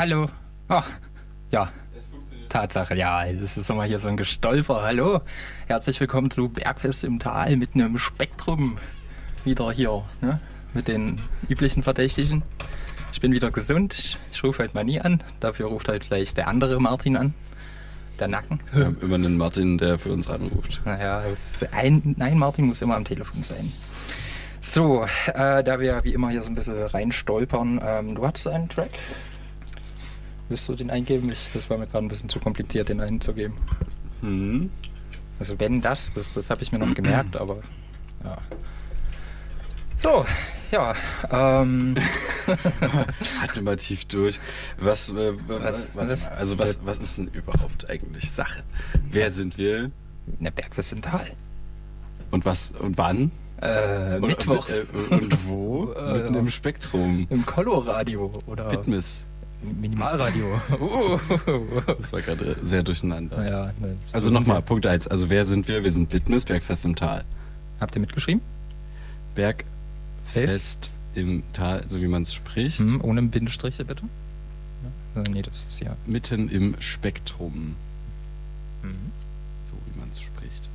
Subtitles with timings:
[0.00, 0.30] Hallo.
[0.70, 0.80] Oh,
[1.50, 1.68] ja.
[2.48, 4.80] Tatsache, ja, das ist immer hier so ein Gestolper.
[4.80, 5.20] Hallo.
[5.66, 8.78] Herzlich willkommen zu Bergfest im Tal mitten im Spektrum.
[9.44, 10.40] Wieder hier, ne?
[10.72, 11.16] Mit den
[11.50, 12.42] üblichen Verdächtigen.
[13.12, 13.92] Ich bin wieder gesund.
[13.92, 15.22] Ich, ich rufe halt mal nie an.
[15.38, 17.34] Dafür ruft halt vielleicht der andere Martin an.
[18.18, 18.60] Der Nacken.
[18.72, 20.80] Wir haben immer einen Martin, der für uns anruft.
[20.86, 23.70] Naja, es- ein, nein, Martin muss immer am Telefon sein.
[24.62, 28.70] So, äh, da wir wie immer hier so ein bisschen reinstolpern, ähm, du hattest einen
[28.70, 28.92] Track?
[30.50, 31.30] Willst du den eingeben?
[31.30, 33.54] Ich, das war mir gerade ein bisschen zu kompliziert, den einzugeben.
[34.20, 34.68] Hm.
[35.38, 37.58] Also wenn das, das, das habe ich mir noch gemerkt, aber
[38.24, 38.36] ja.
[39.96, 40.26] So,
[40.72, 40.94] ja,
[41.30, 41.94] ähm,
[43.42, 44.40] Atme mal tief durch.
[44.78, 45.94] Was, äh, was, Was-
[46.26, 48.62] mal, also was, was ist denn überhaupt eigentlich Sache?
[49.10, 49.90] Wer sind wir?
[50.40, 51.26] der Bergfest im Tal.
[52.32, 53.30] Und was und wann?
[53.60, 54.72] Äh, Und, Mittwochs.
[54.92, 55.92] Und, äh, und wo?
[55.96, 57.26] Äh, Mitten im Spektrum.
[57.30, 59.24] Im Collo-Radio oder Bitmiss.
[59.62, 60.60] Minimalradio.
[60.80, 61.18] Uh.
[61.98, 63.48] Das war gerade sehr durcheinander.
[63.48, 64.62] ja, ne, so Also nochmal.
[64.62, 65.08] Punkt 1.
[65.08, 65.84] Also wer sind wir?
[65.84, 67.24] Wir sind Bitmiss, Bergfest im Tal.
[67.80, 68.40] Habt ihr mitgeschrieben?
[69.34, 72.78] Bergfest im Tal, so wie man es spricht.
[72.78, 74.02] Hm, ohne Bindestriche bitte.
[75.14, 75.22] Ja.
[75.30, 75.96] Nee, das ist ja.
[76.06, 77.76] Mitten im Spektrum.
[78.82, 79.12] Mhm.
[79.66, 80.68] So wie man es spricht.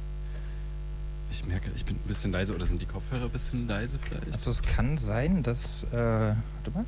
[1.32, 2.54] Ich merke, ich bin ein bisschen leise.
[2.54, 4.32] Oder sind die Kopfhörer ein bisschen leise vielleicht?
[4.34, 5.84] Also es kann sein, dass.
[5.92, 6.86] Äh, warte mal.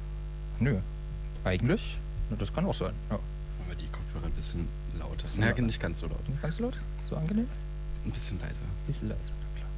[0.59, 0.77] Nö.
[1.47, 1.97] Eigentlich?
[2.29, 2.93] Na, Das kann auch sein.
[3.09, 3.15] Ja.
[3.15, 4.67] Machen wir die Kopfhörer ein bisschen
[4.99, 5.23] lauter.
[5.23, 6.27] Bisschen Ja, nicht ganz so laut.
[6.27, 6.77] Nicht ganz so laut?
[7.09, 7.47] So angenehm?
[8.05, 8.61] Ein bisschen leiser.
[8.85, 9.69] Bisschen leiser, na klar.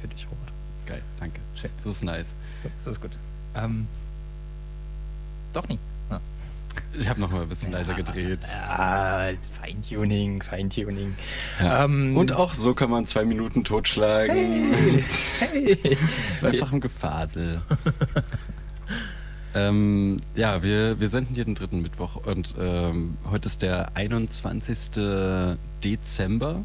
[0.00, 0.52] Für dich, Robert.
[0.86, 1.40] Geil, danke.
[1.54, 1.70] Schön.
[1.82, 2.28] So ist nice.
[2.62, 3.10] So, so ist gut.
[3.54, 3.86] Ähm.
[5.52, 5.78] Doch nie.
[6.10, 6.20] Ah.
[6.98, 8.40] Ich habe noch mal ein bisschen leiser gedreht.
[8.66, 9.28] Ah,
[9.60, 11.14] Feintuning, Feintuning.
[11.60, 11.84] Ja.
[11.84, 14.72] Ähm, Und auch so kann man zwei Minuten totschlagen.
[14.72, 15.04] Hey.
[15.38, 15.98] hey.
[16.40, 17.60] Einfach im Gefasel.
[19.54, 25.58] ähm, ja, wir, wir senden jeden dritten Mittwoch und ähm, heute ist der 21.
[25.84, 26.64] Dezember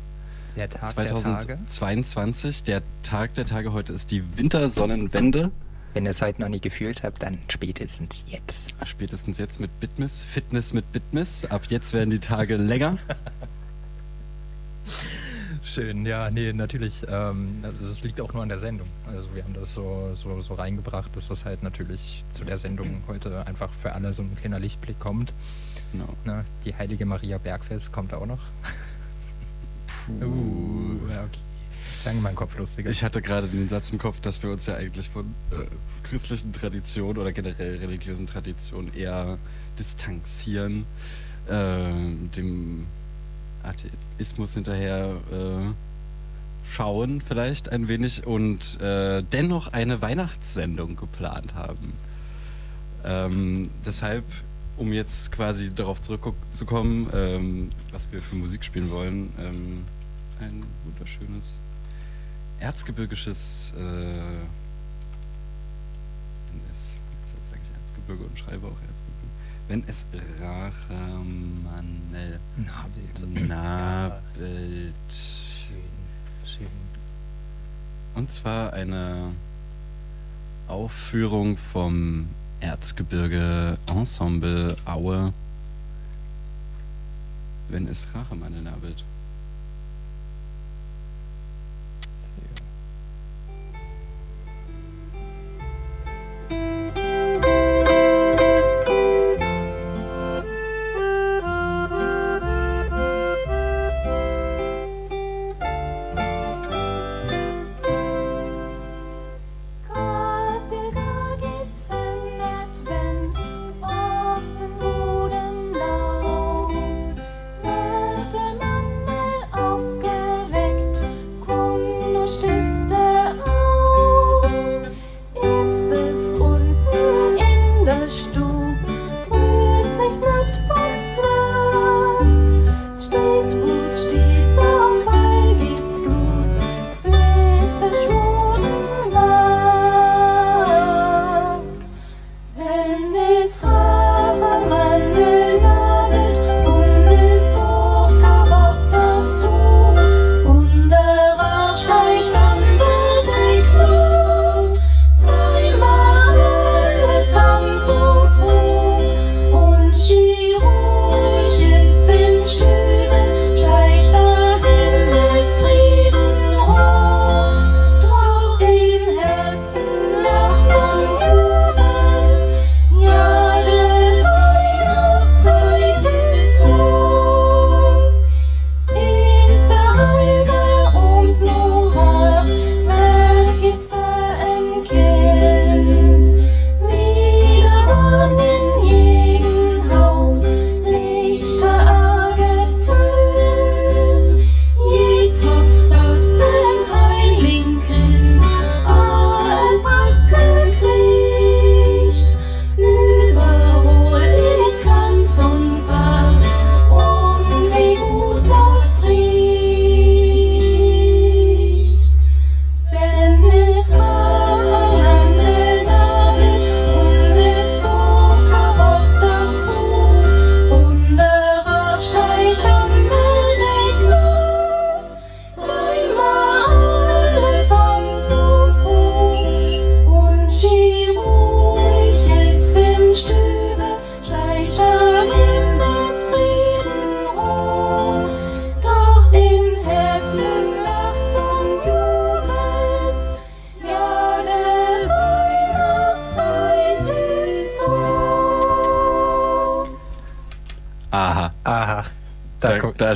[0.56, 1.60] Der Tag der Tage.
[1.68, 2.64] 2022.
[2.64, 5.52] Der Tag der Tage heute ist die Wintersonnenwende.
[5.94, 8.74] Wenn ihr es heute noch nie gefühlt habt, dann spätestens jetzt.
[8.86, 11.46] Spätestens jetzt mit Bitmiss, Fitness mit Bitmiss.
[11.46, 12.98] Ab jetzt werden die Tage länger.
[15.78, 17.04] Schön, ja, nee, natürlich.
[17.08, 18.88] Ähm, also das liegt auch nur an der Sendung.
[19.06, 23.04] Also wir haben das so, so, so reingebracht, dass das halt natürlich zu der Sendung
[23.08, 25.36] heute einfach für alle so ein kleiner Lichtblick kommt.
[25.92, 26.16] Genau.
[26.26, 26.46] Ne?
[26.66, 28.40] Die heilige Maria Bergfest kommt auch noch.
[30.20, 31.42] Uh, ja, okay.
[32.06, 32.90] Lange mein Kopf lustiger.
[32.90, 35.58] Ich hatte gerade den Satz im Kopf, dass wir uns ja eigentlich von äh,
[36.08, 39.38] christlichen Traditionen oder generell religiösen Traditionen eher
[39.78, 40.88] distanzieren,
[41.48, 41.92] äh,
[42.36, 42.88] dem
[43.68, 45.74] Atheismus hinterher äh,
[46.74, 51.94] schauen vielleicht ein wenig und äh, dennoch eine Weihnachtssendung geplant haben.
[53.04, 54.26] Ähm, deshalb,
[54.78, 59.86] um jetzt quasi darauf zurückzukommen, ähm, was wir für Musik spielen wollen, ähm,
[60.40, 61.62] ein wunderschönes
[62.60, 64.46] erzgebirgisches, äh,
[68.08, 68.82] Erzgebirge und schreibe auch
[69.68, 70.06] wenn es
[70.42, 73.48] Rachamanel Nabelt.
[73.48, 74.94] nabelt.
[75.10, 76.68] Schön, schön.
[78.16, 79.34] Und zwar eine
[80.68, 82.28] Aufführung vom
[82.60, 85.34] Erzgebirge Ensemble Aue,
[87.68, 89.04] wenn es Rachamanel nabelt.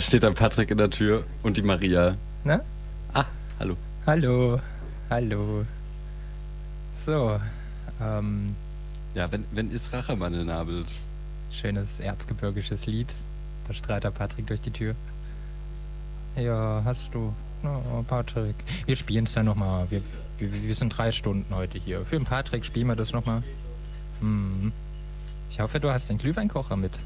[0.05, 2.15] Steht der Patrick in der Tür und die Maria.
[2.43, 2.61] Ne?
[3.13, 3.25] Ah,
[3.59, 3.75] hallo.
[4.05, 4.59] Hallo.
[5.09, 5.65] Hallo.
[7.05, 7.39] So.
[8.01, 8.55] Ähm,
[9.13, 10.93] Ja, wenn, wenn ist Rachemann nabelt.
[11.51, 13.13] schönes erzgebirgisches Lied.
[13.67, 14.95] Da strahlt der Patrick durch die Tür.
[16.35, 17.33] Ja, hast du.
[17.63, 18.55] Oh, Patrick.
[18.85, 19.85] Wir spielen es dann nochmal.
[19.91, 20.01] Wir,
[20.39, 22.05] wir, wir sind drei Stunden heute hier.
[22.05, 23.43] Für den Patrick spielen wir das nochmal.
[24.21, 24.71] Hm.
[25.49, 26.97] Ich hoffe, du hast den Glühweinkocher mit.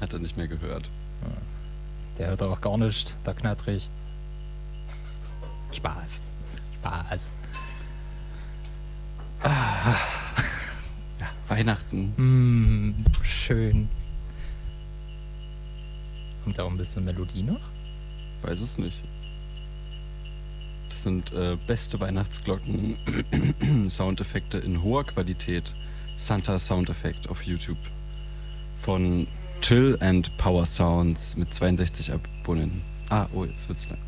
[0.00, 0.88] Hat er nicht mehr gehört.
[2.22, 3.90] Der hört auch gar nicht, der Knattrich.
[5.72, 6.20] Spaß.
[6.76, 7.20] Spaß.
[11.48, 12.12] Weihnachten.
[12.16, 13.88] Hm, schön.
[16.44, 17.58] Kommt da auch ein bisschen Melodie noch?
[18.42, 19.02] Weiß es nicht.
[20.90, 22.98] Das sind äh, beste Weihnachtsglocken,
[23.90, 25.74] Soundeffekte in hoher Qualität.
[26.16, 27.78] Santa Soundeffekt auf YouTube.
[28.80, 29.26] Von
[29.62, 32.82] Chill and Power Sounds mit 62 Abonnenten.
[33.10, 33.98] Ah, oh, jetzt wird's lang.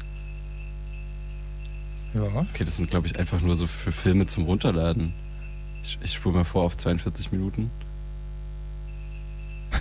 [2.14, 2.22] Ja.
[2.52, 5.12] Okay, das sind, glaube ich, einfach nur so für Filme zum Runterladen.
[5.84, 7.70] Ich, ich spule mal vor auf 42 Minuten.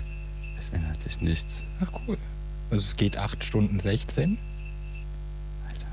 [0.58, 1.62] Es ändert sich nichts.
[1.80, 2.18] Ach cool.
[2.70, 4.38] Also es geht 8 Stunden 16.
[5.68, 5.86] Alter.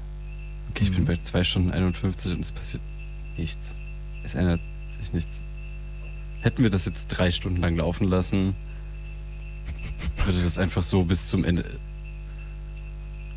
[0.69, 1.07] Okay, ich bin Mhm.
[1.07, 2.81] bei 2 Stunden 51 und es passiert
[3.37, 3.73] nichts.
[4.23, 5.41] Es ändert sich nichts.
[6.41, 8.55] Hätten wir das jetzt drei Stunden lang laufen lassen,
[10.25, 11.65] würde das einfach so bis zum Ende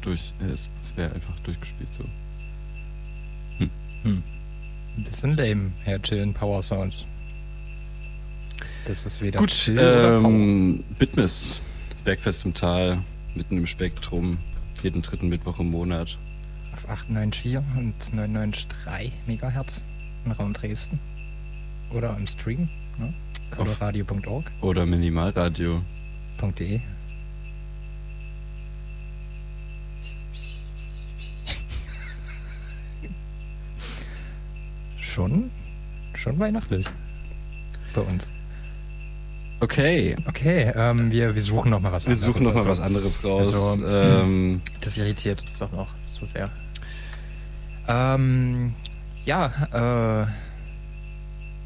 [0.02, 0.32] durch.
[0.40, 2.04] äh, Es, wäre einfach durchgespielt so.
[4.04, 4.22] Hm.
[4.96, 6.94] Ein bisschen lame, Herr Chillen Power Sound.
[8.86, 11.58] Das ist weder Gut, Chill ähm, Bitmiss.
[12.04, 12.98] Bergfest im Tal,
[13.34, 14.36] mitten im Spektrum,
[14.82, 16.18] jeden dritten Mittwoch im Monat.
[16.74, 19.80] Auf 894 und 993 Megahertz
[20.26, 21.00] im Raum Dresden.
[21.92, 22.68] Oder im Stream,
[22.98, 23.12] ne?
[23.56, 24.52] coloradio.org.de.
[24.60, 25.80] Oder Minimalradio.
[35.00, 35.50] Schon,
[36.16, 36.86] schon weihnachtlich
[37.94, 38.28] bei uns.
[39.60, 43.22] Okay, Okay, ähm, wir, wir suchen noch mal was wir suchen noch mal was anderes
[43.24, 43.53] raus.
[43.55, 46.50] Also, ähm, Das irritiert uns doch noch so sehr.
[47.88, 48.74] Ähm,
[49.24, 50.26] ja, äh,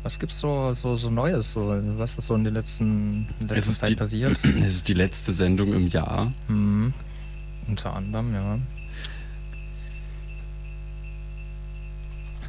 [0.08, 1.50] was gibt's so, so, so Neues?
[1.52, 1.60] So,
[1.98, 4.38] was ist so in der letzten, in der letzten Zeit die- passiert?
[4.62, 6.32] es ist die letzte Sendung im Jahr.
[6.46, 6.94] Hm,
[7.68, 8.58] unter anderem, ja.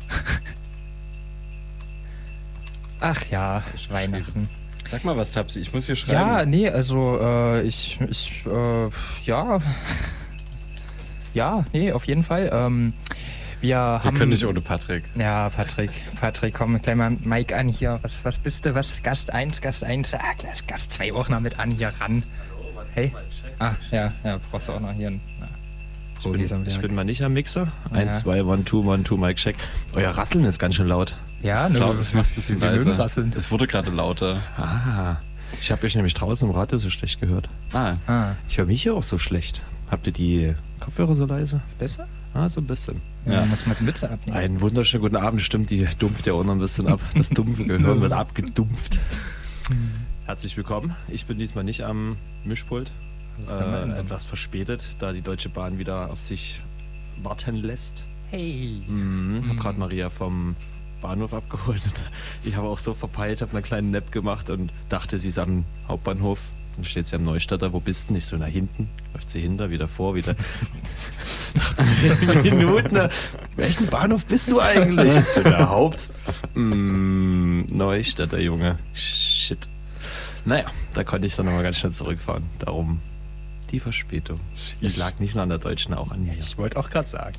[3.01, 4.47] Ach ja, Weihnachten.
[4.89, 6.05] Sag mal was, Tapsi, ich muss hier Ja,
[6.37, 6.49] schreiben.
[6.51, 8.89] nee, also äh, ich, ich, äh,
[9.25, 9.59] ja,
[11.33, 12.49] ja, nee, auf jeden Fall.
[12.53, 12.93] Ähm,
[13.61, 14.17] wir wir haben.
[14.17, 15.03] können nicht ohne Patrick.
[15.15, 17.99] Ja, Patrick, Patrick, komm gleich mal Mike an hier.
[18.01, 18.75] Was, was bist du?
[18.75, 19.01] Was?
[19.03, 22.23] Gast 1, Gast 1, ah, Gast- Gast 2 auch noch mit an hier ran.
[22.93, 23.13] Hey.
[23.59, 25.21] Ah, ja, ja, brauchst du auch noch hier einen.
[25.39, 25.47] Na,
[26.19, 27.71] Ich bin, ich bin mal nicht am Mixer.
[27.91, 27.97] Ja.
[27.99, 29.55] 1, 2, 1, 2, 1, 2, Mike check.
[29.93, 31.15] Euer Rasseln ist ganz schön laut.
[31.41, 32.97] Ja, ich ne, glaube, ich mach's ein bisschen leiser.
[32.99, 33.33] rasseln.
[33.37, 34.41] Es wurde gerade lauter.
[34.57, 35.17] Ah.
[35.61, 37.49] Ich habe euch nämlich draußen im Radio so schlecht gehört.
[37.73, 39.61] Ah, Ah, Ich höre mich hier auch so schlecht.
[39.89, 41.61] Habt ihr die Kopfhörer so leise?
[41.67, 42.07] ist besser?
[42.33, 43.01] Ah, so ein bisschen.
[43.25, 43.45] Ja, Ja.
[43.45, 44.37] muss man die Mütze abnehmen.
[44.37, 45.41] Einen wunderschönen guten Abend.
[45.41, 46.99] Stimmt, die dumpft ja auch noch ein bisschen ab.
[47.15, 48.99] Das dumpfe Gehirn wird abgedumpft.
[50.25, 50.95] Herzlich willkommen.
[51.07, 52.91] Ich bin diesmal nicht am Mischpult.
[53.49, 56.61] Äh, etwas verspätet, da die Deutsche Bahn wieder auf sich
[57.23, 58.03] warten lässt.
[58.29, 58.81] Hey.
[58.87, 59.43] Mhm.
[59.47, 59.59] Hab Mhm.
[59.59, 60.55] gerade Maria vom
[61.01, 61.83] Bahnhof abgeholt.
[61.85, 61.93] Und
[62.43, 65.65] ich habe auch so verpeilt, habe einen kleinen Nap gemacht und dachte, sie ist am
[65.87, 66.39] Hauptbahnhof.
[66.79, 67.73] Dann steht sie am Neustadter.
[67.73, 68.13] Wo bist du?
[68.13, 68.87] Nicht so nach hinten.
[69.13, 70.33] Läuft sie hinter, wieder vor, wieder.
[71.55, 73.09] Nach zehn Minuten.
[73.57, 75.13] Welchen Bahnhof bist du eigentlich?
[75.13, 76.09] Ist so der Haupt.
[76.53, 78.79] Mm, Neustadter, Junge.
[78.93, 79.67] Shit.
[80.45, 82.43] Naja, da konnte ich dann nochmal ganz schnell zurückfahren.
[82.59, 83.01] Darum
[83.71, 84.39] die Verspätung.
[84.81, 86.33] Es lag nicht nur an der Deutschen, auch an mir.
[86.39, 87.35] Ich wollte auch gerade sagen.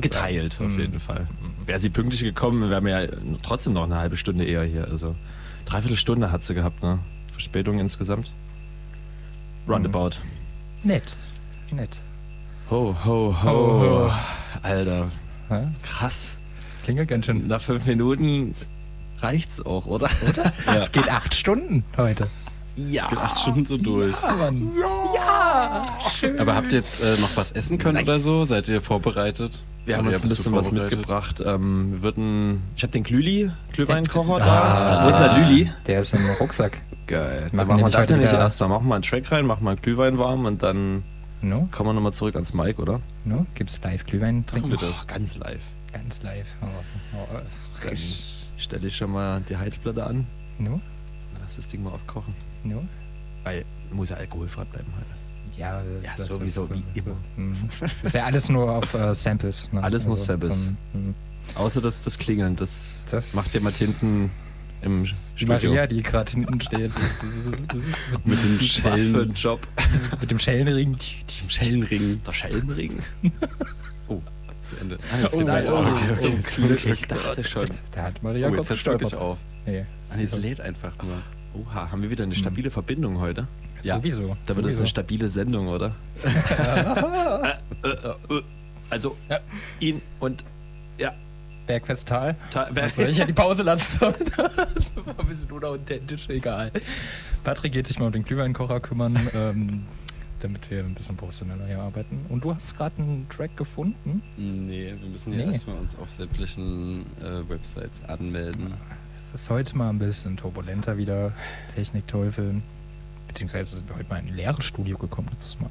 [0.00, 0.64] Geteilt, sagen.
[0.66, 0.80] auf Mhm.
[0.80, 1.28] jeden Fall.
[1.66, 3.08] Wäre sie pünktlich gekommen, wären wir ja
[3.44, 4.88] trotzdem noch eine halbe Stunde eher hier.
[4.88, 5.14] Also,
[5.66, 6.98] dreiviertel Stunde hat sie gehabt, ne?
[7.32, 8.28] Verspätung insgesamt.
[9.68, 10.10] Roundabout.
[10.82, 11.16] Nett.
[11.70, 11.90] Nett.
[12.70, 13.50] Ho, ho, ho.
[13.50, 14.12] Ho, ho.
[14.62, 15.10] Alter,
[15.50, 16.36] Ja, krass.
[16.74, 17.46] das klingelt ganz schön.
[17.46, 18.54] Nach fünf Minuten
[19.20, 20.08] reicht's auch, oder?
[20.28, 20.52] Oder?
[20.66, 20.82] Ja.
[20.84, 22.28] Es geht acht Stunden heute.
[22.76, 23.04] ja.
[23.04, 24.16] es geht acht Stunden so durch.
[24.22, 24.50] Aber
[25.14, 26.38] ja, schön.
[26.40, 28.08] Aber habt ihr jetzt äh, noch was essen können Nice.
[28.08, 28.44] oder so?
[28.44, 29.60] Seid ihr vorbereitet?
[29.84, 31.42] Wir haben Maria, uns ein bisschen was mitgebracht.
[31.44, 32.62] Ähm, wir würden.
[32.76, 35.04] Ich habe den Glühli, Glühweinkocher Ah, da.
[35.04, 35.72] Wo ist denn der Lüli?
[35.86, 36.78] Der ist im Rucksack.
[37.08, 37.42] Geil.
[37.52, 38.68] Machen Dann machen wir das nämlich wieder- erstmal.
[38.68, 41.02] Machen wir einen Track rein, machen wir einen Glühwein warm und dann
[41.40, 43.00] No, kommen wir nochmal zurück ans Mic, oder?
[43.24, 44.70] no, gibt's live Glühwein trinken?
[44.70, 45.04] wir das?
[45.08, 45.60] ganz live.
[45.92, 46.46] Ganz live.
[46.62, 46.66] Oh,
[47.16, 47.42] oh, Dann
[47.80, 48.22] frisch.
[48.58, 50.26] stelle ich schon mal die Heizplatte an.
[50.58, 50.80] No,
[51.42, 52.34] Lass das Ding mal aufkochen.
[52.62, 52.84] no.
[53.42, 55.06] Weil muss ja alkoholfrei bleiben halt.
[55.56, 57.16] Ja, Ja, das sowieso, ist, wie äh, immer.
[57.36, 57.56] mhm.
[58.02, 59.68] ist ja alles nur auf äh, Samples.
[59.72, 59.82] Ne?
[59.82, 60.54] Alles nur Samples.
[60.92, 61.14] von, mhm.
[61.54, 64.30] Außer das, das Klingeln, das, Das- macht jemand hinten
[64.80, 65.70] im Die Studio.
[65.70, 66.90] Maria, die gerade hinten steht.
[68.24, 69.16] Mit den Was für Schellen.
[69.30, 69.60] ein Job.
[70.20, 70.96] Mit dem Schellenring.
[71.40, 72.20] Dem Schellenring.
[72.26, 73.02] Der Schellenring.
[74.08, 74.20] Oh,
[74.66, 74.98] zu Ende.
[75.12, 75.74] Ah, jetzt Oh geht nein, weiter.
[75.74, 76.66] oh, okay, zum okay.
[76.66, 76.86] Glück.
[76.86, 77.66] Ich dachte schon.
[77.92, 79.38] Da hat Maria Oh, jetzt hört wirklich auf.
[79.66, 79.84] Nee.
[80.10, 81.18] Ah, nee, es lädt einfach nur.
[81.54, 83.46] Oha, haben wir wieder eine stabile Verbindung heute?
[83.82, 83.96] Ja.
[83.96, 84.36] Sowieso.
[84.46, 84.80] Da wird das sowieso.
[84.80, 85.94] eine stabile Sendung, oder?
[88.90, 89.38] Also, Ja.
[89.80, 90.44] ihn und
[90.98, 91.12] ja.
[91.66, 92.36] Bergfesttal.
[92.50, 94.14] Ta Soll ich ja die Pause lassen sollen?
[94.36, 96.70] Das war ein bisschen unauthentisch, egal.
[97.44, 99.86] Patrick geht sich mal um den Glühweinkocher kümmern, ähm,
[100.40, 102.26] damit wir ein bisschen professioneller hier arbeiten.
[102.28, 104.20] Und du hast gerade einen Track gefunden.
[104.36, 105.52] Nee, wir müssen ja Nee.
[105.52, 108.74] erstmal uns auf sämtlichen äh, Websites anmelden.
[109.34, 111.32] Es ist heute mal ein bisschen turbulenter wieder.
[111.74, 112.60] Technikteufel.
[113.32, 115.28] Beziehungsweise sind wir heute mal in ein leeres Studio gekommen.
[115.38, 115.70] Das ist mal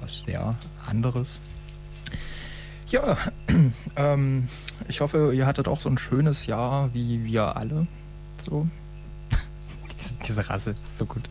[0.00, 0.54] was sehr
[0.86, 1.40] anderes.
[2.88, 3.18] Ja,
[3.96, 4.48] ähm,
[4.86, 7.88] ich hoffe, ihr hattet auch so ein schönes Jahr wie wir alle.
[8.48, 8.68] So.
[9.98, 11.24] diese, diese Rasse ist so gut.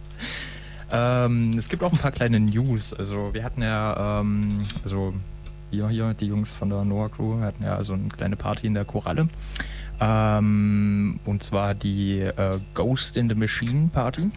[0.92, 2.94] Ähm, es gibt auch ein paar kleine News.
[2.94, 5.14] Also wir hatten ja, ähm, also
[5.72, 8.74] wir hier, die Jungs von der Noah Crew, hatten ja so eine kleine Party in
[8.74, 9.30] der Koralle.
[10.00, 14.32] Ähm, und zwar die äh, Ghost in the Machine Party.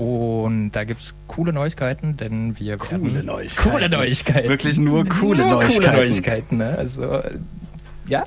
[0.00, 3.70] Und da gibt es coole Neuigkeiten, denn wir Coole werden, Neuigkeiten.
[3.70, 4.48] Coole Neuigkeiten.
[4.48, 5.82] Wirklich nur coole nur Neuigkeiten.
[5.82, 6.78] Coole Neuigkeiten, ne?
[6.78, 7.20] Also,
[8.06, 8.24] ja,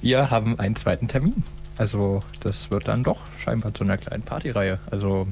[0.00, 1.42] wir haben einen zweiten Termin.
[1.76, 4.78] Also, das wird dann doch scheinbar zu einer kleinen Partyreihe.
[4.90, 5.28] Also,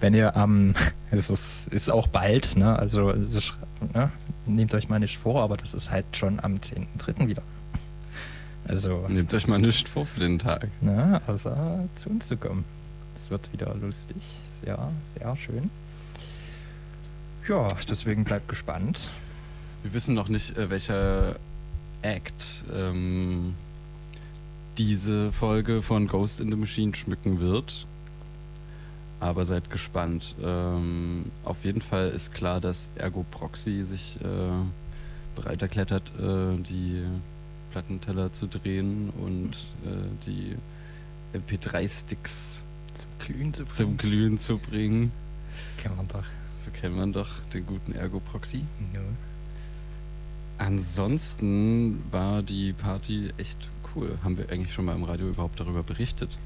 [0.00, 0.74] wenn ihr am,
[1.10, 2.78] es ist, ist auch bald, ne?
[2.78, 3.52] Also, ist,
[3.92, 4.10] ne?
[4.46, 7.28] nehmt euch mal nicht vor, aber das ist halt schon am 10.3.
[7.28, 7.42] wieder.
[8.66, 10.68] Also, Nehmt euch mal nichts vor für den Tag.
[10.80, 11.20] ne?
[11.26, 12.64] außer zu uns zu kommen.
[13.22, 14.40] Es wird wieder lustig.
[14.62, 15.70] Sehr, sehr schön.
[17.48, 19.00] Ja, deswegen bleibt gespannt.
[19.82, 21.36] Wir wissen noch nicht, äh, welcher
[22.02, 23.54] Act ähm,
[24.78, 27.86] diese Folge von Ghost in the Machine schmücken wird.
[29.20, 30.34] Aber seid gespannt.
[30.42, 36.56] Ähm, auf jeden Fall ist klar, dass Ergo Proxy sich äh, bereit erklärt hat, äh,
[36.56, 37.04] die
[37.70, 39.52] Plattenteller zu drehen und
[39.84, 40.56] äh, die
[41.34, 42.59] MP3-Sticks Zum
[43.20, 45.12] Glühen zu zum Glühen zu bringen.
[45.76, 46.24] Kennen wir doch.
[46.64, 48.64] So kennt man doch den guten Ergo Proxy.
[48.92, 49.00] Nö.
[50.58, 54.18] Ansonsten war die Party echt cool.
[54.22, 56.36] Haben wir eigentlich schon mal im Radio überhaupt darüber berichtet?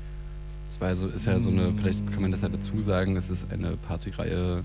[0.68, 3.28] Es war so, ist ja so eine, vielleicht kann man das ja dazu sagen, es
[3.28, 4.64] ist eine Partyreihe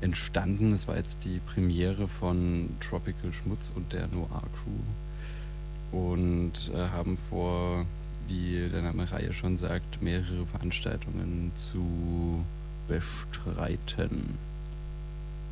[0.00, 0.72] entstanden.
[0.72, 5.96] Es war jetzt die Premiere von Tropical Schmutz und der Noir Crew.
[5.98, 7.86] Und äh, haben vor,
[8.28, 12.44] wie der Name Reihe schon sagt, mehrere Veranstaltungen zu
[12.88, 14.38] bestreiten.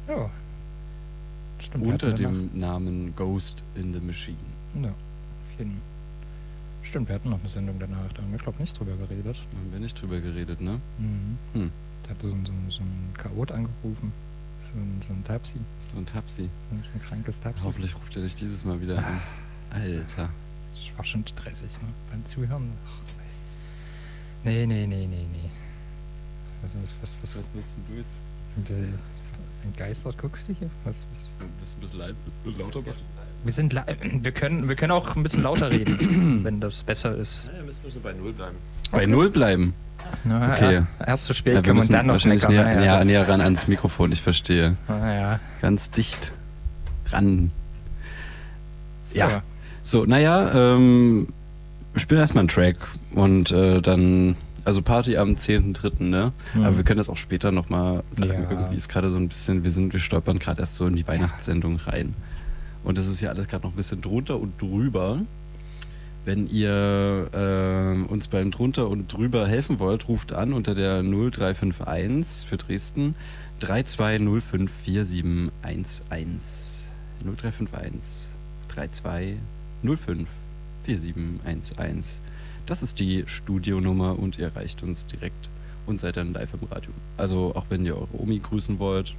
[0.08, 0.30] Ja.
[1.58, 1.86] Stimmt.
[1.86, 4.36] Unter dem Namen Ghost in the Machine.
[4.82, 5.80] Ja, auf jeden
[6.82, 9.36] Stimmt, wir hatten noch eine Sendung danach, da haben wir, glaube ich, nicht drüber geredet.
[9.50, 10.80] Da haben wir nicht drüber geredet, ne?
[10.98, 11.38] Mhm.
[11.54, 11.70] Hm.
[12.02, 14.12] Da hat so ein, so so ein Chaot angerufen.
[14.60, 15.58] So ein, so ein Tapsi.
[15.92, 16.50] So ein Tapsi.
[16.70, 17.64] So ein krankes Tapsi.
[17.64, 19.20] Hoffentlich ruft er dich dieses Mal wieder an.
[19.70, 20.28] Alter.
[20.88, 21.88] Das war schon stressig, ne?
[22.10, 22.72] Beim Zuhören.
[22.86, 23.12] Ach,
[24.44, 25.50] nee, nee, nee, nee, nee.
[26.80, 28.06] Was, was, was, was, willst du jetzt?
[28.56, 28.98] ein bisschen
[29.64, 30.70] entgeistert guckst du hier?
[30.84, 31.28] Was, was?
[31.60, 32.14] Bist ein bisschen leid,
[32.44, 32.94] lauter machen?
[33.44, 37.50] Wir sind wir können, wir können auch ein bisschen lauter reden, wenn das besser ist.
[37.54, 38.56] Ja, müssen wir so bei Null bleiben.
[38.90, 39.74] Bei Null bleiben.
[40.24, 40.74] Na, Okay.
[40.74, 42.64] ja, erst zu spät Ja, wir können wir müssen dann noch wahrscheinlich meckern.
[42.66, 44.76] näher, näher, das- näher ran ans Mikrofon, ich verstehe.
[44.88, 45.40] Naja.
[45.60, 46.32] Ganz dicht
[47.08, 47.50] ran.
[49.10, 49.18] So.
[49.18, 49.42] Ja.
[49.86, 51.28] So, naja, ähm,
[51.92, 52.78] wir spielen erstmal einen Track
[53.14, 56.32] und äh, dann, also Party am 10.3., ne?
[56.54, 56.64] Mhm.
[56.64, 58.32] Aber wir können das auch später nochmal sagen.
[58.32, 58.50] Ja.
[58.50, 61.06] Irgendwie ist gerade so ein bisschen, wir sind, wir stolpern gerade erst so in die
[61.06, 62.14] Weihnachtssendung rein.
[62.82, 65.20] Und das ist ja alles gerade noch ein bisschen drunter und drüber.
[66.24, 72.48] Wenn ihr äh, uns beim drunter und drüber helfen wollt, ruft an unter der 0351
[72.48, 73.16] für Dresden
[73.60, 75.50] 32054711.
[77.22, 78.34] 0351
[79.84, 80.28] 3205
[80.84, 82.20] 4711.
[82.66, 85.48] Das ist die Studionummer und ihr erreicht uns direkt
[85.86, 86.90] und seid dann live im Radio.
[87.16, 89.14] Also auch wenn ihr eure Omi grüßen wollt,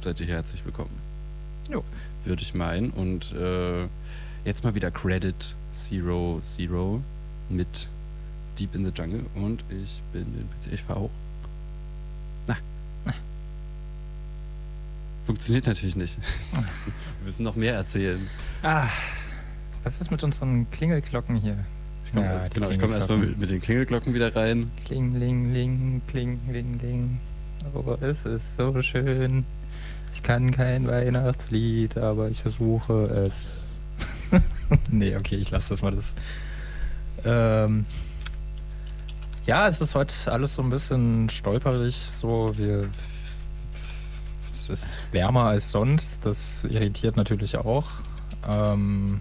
[0.00, 0.98] seid ihr herzlich willkommen.
[1.70, 1.84] Jo.
[2.24, 2.90] Würde ich meinen.
[2.90, 3.86] Und äh,
[4.44, 7.02] jetzt mal wieder Credit Zero Zero
[7.48, 7.88] mit
[8.58, 10.72] Deep in the Jungle und ich bin den PC.
[10.72, 11.10] Ich fahr hoch.
[12.46, 12.56] Na.
[15.26, 16.16] Funktioniert natürlich nicht.
[16.52, 16.64] Wir
[17.24, 18.28] müssen noch mehr erzählen.
[18.62, 18.88] Ah,
[19.84, 21.58] was ist mit unseren Klingelglocken hier?
[22.06, 24.70] Ich komm, Ja, genau, ich komme erstmal mit, mit den Klingelglocken wieder rein.
[24.86, 27.20] Kling, ling, ling, kling, ling, ling.
[27.74, 29.44] Oh, es ist so schön.
[30.12, 33.62] Ich kann kein Weihnachtslied, aber ich versuche es.
[34.90, 35.94] nee, okay, ich lasse das mal.
[35.94, 36.14] Das.
[37.24, 37.84] Ähm,
[39.46, 41.96] ja, es ist heute alles so ein bisschen stolperig.
[41.96, 42.88] So, wir.
[44.52, 46.20] Es ist wärmer als sonst.
[46.24, 47.90] Das irritiert natürlich auch.
[48.48, 49.20] Ähm,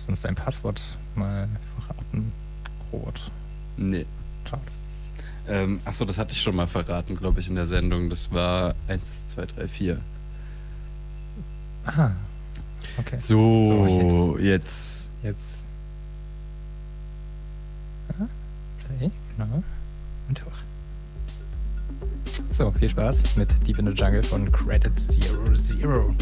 [0.00, 0.80] ist uns dein Passwort
[1.14, 2.32] mal verraten?
[2.92, 3.30] Rot.
[3.76, 4.06] Nee.
[4.48, 4.62] Schade.
[5.48, 8.08] Ähm, achso, das hatte ich schon mal verraten, glaube ich, in der Sendung.
[8.08, 10.00] Das war 1, 2, 3, 4.
[11.84, 12.12] Aha.
[12.98, 13.18] Okay.
[13.20, 15.10] So, jetzt.
[15.22, 15.40] Jetzt.
[18.08, 18.28] Ja,
[18.78, 19.62] Play, genau.
[20.28, 20.50] Und hoch.
[22.52, 26.14] So, viel Spaß mit Deep in the Jungle von Credit Zero Zero.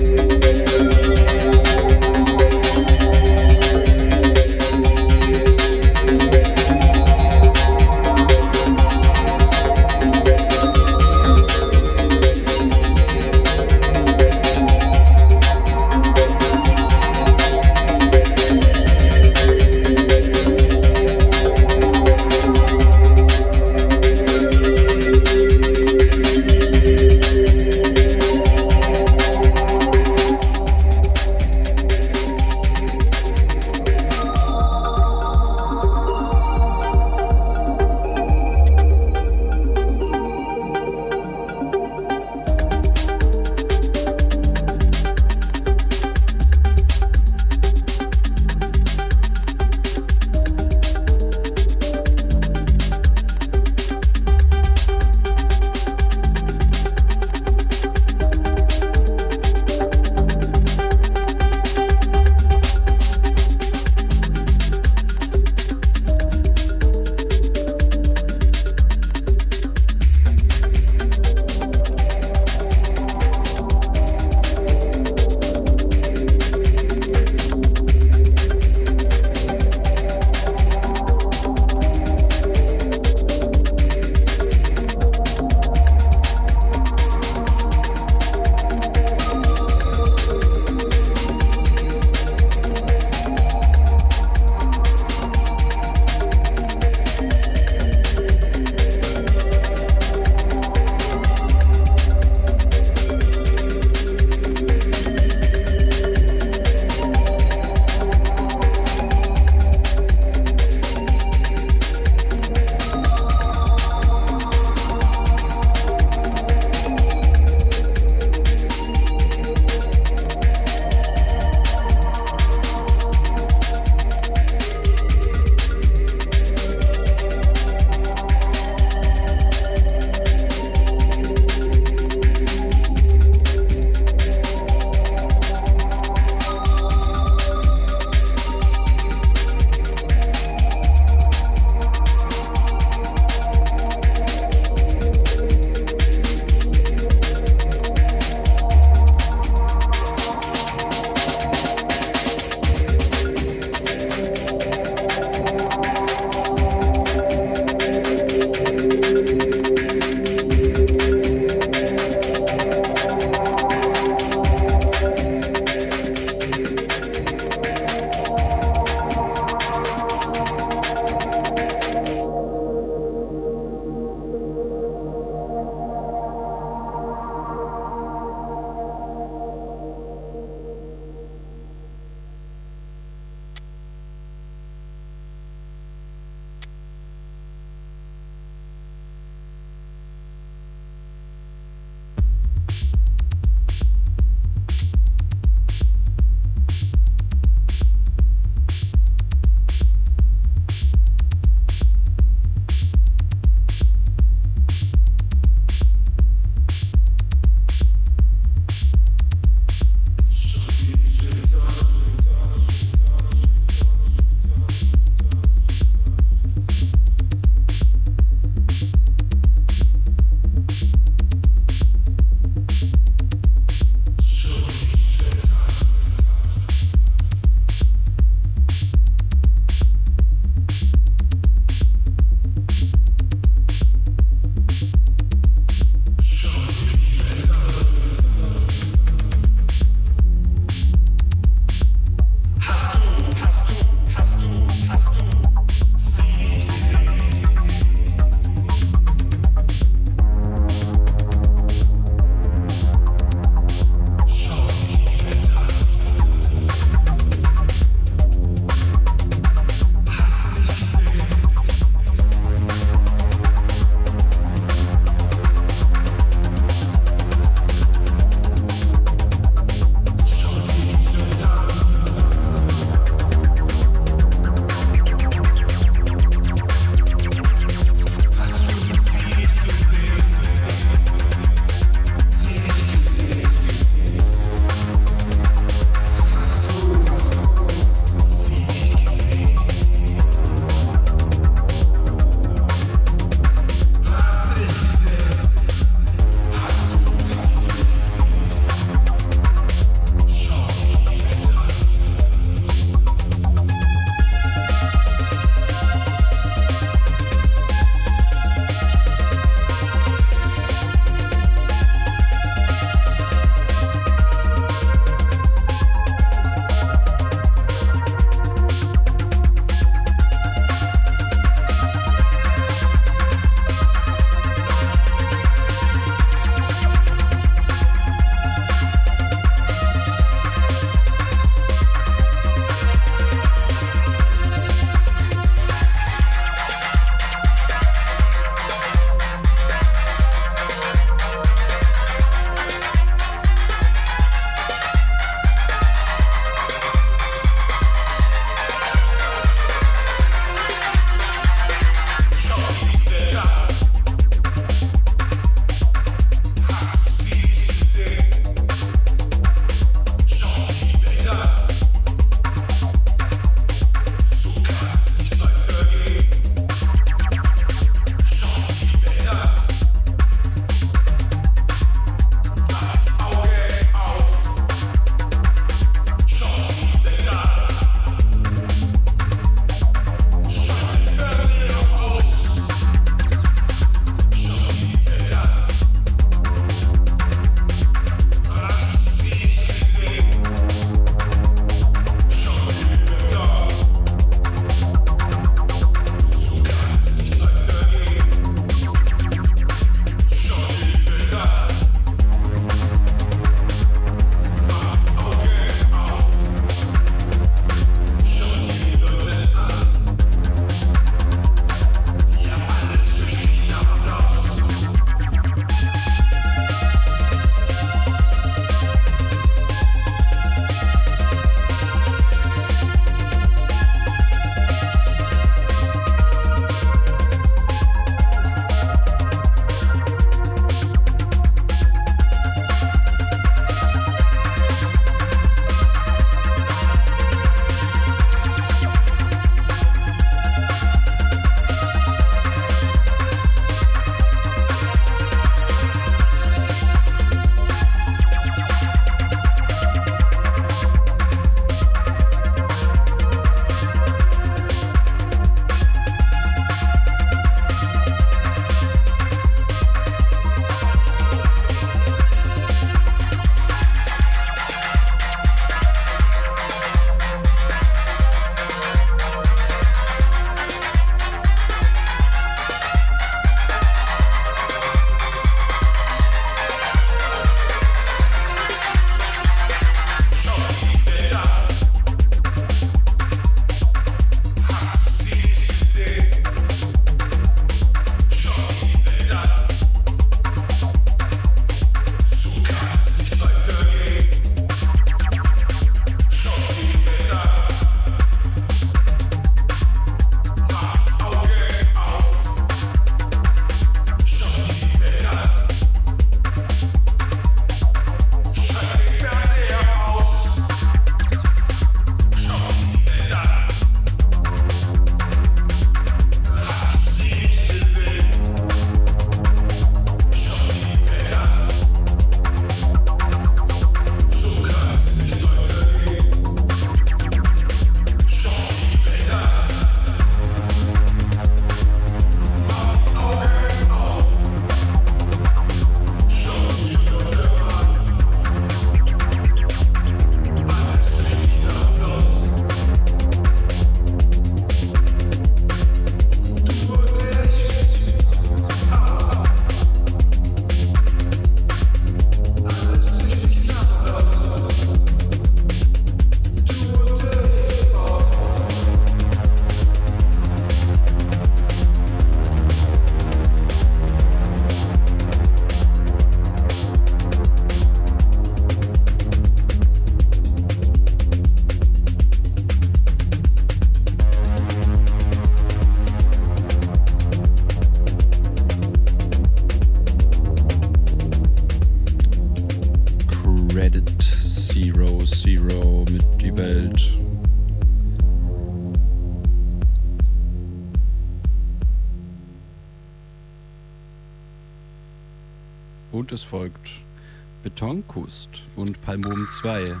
[599.46, 600.00] Palmom 2.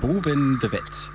[0.00, 1.13] Boven.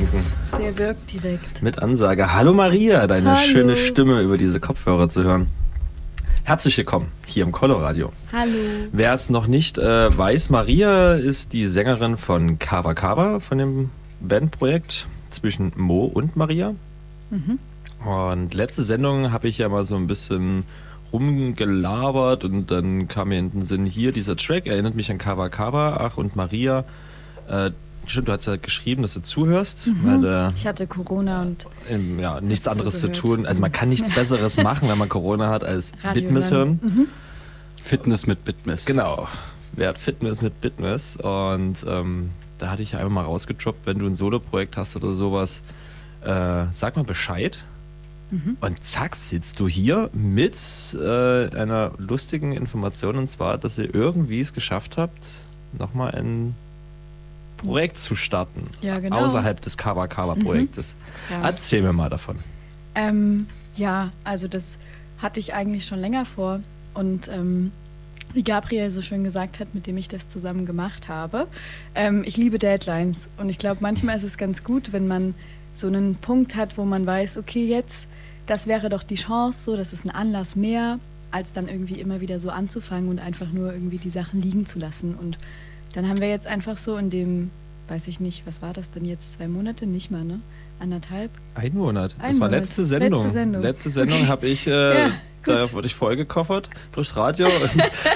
[0.00, 0.26] Trinken.
[0.58, 1.62] Der wirkt direkt.
[1.62, 2.32] Mit Ansage.
[2.32, 3.40] Hallo Maria, deine Hallo.
[3.40, 5.48] schöne Stimme über diese Kopfhörer zu hören.
[6.44, 8.12] Herzlich willkommen hier im Coloradio.
[8.32, 8.52] Hallo.
[8.92, 13.90] Wer es noch nicht äh, weiß, Maria ist die Sängerin von Kava Kava, von dem
[14.20, 16.74] Bandprojekt zwischen Mo und Maria.
[18.04, 20.64] Und letzte Sendung habe ich ja mal so ein bisschen
[21.12, 25.48] rumgelabert und dann kam mir in den Sinn hier dieser Track, erinnert mich an Kava
[25.48, 26.84] Kava, ach und Maria.
[27.48, 27.70] Äh,
[28.10, 32.18] stimmt, du hast ja geschrieben, dass du zuhörst, weil der Ich hatte Corona und ähm,
[32.18, 33.18] ja, nichts anderes zu gehört?
[33.20, 33.46] tun.
[33.46, 36.80] Also man kann nichts Besseres machen, wenn man Corona hat, als Radio Bitmiss hören.
[36.82, 37.08] hören.
[37.82, 38.84] Fitness mit Bitmiss.
[38.86, 39.28] Genau.
[39.72, 41.16] Wer hat Fitness mit Bitmiss?
[41.16, 45.14] Und ähm, da hatte ich ja einfach mal rausgetroppt, wenn du ein Solo-Projekt hast oder
[45.14, 45.62] sowas,
[46.22, 47.64] äh, sag mal Bescheid.
[48.60, 50.54] Und zack, sitzt du hier mit
[50.94, 55.26] äh, einer lustigen Information und zwar, dass ihr irgendwie es geschafft habt,
[55.76, 56.54] nochmal ein
[57.62, 58.68] Projekt zu starten.
[58.80, 59.24] Ja, genau.
[59.24, 60.96] Außerhalb des Kava Kava Projektes.
[61.30, 61.42] ja.
[61.42, 62.38] Erzähl mir mal davon.
[62.94, 63.46] Ähm,
[63.76, 64.78] ja, also das
[65.18, 66.60] hatte ich eigentlich schon länger vor.
[66.94, 67.72] Und ähm,
[68.32, 71.46] wie Gabriel so schön gesagt hat, mit dem ich das zusammen gemacht habe,
[71.94, 73.28] ähm, ich liebe Deadlines.
[73.36, 75.34] Und ich glaube, manchmal ist es ganz gut, wenn man
[75.74, 78.06] so einen Punkt hat, wo man weiß, okay, jetzt,
[78.46, 80.98] das wäre doch die Chance, so, das ist ein Anlass mehr,
[81.30, 84.78] als dann irgendwie immer wieder so anzufangen und einfach nur irgendwie die Sachen liegen zu
[84.78, 85.14] lassen.
[85.14, 85.38] Und
[85.92, 87.50] dann haben wir jetzt einfach so in dem,
[87.88, 89.86] weiß ich nicht, was war das denn jetzt, zwei Monate?
[89.86, 90.40] Nicht mal, ne?
[90.78, 91.30] Anderthalb?
[91.54, 92.14] Ein Monat.
[92.18, 92.60] Ein das war Monat.
[92.62, 93.22] letzte Sendung.
[93.22, 93.62] Letzte Sendung.
[93.62, 95.10] Letzte Sendung habe ich, äh,
[95.46, 97.70] Ja, da wurde ich vollgekoffert durchs Radio und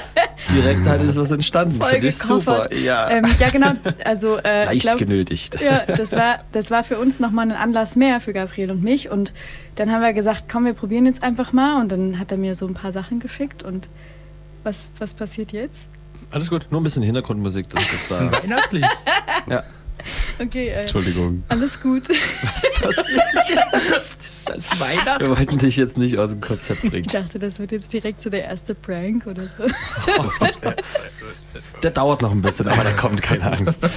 [0.53, 1.81] direkt halt ist was entstanden.
[1.81, 2.71] Finde ich super.
[2.73, 3.09] Ja.
[3.09, 3.71] Ähm, ja, genau.
[4.03, 5.59] Also, äh, ich Leicht glaub, genötigt.
[5.61, 9.09] ja, das war, das war für uns nochmal ein Anlass mehr für Gabriel und mich.
[9.09, 9.33] Und
[9.75, 11.81] dann haben wir gesagt, komm, wir probieren jetzt einfach mal.
[11.81, 13.63] Und dann hat er mir so ein paar Sachen geschickt.
[13.63, 13.89] Und
[14.63, 15.87] was, was passiert jetzt?
[16.31, 17.69] Alles gut, nur ein bisschen Hintergrundmusik.
[17.69, 18.31] Das ist da.
[18.43, 18.85] Weihnachtlich.
[19.47, 19.61] ja.
[20.39, 21.43] Okay, äh, Entschuldigung.
[21.49, 22.03] alles gut.
[22.81, 24.31] passiert jetzt?
[24.45, 25.21] Das ist Weihnachten.
[25.21, 27.07] Wir wollten dich jetzt nicht aus dem Konzept Ich bringen.
[27.07, 29.65] dachte, das wird jetzt direkt so der erste Prank oder so.
[31.81, 33.81] Der dauert noch ein bisschen, aber der kommt, keine Angst.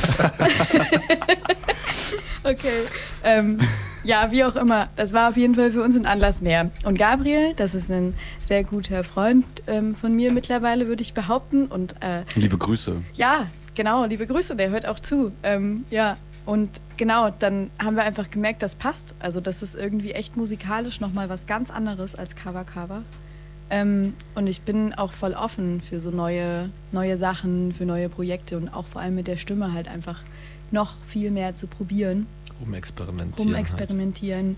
[2.45, 2.85] Okay.
[3.25, 3.59] Ähm,
[4.09, 4.89] ja, wie auch immer.
[4.97, 6.71] Das war auf jeden Fall für uns ein Anlass mehr.
[6.87, 11.67] Und Gabriel, das ist ein sehr guter Freund ähm, von mir mittlerweile, würde ich behaupten.
[11.67, 13.03] Und äh, Liebe Grüße.
[13.13, 15.33] Ja, genau, liebe Grüße, der hört auch zu.
[15.43, 19.15] Ähm, ja, und genau, dann haben wir einfach gemerkt, das passt.
[19.19, 23.03] Also das ist irgendwie echt musikalisch nochmal was ganz anderes als Cover Cover.
[23.69, 28.57] Ähm, und ich bin auch voll offen für so neue, neue Sachen, für neue Projekte
[28.57, 30.23] und auch vor allem mit der Stimme halt einfach
[30.71, 32.27] noch viel mehr zu probieren,
[32.61, 33.49] Rumexperimentieren.
[33.49, 34.57] rumexperimentieren,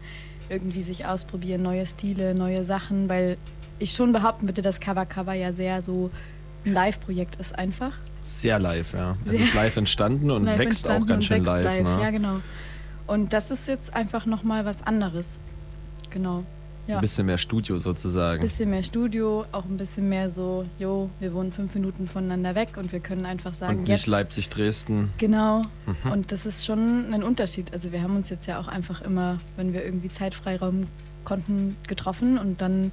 [0.49, 3.37] irgendwie sich ausprobieren, neue Stile, neue Sachen, weil
[3.79, 6.11] ich schon behaupten würde, dass Cover Cover ja sehr so
[6.65, 7.93] ein Live-Projekt ist einfach.
[7.93, 8.11] Halt.
[8.25, 9.17] Sehr live, ja.
[9.25, 11.85] Es Sehr ist live entstanden und live wächst auch entstanden ganz und schön wächst live.
[11.85, 12.03] ne?
[12.03, 12.37] Ja, genau.
[13.07, 15.41] Und das ist jetzt einfach nochmal was anderes.
[16.11, 16.45] Genau.
[16.87, 16.97] Ja.
[16.97, 18.41] Ein bisschen mehr Studio sozusagen.
[18.41, 22.77] bisschen mehr Studio, auch ein bisschen mehr so, jo, wir wohnen fünf Minuten voneinander weg
[22.77, 24.07] und wir können einfach sagen, und nicht jetzt.
[24.07, 25.11] Leipzig, Dresden.
[25.19, 25.65] Genau.
[25.87, 26.13] Mhm.
[26.13, 27.73] Und das ist schon ein Unterschied.
[27.73, 30.87] Also wir haben uns jetzt ja auch einfach immer, wenn wir irgendwie Zeitfreiraum
[31.25, 32.91] konnten, getroffen und dann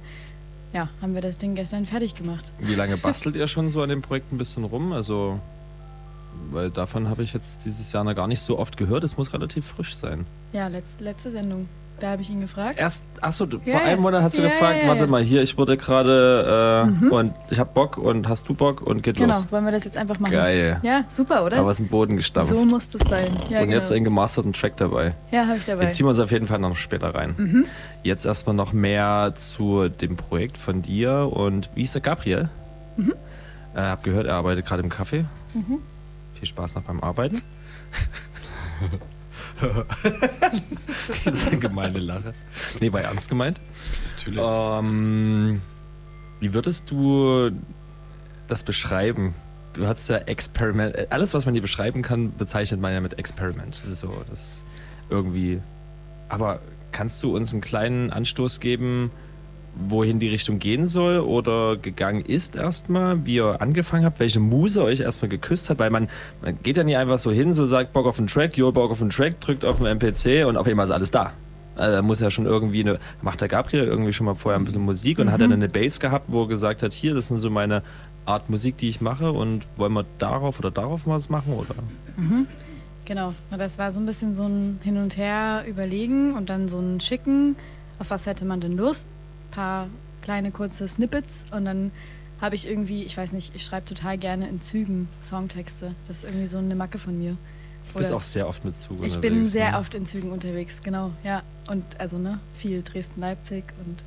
[0.72, 2.52] ja, haben wir das Ding gestern fertig gemacht.
[2.58, 4.92] Wie lange bastelt ihr schon so an dem Projekt ein bisschen rum?
[4.92, 5.40] Also,
[6.50, 9.04] weil davon habe ich jetzt dieses Jahr noch gar nicht so oft gehört.
[9.04, 10.26] Es muss relativ frisch sein.
[10.52, 11.68] Ja, letzte, letzte Sendung.
[12.00, 12.78] Da habe ich ihn gefragt.
[12.78, 14.02] Erst, achso, du- Ja, vor einem.
[14.02, 17.10] Monat hast du Ja, gefragt, ja, warte mal, hier, ich wurde gerade äh, Mhm.
[17.12, 19.46] und ich habe Bock und hast du Bock und geht Genau, los.
[19.50, 20.32] wollen wir das jetzt einfach machen?
[20.32, 20.78] Geil.
[20.82, 21.58] Ja, super, oder?
[21.58, 22.54] Aber aus dem Boden gestampft.
[22.54, 23.32] so muss das sein.
[23.48, 23.76] Ja, und genau.
[23.76, 25.14] jetzt einen gemasterten Track dabei.
[25.32, 25.86] ja, habe ich dabei.
[25.86, 27.34] Den ziehen wir uns auf jeden Fall noch später rein.
[27.36, 27.64] Mhm.
[28.04, 32.48] Jetzt erstmal noch mehr zu dem Projekt von dir und wie ist der Gabriel?
[32.96, 33.14] Mhm.
[33.74, 35.24] Äh, hab gehört, er arbeitet gerade im Café.
[35.54, 35.78] Mhm.
[36.34, 37.42] Viel Spaß noch beim Arbeiten.
[41.24, 42.34] das ist eine gemeine Lache.
[42.80, 43.60] Nee, war ernst gemeint.
[44.16, 44.40] Natürlich.
[44.42, 45.60] Ähm,
[46.40, 47.50] wie würdest du
[48.46, 49.34] das beschreiben?
[49.74, 50.94] Du hast ja Experiment.
[50.94, 53.82] äh, Alles, was man hier beschreiben kann, bezeichnet man ja mit Experiment.
[53.92, 54.64] So, das
[55.10, 55.60] irgendwie.
[56.28, 56.60] Aber
[56.92, 59.10] kannst du uns einen kleinen Anstoß geben,
[59.74, 64.82] wohin die Richtung gehen soll oder gegangen ist erstmal, wie ihr angefangen habt, welche Muse
[64.82, 65.78] euch erstmal geküsst hat?
[65.78, 66.08] Weil man,
[66.42, 68.90] man geht ja nicht einfach so hin, so sagt Bock auf einen Track, jo, Bock
[68.90, 71.32] auf einen Track, drückt auf den MPC und auf einmal ist alles da.
[71.76, 74.64] Also da muss ja schon irgendwie eine, macht der Gabriel irgendwie schon mal vorher ein
[74.64, 77.38] bisschen Musik und hat dann eine Bass gehabt, wo er gesagt hat, hier, das sind
[77.38, 77.82] so meine
[78.26, 81.74] Art Musik, die ich mache und wollen wir darauf oder darauf mal was machen oder?
[83.04, 86.68] Genau, Na, das war so ein bisschen so ein Hin und Her überlegen und dann
[86.68, 87.56] so ein Schicken,
[87.98, 89.08] auf was hätte man denn Lust?
[89.48, 89.88] Ein paar
[90.22, 91.90] kleine kurze Snippets und dann
[92.40, 95.94] habe ich irgendwie, ich weiß nicht, ich schreibe total gerne in Zügen Songtexte.
[96.06, 97.36] Das ist irgendwie so eine Macke von mir.
[97.94, 99.16] bist Oder- auch sehr oft mit Ich unterwegs.
[99.20, 99.78] bin sehr ne?
[99.78, 101.42] oft in Zügen unterwegs, genau, ja.
[101.68, 104.04] Und also, ne, viel Dresden-Leipzig und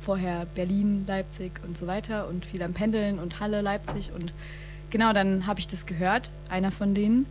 [0.00, 4.32] vorher Berlin, Leipzig und so weiter und viel am Pendeln und Halle, Leipzig und
[4.90, 7.26] genau, dann habe ich das gehört, einer von denen.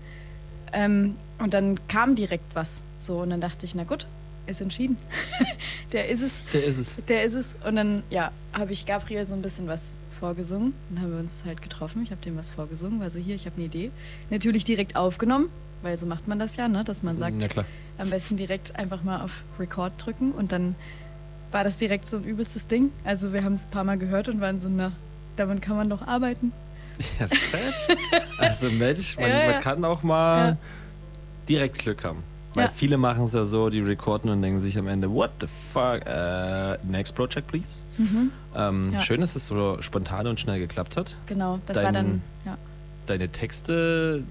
[0.74, 2.82] Ähm, und dann kam direkt was.
[3.00, 4.08] So, und dann dachte ich, na gut,
[4.48, 4.98] ist entschieden.
[5.92, 6.98] der ist es, Der ist es.
[7.08, 7.48] der ist es.
[7.66, 10.74] Und dann, ja, habe ich Gabriel so ein bisschen was vorgesungen.
[10.90, 12.04] Dann haben wir uns halt getroffen.
[12.04, 13.92] Ich habe dem was vorgesungen, war so hier, ich habe eine Idee.
[14.30, 15.50] Natürlich direkt aufgenommen,
[15.82, 16.84] weil so macht man das ja, ne?
[16.84, 17.36] dass man sagt,
[17.98, 20.76] am besten direkt einfach mal auf Record drücken und dann
[21.52, 22.92] war das direkt so ein übelstes Ding.
[23.04, 24.92] Also wir haben es ein paar Mal gehört und waren so, na,
[25.38, 26.52] damit kann man doch arbeiten.
[27.20, 27.28] Ja.
[28.40, 29.52] Also Mensch, man, Ja, ja.
[29.54, 30.58] man kann auch mal Ja.
[31.50, 32.24] direkt Glück haben.
[32.56, 32.72] Weil Ja.
[32.74, 36.06] viele machen es ja so, die recorden und denken sich am Ende, what the fuck,
[36.06, 37.84] äh, next project please.
[38.56, 39.02] Ähm, Ja.
[39.02, 41.16] Schön, dass es so spontan und schnell geklappt hat.
[41.28, 42.58] Genau, das Dein- war dann, ja.
[43.08, 44.24] Deine Texte,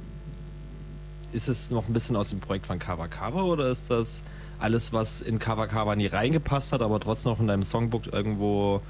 [1.32, 4.22] ist es noch ein bisschen aus dem Projekt von Kava Kava oder ist das
[4.60, 8.80] alles, was in Kava Kava nie reingepasst hat, aber trotzdem noch in deinem Songbook irgendwo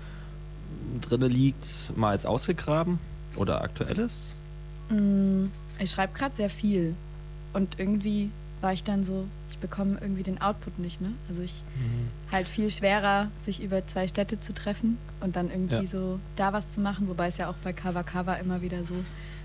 [1.00, 2.98] drinne liegt, mal als ausgegraben
[3.36, 4.36] oder aktuelles?
[4.90, 5.46] Mm,
[5.80, 6.94] Ich schreibe gerade sehr viel
[7.54, 8.30] und irgendwie
[8.64, 11.12] war ich dann so, ich bekomme irgendwie den Output nicht, ne?
[11.28, 11.62] Also ich
[12.32, 15.86] halt viel schwerer, sich über zwei Städte zu treffen und dann irgendwie Ja.
[15.86, 18.94] so da was zu machen, wobei es ja auch bei Kava Kava immer wieder so,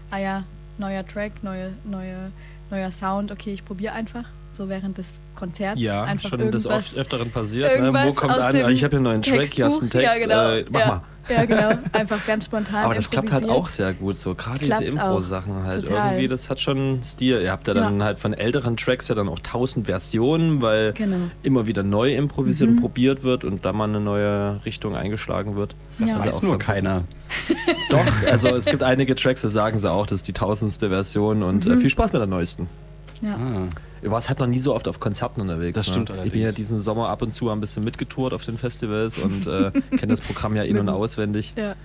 [0.09, 0.45] ah ja,
[0.77, 2.31] neuer Track, neue, neue,
[2.71, 4.23] neuer Sound, okay, ich probiere einfach,
[4.59, 7.79] so während des Konzerts Ja, einfach schon des irgendwas, oft öfteren passiert.
[7.79, 7.93] Ne?
[7.93, 8.55] Wo kommt an?
[8.69, 10.15] Ich habe hier einen neuen Track, hier hast du einen Text.
[10.17, 10.29] Textbuch.
[10.35, 10.69] Ja, äh, genau.
[10.71, 11.01] mach ja, mal.
[11.29, 14.33] Ja, genau, einfach ganz spontan Aber das klappt halt auch sehr gut so.
[14.35, 15.09] Gerade diese Klappt auch.
[15.11, 15.85] Impro-Sachen halt.
[15.85, 16.07] Total.
[16.13, 17.39] Irgendwie, das hat schon Stil.
[17.41, 18.05] Ihr habt ja dann Ja.
[18.05, 21.17] halt von älteren Tracks ja dann auch tausend Versionen, weil Genau.
[21.43, 22.77] immer wieder neu improvisiert Mhm.
[22.77, 25.75] und probiert wird und da mal eine neue Richtung eingeschlagen wird.
[25.99, 27.03] Das ist weiß auch nur so- keiner.
[27.91, 31.43] Doch, also es gibt einige Tracks, da sagen sie auch, das ist die tausendste Version
[31.43, 31.73] und Mhm.
[31.73, 32.67] äh, viel Spaß mit der neuesten.
[33.21, 33.35] Ja.
[33.35, 33.67] Ah.
[34.01, 35.75] Du warst halt noch nie so oft auf Konzerten unterwegs.
[35.75, 36.25] Das stimmt ne?
[36.25, 39.45] Ich bin ja diesen Sommer ab und zu ein bisschen mitgetourt auf den Festivals und
[39.45, 41.53] äh, kenne das Programm ja in- und auswendig.
[41.57, 41.75] Ja.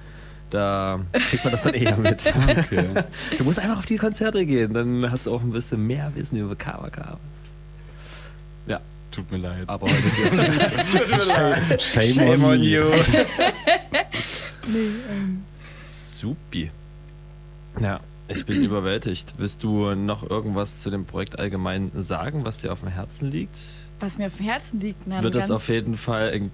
[0.50, 2.32] Da kriegt man das dann eher mit.
[2.48, 3.02] Okay.
[3.38, 6.36] Du musst einfach auf die Konzerte gehen, dann hast du auch ein bisschen mehr Wissen
[6.36, 7.18] über Kava.
[8.68, 8.80] Ja,
[9.10, 9.64] Tut mir leid.
[9.68, 12.82] aber heute Shame, on you.
[14.66, 14.78] Nee,
[15.10, 15.42] ähm,
[15.88, 16.70] Supi.
[17.80, 17.98] Ja,
[18.28, 19.34] ich bin überwältigt.
[19.38, 23.58] Willst du noch irgendwas zu dem Projekt allgemein sagen, was dir auf dem Herzen liegt?
[24.00, 25.06] was mir auf dem Herzen liegt.
[25.06, 26.50] Na, Wird es auf jeden Fall ein-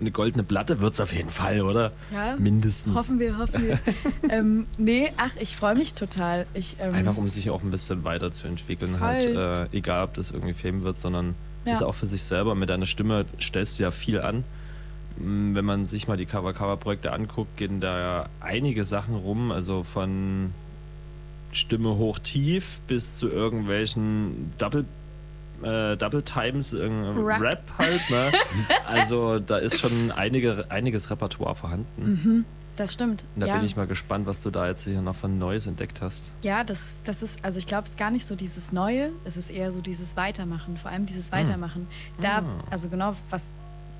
[0.00, 0.80] eine goldene Platte?
[0.80, 1.92] Wird es auf jeden Fall, oder?
[2.12, 2.94] Ja, Mindestens.
[2.94, 3.78] hoffen wir, hoffen wir.
[4.30, 6.46] ähm, nee, ach, ich freue mich total.
[6.52, 9.08] Ich, ähm, Einfach um sich auch ein bisschen weiterzuentwickeln, Voll.
[9.08, 11.72] halt, äh, egal ob das irgendwie Fame wird, sondern Ja.
[11.72, 12.54] ist auch für sich selber.
[12.54, 14.44] Mit deiner Stimme stellst du ja viel an.
[15.18, 19.82] Mm, Wenn man sich mal die Cover-Cover-Projekte anguckt, gehen da ja einige Sachen rum, also
[19.82, 20.52] von
[21.52, 24.84] Stimme hoch-tief bis zu irgendwelchen Double
[25.62, 27.40] äh, Double Times, irgendein Rap.
[27.42, 27.62] Rap.
[27.78, 28.32] halt, ne?
[28.86, 32.02] Also da ist schon einige, einiges Repertoire vorhanden.
[32.02, 32.44] Mhm,
[32.76, 33.24] das stimmt.
[33.34, 33.56] Und da ja.
[33.56, 36.32] bin ich mal gespannt, was du da jetzt hier noch von Neues entdeckt hast.
[36.42, 39.36] Ja, das, das ist, also ich glaube, es ist gar nicht so dieses Neue, es
[39.36, 41.86] ist eher so dieses Weitermachen, vor allem dieses Weitermachen.
[42.22, 42.44] Da, Ah.
[42.70, 43.44] also genau, was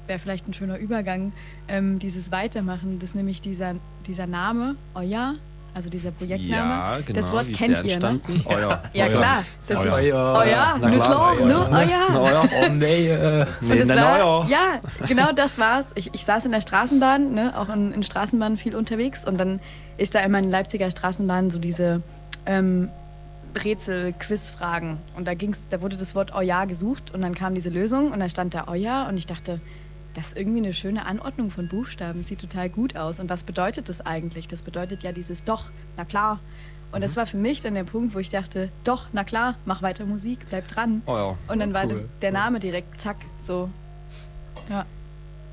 [0.06, 1.32] wäre vielleicht ein schöner Übergang,
[1.68, 3.74] ähm, dieses Weitermachen, das ist nämlich dieser,
[4.06, 5.34] dieser Name, Euer,
[5.74, 6.70] also dieser Projektname.
[6.70, 7.20] Ja, genau.
[7.20, 8.20] Das Wort kennt ihr, ne?
[8.44, 8.82] Euer.
[8.92, 9.12] Ja, Euer.
[9.12, 9.86] klar, das Euer.
[9.86, 10.34] ist Euer.
[10.44, 11.54] Euer, Na klar, Euer, ne?
[11.70, 12.08] Euer.
[12.10, 12.48] Na, Euer.
[12.62, 13.08] Oh nee.
[13.08, 13.46] Äh.
[13.60, 14.46] Nee, Und das na, war, Euer.
[14.48, 15.88] ja, genau das war's.
[15.94, 19.60] Ich, ich saß in der Straßenbahn, ne, auch in, in Straßenbahnen viel unterwegs und dann
[19.96, 22.02] ist da immer in Leipziger Straßenbahnen so diese
[22.46, 22.88] ähm,
[23.62, 28.12] Rätsel-Quiz-Fragen und da ging's, da wurde das Wort Euer gesucht und dann kam diese Lösung
[28.12, 29.60] und dann stand da Euer und ich dachte,
[30.14, 33.20] das ist irgendwie eine schöne Anordnung von Buchstaben, sieht total gut aus.
[33.20, 34.48] Und was bedeutet das eigentlich?
[34.48, 36.40] Das bedeutet ja dieses Doch, na klar.
[36.92, 39.80] Und das war für mich dann der Punkt, wo ich dachte, doch, na klar, mach
[39.82, 41.02] weiter Musik, bleib dran.
[41.06, 41.38] Euer.
[41.46, 42.08] Und dann war Cool.
[42.20, 43.70] der Name direkt zack, so.
[44.68, 44.84] Ja.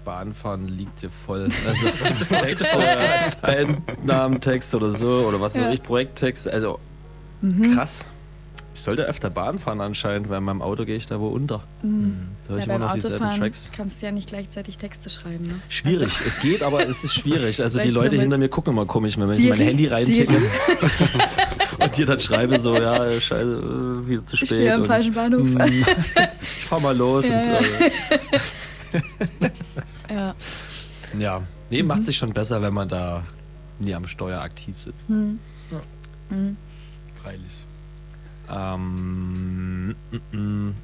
[0.03, 1.49] Bahnfahren liegt dir voll.
[1.68, 1.88] Also
[2.38, 2.70] Texte,
[3.41, 5.70] Bandnamen, Text oder so, oder was weiß Ja.
[5.72, 6.47] ich, Projekttext.
[6.49, 6.80] Also
[7.41, 7.76] Mhm.
[7.76, 8.05] krass.
[8.78, 11.64] Ich sollte öfter Bahn fahren anscheinend, weil in meinem Auto gehe ich da wo unter.
[11.82, 12.28] Da höre Mhm.
[12.48, 13.72] Ja, ich immer noch dieselben Autofahren Tracks.
[13.76, 15.48] kannst du ja nicht gleichzeitig Texte schreiben.
[15.48, 15.56] Ne?
[15.68, 17.60] Schwierig, es geht, aber es ist schwierig.
[17.64, 19.60] Also die Vielleicht so Leute mit hinter mir gucken immer komisch, wenn ich Siri, mein
[19.66, 20.36] Handy reinticke
[21.80, 23.52] und dir dann schreibe so, ja, scheiße,
[24.06, 24.50] äh, wieder zu Ich spät.
[24.50, 25.48] stehe am und, falschen Bahnhof.
[26.60, 27.60] ich fahr mal los Ja, und ja.
[27.60, 27.92] äh,
[30.14, 30.36] ja.
[31.18, 31.42] ja.
[31.72, 31.88] Nee, Mhm.
[31.88, 33.24] macht sich schon besser, wenn man da
[33.80, 35.10] nie am Steuer aktiv sitzt.
[35.10, 35.40] Hm.
[36.30, 36.58] Mhm.
[37.24, 37.66] Freilich.
[38.50, 39.95] Ähm,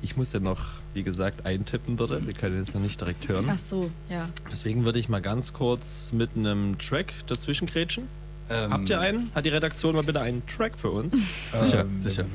[0.01, 0.59] ich muss ja noch,
[0.93, 2.25] wie gesagt, eintippen dort.
[2.25, 3.45] Wir können jetzt noch nicht direkt hören.
[3.49, 4.29] Ach so, ja.
[4.51, 8.07] Deswegen würde ich mal ganz kurz mit einem Track dazwischen grätschen.
[8.49, 9.31] Ähm, Habt ihr einen?
[9.33, 11.13] Hat die Redaktion mal bitte einen Track für uns?
[11.53, 12.25] Sicher, Ähm, sicher.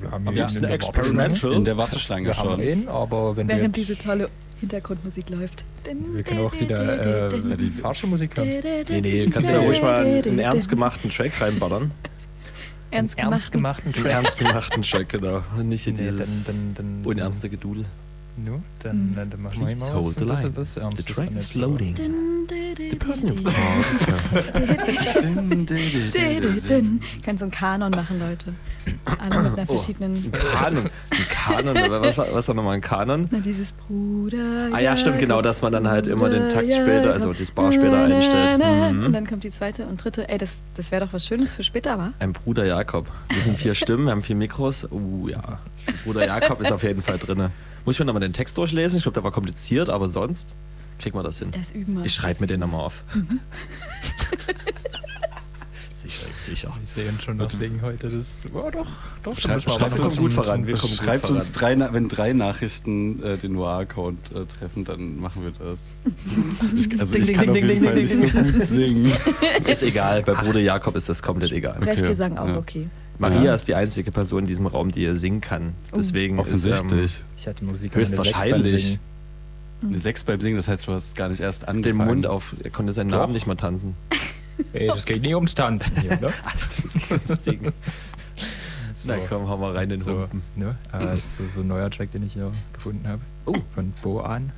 [0.00, 1.52] Wir haben Am hier liebsten eine experimental.
[1.52, 2.60] In der Warteschlange Wir haben schon.
[2.60, 4.30] einen, aber wenn Während wir diese tolle
[4.60, 5.64] Hintergrundmusik läuft.
[5.84, 8.48] wir können auch wieder äh, die falsche Musik hören.
[8.88, 11.90] Nee, nee, kannst du ja ruhig mal einen ernst gemachten Track reinballern.
[12.96, 13.82] Ernst Ernst gemacht.
[13.82, 14.12] gemachten Einen Track.
[14.12, 15.42] ernst gemachten Track, genau.
[15.62, 17.84] Nicht in Nee, dieses dann, dann, dann, unernste Gedudel.
[18.38, 20.96] No, dann machen wir Please mal hold the ein bisschen line.
[20.96, 21.96] The an is loading.
[22.76, 23.86] The person you've called.
[27.24, 28.52] Kannst so einen Kanon machen, Leute.
[29.18, 29.74] Alle mit einer Oh.
[29.78, 30.14] verschiedenen.
[30.16, 30.90] Ein Kanon.
[31.10, 32.02] Ein Kanon.
[32.02, 33.28] Was, was war nochmal ein Kanon?
[33.30, 34.68] Na, dieses Bruder.
[34.72, 37.72] Ah ja, stimmt, genau, dass man dann halt immer den Takt später, also das Bar
[37.72, 38.58] später einstellt.
[38.92, 39.06] Mhm.
[39.06, 40.28] Und dann kommt die zweite und dritte.
[40.28, 42.12] Ey, das, das wäre doch was Schönes für später, wa?
[42.18, 43.10] Ein Bruder Jakob.
[43.32, 44.86] Wir sind vier Stimmen, wir haben vier Mikros.
[44.90, 45.60] Uh, ja.
[46.04, 47.48] Bruder Jakob ist auf jeden Fall drin.
[47.86, 48.96] Muss ich mir nochmal den Text durchlesen?
[48.96, 50.56] Ich glaube, der war kompliziert, aber sonst
[50.98, 51.52] kriegen wir das hin.
[51.52, 52.04] Das üben wir.
[52.04, 53.04] Ich schreibe mir den nochmal auf.
[55.92, 56.74] sicher, ist sicher.
[56.96, 58.40] Wir sehen schon deswegen heute das.
[58.52, 58.88] Oh, doch,
[59.22, 59.38] doch.
[59.38, 61.78] Schreibt aber kommen uns, gut voran, wir kommen gut schreibt uns voran.
[61.78, 65.94] drei, wenn drei Nachrichten äh, den Noir-Account äh, treffen, dann machen wir das.
[66.76, 68.66] ich, also Ding, ich ding, kann ding, auf jeden ding, Fall ding, nicht so gut
[68.66, 69.12] singen.
[69.64, 71.76] Ist egal, bei Bruder Jakob ist das komplett egal.
[71.76, 72.56] Sprechgesang auch ja.
[72.56, 72.88] okay.
[73.18, 73.54] Maria Ja.
[73.54, 75.74] ist die einzige Person in diesem Raum, die singen kann.
[75.92, 75.96] Oh.
[75.96, 77.02] Deswegen Offensichtlich.
[77.04, 78.98] ist Ich hatte Musik Höchstwahrscheinlich.
[79.82, 81.98] Eine Sechs beim Singen, das heißt, du hast gar nicht erst ähm, angefangen.
[81.98, 82.54] den Mund auf.
[82.62, 83.18] Er konnte seinen Doch.
[83.18, 83.94] Namen nicht mal tanzen.
[84.72, 86.32] Ey, das geht nicht ums Tanzen hier, ne?
[87.24, 87.72] singen.
[89.04, 90.42] Na komm, hau mal rein in den So, Humpen.
[90.56, 90.76] ne?
[90.92, 93.20] Äh, das ist so ein neuer Track, den ich hier gefunden habe.
[93.44, 93.54] Oh.
[93.74, 94.50] Von Boan.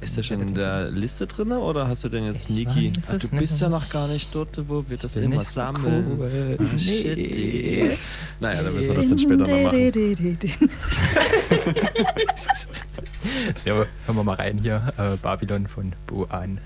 [0.00, 2.92] Ist der schon in der Liste drin oder hast du den jetzt, Ich Niki?
[3.12, 6.18] es du bist ja noch gar nicht dort, wo wir das immer sammeln.
[6.18, 6.56] cool.
[6.58, 6.78] Ah, Nee.
[6.78, 7.98] shit.
[8.40, 9.92] Naja, dann müssen wir das dann später noch machen.
[13.64, 14.92] So, hören wir mal rein hier.
[14.96, 16.60] Äh, Babylon von Boan.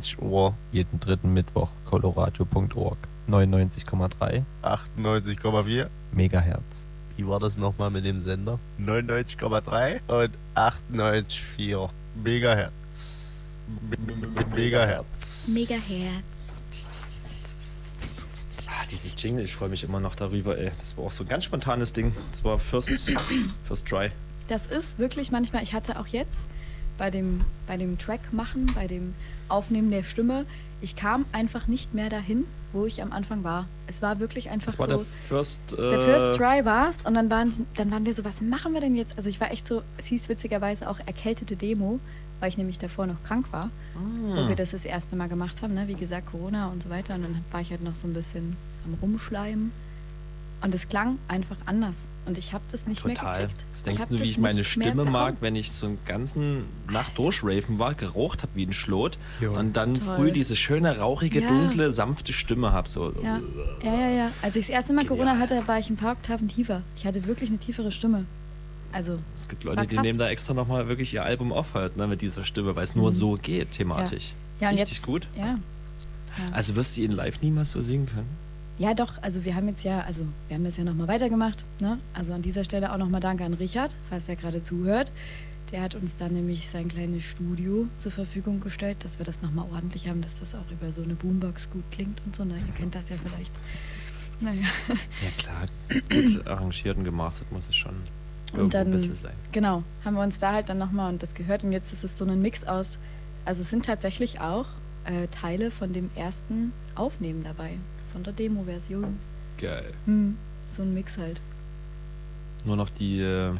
[0.00, 1.70] 20 Uhr, Jeden dritten Mittwoch.
[1.86, 2.98] Coloradio.org.
[3.28, 5.88] 99,3 98,4.
[6.12, 6.86] Megahertz.
[7.16, 8.58] Wie war das nochmal mit dem Sender?
[8.78, 11.88] 99,3 und 98,4
[12.22, 13.42] Megahertz.
[14.54, 15.48] Megahertz.
[15.54, 15.82] Megaherz.
[18.68, 20.70] Ah, dieses Jingle, ich freue mich immer noch darüber, ey.
[20.78, 22.14] Das war auch so ein ganz spontanes Ding.
[22.30, 23.10] Das war First,
[23.64, 24.10] first Try.
[24.48, 26.44] Das ist wirklich manchmal, ich hatte auch jetzt
[26.98, 29.14] bei dem, bei dem Track machen, bei dem
[29.48, 30.46] Aufnehmen der Stimme,
[30.80, 33.66] ich kam einfach nicht mehr dahin, wo ich am Anfang war.
[33.86, 34.96] Es war wirklich einfach Das war so.
[34.98, 35.72] der First.
[35.72, 38.80] Äh, Der First Try war's und dann waren, dann waren wir so, was machen wir
[38.80, 39.16] denn jetzt?
[39.16, 41.98] Also ich war echt so, es hieß witzigerweise auch erkältete Demo,
[42.40, 44.48] weil ich nämlich davor noch krank war, wo Ah.
[44.48, 45.88] wir das das erste Mal gemacht haben, ne?
[45.88, 48.56] wie gesagt Corona und so weiter und dann war ich halt noch so ein bisschen
[48.84, 49.72] am Rumschleimen
[50.66, 51.96] und es klang einfach anders
[52.26, 53.42] und ich habe das nicht mehr Total.
[53.42, 53.64] gekriegt.
[53.72, 56.64] Was denkst hab du, wie ich meine mehr Stimme mag, wenn ich so einen ganzen
[56.90, 59.52] Nacht durchraven war, geraucht habe wie ein Schlot Jo.
[59.56, 60.16] und dann Toll.
[60.16, 61.48] früh diese schöne, rauchige, Ja.
[61.48, 62.88] dunkle, sanfte Stimme habe?
[62.88, 63.12] So.
[63.22, 63.40] Ja,
[63.84, 64.30] ja, ja, ja.
[64.42, 65.18] Als ich das erste Mal Genial.
[65.26, 66.82] Corona hatte, war ich ein paar Oktaven tiefer.
[66.96, 68.26] Ich hatte wirklich eine tiefere Stimme.
[68.92, 72.08] Also, Es gibt Leute, die nehmen da extra nochmal wirklich ihr Album auf halt, ne,
[72.08, 73.14] mit dieser Stimme, weil es nur Mhm.
[73.14, 74.32] so geht, thematisch.
[74.60, 75.28] ja, und Richtig jetzt, gut.
[75.38, 75.58] Ja.
[76.52, 78.28] Also wirst du ihn live niemals so singen können?
[78.78, 79.14] Ja, doch.
[79.22, 81.64] Also wir haben jetzt ja, also wir haben das ja nochmal weitergemacht.
[81.80, 81.98] Ne?
[82.12, 85.12] Also an dieser Stelle auch nochmal Danke an Richard, falls er gerade zuhört.
[85.72, 89.66] Der hat uns dann nämlich sein kleines Studio zur Verfügung gestellt, dass wir das nochmal
[89.72, 92.44] ordentlich haben, dass das auch über so eine Boombox gut klingt und so.
[92.44, 92.54] Ne?
[92.54, 93.52] Ihr kennt das ja vielleicht.
[94.38, 94.66] Naja.
[94.88, 95.66] Ja klar,
[96.10, 97.94] gut arrangiert und gemastert muss es schon
[98.52, 99.32] Und dann, ein bisschen sein.
[99.50, 101.64] genau, haben wir uns da halt dann nochmal und das gehört.
[101.64, 102.98] Und jetzt ist es so ein Mix aus,
[103.46, 104.66] also es sind tatsächlich auch
[105.06, 107.78] äh, Teile von dem ersten Aufnehmen dabei,
[108.16, 109.18] von der Demo-Version.
[109.58, 109.92] Geil.
[110.06, 110.38] Hm,
[110.70, 111.38] so ein Mix halt.
[112.64, 113.20] Nur noch die.
[113.20, 113.52] Äh,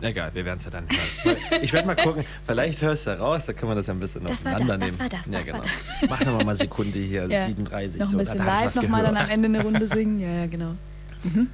[0.00, 1.36] egal, wir werden es ja dann hören.
[1.60, 3.98] Ich werde mal gucken, vielleicht hörst du ja raus, da können wir das ja ein
[3.98, 4.96] bisschen Das war das, auseinandernehmen.
[4.96, 6.08] das war das, ja, das war genau.
[6.08, 7.46] Mach nochmal mal eine Sekunde hier, Ja.
[7.46, 7.98] 37.
[7.98, 10.20] Noch ein so, bisschen dann live, nochmal dann am Ende eine Runde singen.
[10.20, 10.76] Ja, ja, genau.
[11.24, 11.48] Mhm.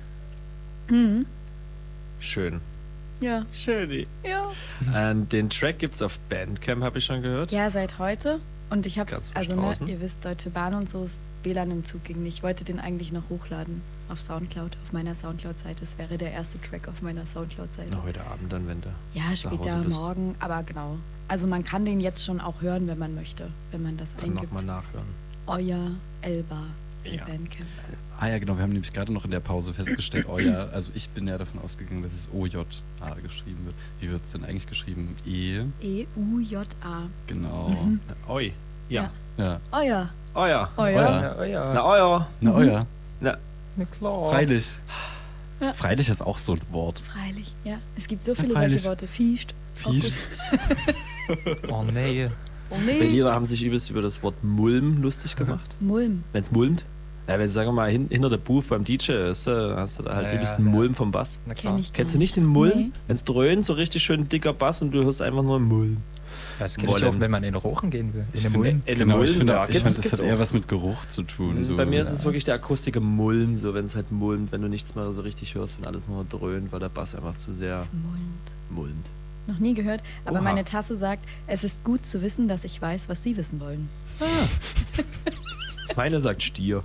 [0.90, 1.26] Mhm.
[2.20, 2.60] Schön.
[3.22, 3.46] Ja.
[3.54, 4.06] Schön.
[4.24, 4.52] Ja.
[4.94, 7.50] Ähm, den Track gibt's auf Bandcamp, habe ich schon gehört.
[7.50, 8.40] Ja, seit heute.
[8.68, 11.70] Und ich hab's, Ganz frisch also ne, ihr wisst, Deutsche Bahn und so ist WLAN
[11.70, 12.38] im Zug ging nicht.
[12.38, 15.84] Ich wollte den eigentlich noch hochladen auf Soundcloud, auf meiner Soundcloud-Seite.
[15.84, 17.90] Es wäre der erste Track auf meiner Soundcloud-Seite.
[17.92, 18.88] Na, heute Abend dann, wenn du.
[19.14, 19.96] Ja, später bist.
[19.98, 20.98] morgen, aber genau.
[21.28, 24.24] Also man kann den jetzt schon auch hören, wenn man möchte, wenn man das Dann
[24.30, 24.44] eingibt.
[24.52, 25.06] nochmal nachhören.
[25.46, 26.64] Euer Elba
[27.04, 27.24] Ja.
[27.24, 27.68] Bandcamp.
[28.20, 30.92] Ah ja, genau, wir haben nämlich gerade noch in der Pause festgestellt, oh ja, also
[30.94, 32.64] ich bin ja davon ausgegangen, dass es OJA
[33.22, 33.74] geschrieben wird.
[34.00, 35.16] Wie wird es denn eigentlich geschrieben?
[35.26, 37.08] E, E-U-J-A.
[37.26, 37.66] genau.
[37.68, 38.00] Mhm.
[38.28, 38.52] Oi.
[38.88, 39.10] Ja.
[39.38, 39.60] Ja.
[39.72, 40.10] Euer.
[40.34, 40.70] Euer.
[40.76, 41.02] Euer.
[41.74, 42.28] Na, euer.
[42.40, 42.86] Na, euer.
[43.20, 43.36] Na,
[43.76, 44.30] Na klar.
[44.30, 44.72] Freilich.
[45.60, 45.72] Ja.
[45.74, 47.00] Freilich ist auch so ein Wort.
[47.00, 47.76] Freilich, ja.
[47.96, 48.82] Es gibt so viele freilich.
[48.82, 49.06] solche Worte.
[49.06, 49.54] Fiescht.
[49.74, 50.14] Fiescht.
[51.70, 52.28] Oh nee.
[52.68, 52.98] Oh die nee.
[52.98, 55.76] Berliner haben sich übelst über das Wort Mulm lustig gemacht.
[55.80, 56.24] Mulm.
[56.32, 56.84] Wenn es mulmt.
[57.28, 60.02] Ja, wenn sagen wir mal hin, hinter der Booth beim DJ ist, äh, hast du
[60.02, 60.72] da halt Ja, übelst ja, einen ja.
[60.72, 61.40] Mulm vom Bass.
[61.46, 61.74] Na klar.
[61.74, 62.76] Kenn ich Kennst du nicht den Mulm?
[62.76, 62.90] Nee.
[63.06, 65.98] Wenn es dröhnt, so richtig schön dicker Bass und du hörst einfach nur Mulm.
[66.62, 67.16] Ja, das kenne ich Wollen.
[67.16, 68.20] auch, wenn man in den Rochen gehen will.
[68.20, 70.38] In Ich den finde, genau, ich finde, ja, ich finde, das hat eher auch.
[70.38, 71.64] was mit Geruch zu tun.
[71.64, 71.76] So.
[71.76, 72.24] Bei mir ist es ja.
[72.26, 75.56] wirklich der akustische Mulm, so wenn es halt mulmt, wenn du nichts mehr so richtig
[75.56, 78.54] hörst, wenn alles nur dröhnt, weil der Bass einfach zu sehr mulmt.
[78.70, 79.06] mulmt.
[79.48, 80.42] Noch nie gehört, aber Oha.
[80.44, 83.88] meine Tasse sagt, es ist gut zu wissen, dass ich weiß, was Sie wissen wollen.
[85.96, 86.84] Meine sagt Stier.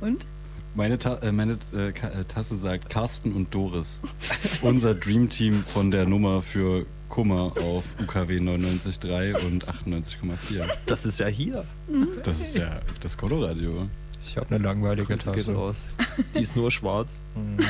[0.00, 0.26] Und?
[0.74, 4.00] Meine, Ta äh, meine äh, äh, Tasse sagt Carsten und Doris.
[4.62, 10.66] Unser Dreamteam von der Nummer für Kummer auf UKW 99.3 und 98,4.
[10.86, 11.64] Das ist ja hier.
[12.22, 13.86] Das ist ja das Coloradio.
[14.24, 15.54] Ich habe eine langweilige Grüße geht Tasse.
[15.54, 15.88] raus.
[16.34, 17.20] Die ist nur schwarz.
[17.34, 17.58] Mhm.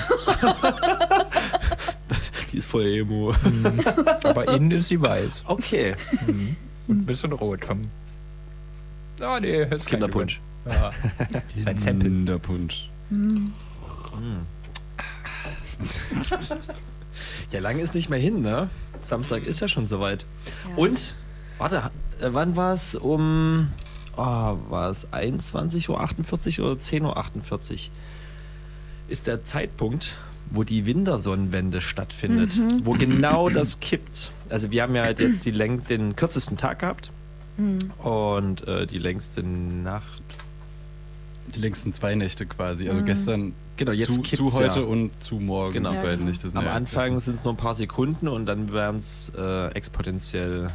[2.52, 3.32] Die ist voll Emo.
[3.32, 3.80] Mhm.
[4.22, 5.44] Aber innen ist sie weiß.
[5.46, 5.96] Okay.
[6.26, 6.56] Mhm.
[6.86, 7.90] Und ein bisschen rot vom.
[9.20, 10.40] Ah, nee, ist kein Kinderpunsch.
[10.66, 10.92] Ja.
[11.64, 12.10] Sein Sample.
[12.10, 12.90] Kinderpunsch.
[13.12, 13.52] Hm.
[17.50, 18.68] Ja, lange ist nicht mehr hin, ne?
[19.00, 20.24] Samstag ist ja schon soweit.
[20.70, 20.76] Ja.
[20.76, 21.16] Und,
[21.58, 21.76] warte,
[22.20, 23.68] äh, wann war es um,
[24.16, 27.78] oh, war es 21.48 Uhr oder 10.48 Uhr?
[29.08, 30.16] Ist der Zeitpunkt,
[30.50, 32.86] wo die Wintersonnenwende stattfindet, Mhm.
[32.86, 34.30] wo genau das kippt.
[34.48, 37.10] Also wir haben ja halt jetzt die läng den kürzesten Tag gehabt
[37.56, 37.78] Hm.
[37.98, 40.22] und äh, die längste Nacht.
[41.54, 42.88] Die längsten zwei Nächte quasi.
[42.88, 43.06] Also Mhm.
[43.06, 44.86] gestern Genau, jetzt zu, zu heute ja.
[44.86, 45.74] und zu morgen.
[45.74, 45.90] Genau.
[45.90, 46.24] Die Ja, beiden.
[46.26, 49.32] Nächte sind Am ja Anfang sind es nur ein paar Sekunden und dann werden es
[49.36, 50.68] äh, exponentiell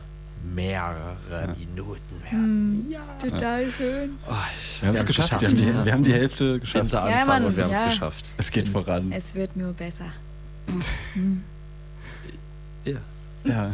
[0.53, 1.47] mehrere Ja.
[1.57, 2.95] Minuten werden.
[3.21, 3.30] Hm.
[3.32, 4.09] Total schön.
[4.30, 5.41] Oh, ich- Wir haben es geschafft.
[5.41, 6.93] Wir haben, die, wir haben die Hälfte geschafft.
[6.93, 7.88] Ja, Anfang Mann, und wir haben es ja.
[7.88, 8.30] geschafft.
[8.38, 9.11] Es geht voran.
[9.11, 10.05] Es wird nur besser.
[12.86, 12.97] Ja.
[13.43, 13.69] Ja.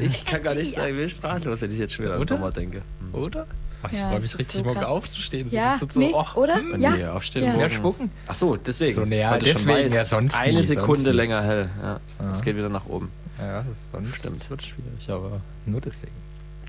[0.00, 2.26] Ich kann gar nicht sagen, ich bin sprachlos, wenn ich jetzt schon wieder an?
[2.26, 2.82] Sommer denke.
[3.00, 3.14] Hm.
[3.20, 3.46] Oder?
[3.84, 4.88] Oh, ich Ja, freue mich ist richtig, so morgen krass.
[4.88, 5.50] aufzustehen.
[5.50, 6.56] So, Ja, so, nee, oh, oder?
[6.70, 6.96] Wenn Ja.
[6.96, 7.48] die aufstehen Ja.
[7.50, 7.60] morgen.
[7.60, 8.10] Mehr spucken.
[8.26, 8.94] Ach so, deswegen.
[8.94, 11.42] So, nee, ja, Weil du schon deswegen, weißt, ja, sonst Eine nie, Sekunde sonst länger
[11.42, 11.68] hell.
[11.82, 12.00] Ja.
[12.32, 13.10] Es geht wieder nach oben.
[13.38, 14.48] Ja, das sonst Stimmt.
[14.50, 16.12] wird schwierig, aber nur deswegen.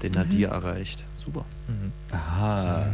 [0.04, 1.06] Den Nadir erreicht.
[1.14, 1.46] Super.
[1.68, 1.92] Mhm.
[2.12, 2.88] Aha,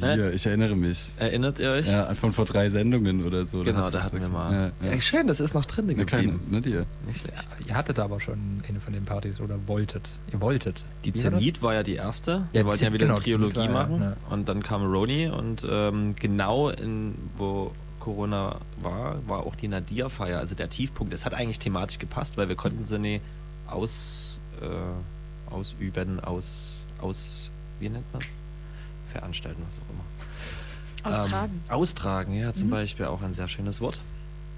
[0.00, 1.12] Nadir, ich erinnere mich.
[1.16, 1.86] Erinnert ihr euch?
[1.88, 3.62] Ja, von vor drei Sendungen oder so.
[3.62, 4.52] Genau, da hatten wir mal.
[4.52, 5.00] Ja, Ja, ja.
[5.00, 6.50] schön, das ist noch drin Eine kleine geblieben.
[6.50, 6.86] Nadir.
[7.06, 7.48] Nicht schlecht.
[7.66, 10.10] Ihr hattet aber schon eine von den Partys oder wolltet.
[10.32, 10.84] Ihr wolltet.
[11.04, 11.12] Die?
[11.12, 12.48] Zenit war ja die erste.
[12.52, 14.14] Wir wollten ja wieder genau, eine Trilogie machen.
[14.30, 20.38] Und dann kam Roni und ähm, genau in, wo Corona war, war auch die Nadir-Feier,
[20.40, 21.14] also der Tiefpunkt.
[21.14, 23.20] Es hat eigentlich thematisch gepasst, weil wir konnten sie nie
[23.68, 28.41] aus, äh, ausüben, aus, aus, wie nennt man es?
[29.12, 30.04] Veranstalten, was auch immer.
[31.20, 31.62] Austragen.
[31.68, 32.72] Ähm, austragen, ja, zum Mhm.
[32.72, 34.00] Beispiel auch ein sehr schönes Wort.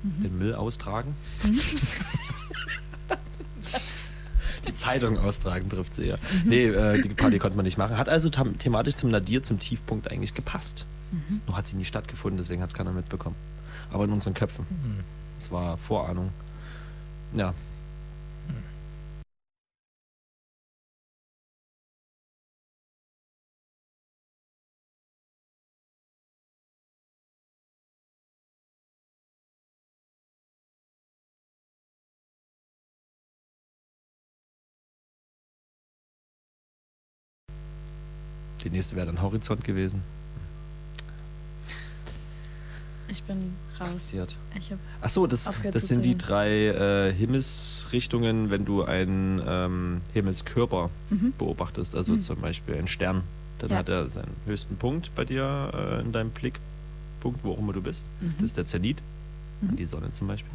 [0.03, 1.15] Den Müll austragen.
[4.67, 6.17] Die Zeitung austragen trifft sie ja.
[6.45, 7.97] Nee, äh, die Party konnte man nicht machen.
[7.99, 10.87] Hat also thematisch zum Nadir, zum Tiefpunkt eigentlich gepasst.
[11.47, 13.37] Nur hat sie nie stattgefunden, deswegen hat es keiner mitbekommen.
[13.93, 14.67] Aber in unseren Köpfen.
[14.69, 15.01] Mhm.
[15.39, 16.31] Es war Vorahnung.
[17.35, 17.55] Ja.
[38.65, 40.03] Die nächste wäre dann Horizont gewesen.
[43.09, 43.91] Ich bin raus.
[43.93, 44.37] Passiert.
[44.59, 50.01] Ich hab, Ach so, das, das sind die drei äh, Himmelsrichtungen, wenn du einen ähm,
[50.15, 51.35] Himmelskörper Mhm.
[51.37, 52.21] beobachtest, also Mhm.
[52.21, 53.23] zum Beispiel einen Stern.
[53.59, 53.77] Dann Ja.
[53.77, 57.83] hat er seinen höchsten Punkt bei dir äh, in deinem Blickpunkt, wo auch immer du
[57.83, 58.07] bist.
[58.21, 58.35] Mhm.
[58.39, 59.03] Das ist der Zenit,
[59.61, 59.77] an Mhm.
[59.77, 60.51] die Sonne zum Beispiel.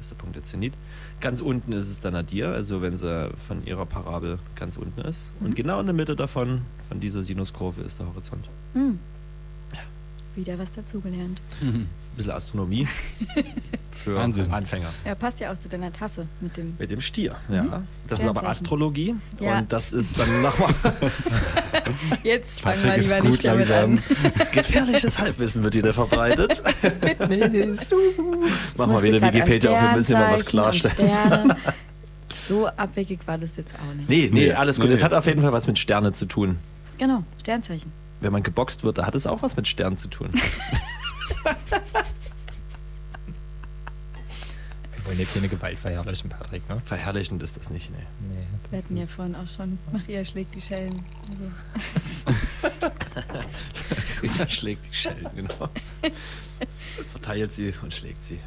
[0.00, 0.72] Ist der Punkt der Zenit.
[1.20, 5.30] Ganz unten ist es der Nadir, also wenn sie von ihrer Parabel ganz unten ist.
[5.40, 5.54] Und Mhm.
[5.54, 8.48] genau in der Mitte davon, von dieser Sinuskurve, ist der Horizont.
[8.74, 8.98] Mhm.
[10.36, 11.40] Wieder was dazugelernt.
[11.60, 12.86] Ein bisschen Astronomie
[13.96, 14.50] für Wahnsinn.
[14.52, 14.88] Anfänger.
[15.04, 16.74] Ja, passt ja auch zu deiner Tasse mit dem.
[16.78, 17.62] Mit dem Stier, ja.
[17.64, 17.86] Mhm.
[18.08, 18.44] Das ist aber.
[18.48, 19.58] Astrologie Ja.
[19.58, 20.72] und das ist dann nochmal
[22.22, 23.94] Jetzt fangen wir lieber gut nicht langsam.
[23.94, 24.02] an.
[24.52, 26.62] gefährliches Halbwissen wird wieder verbreitet.
[28.76, 31.54] Machen wir wieder Wikipedia auf, wir müssen ja mal was klarstellen.
[32.48, 34.08] So abwegig war das jetzt auch nicht.
[34.08, 34.88] Nee, nee, Nee, alles gut.
[34.88, 34.94] nee.
[34.94, 36.58] Es hat auf jeden Fall was mit Sterne zu tun.
[36.98, 37.92] Genau, Sternzeichen.
[38.20, 40.30] Wenn man geboxt wird, da hat es auch was mit Sternen zu tun.
[44.94, 46.82] Wir wollen ja keine Gewalt verherrlichen, Patrick, ne?
[46.84, 48.04] Verherrlichend ist das nicht, nee.
[48.28, 51.02] Nee, das Wir hatten ja vorhin auch schon, Maria schlägt die Schellen.
[51.30, 52.38] Also,
[54.22, 55.70] Rita schlägt die Schellen, genau.
[57.06, 58.38] Verteilt sie und schlägt sie.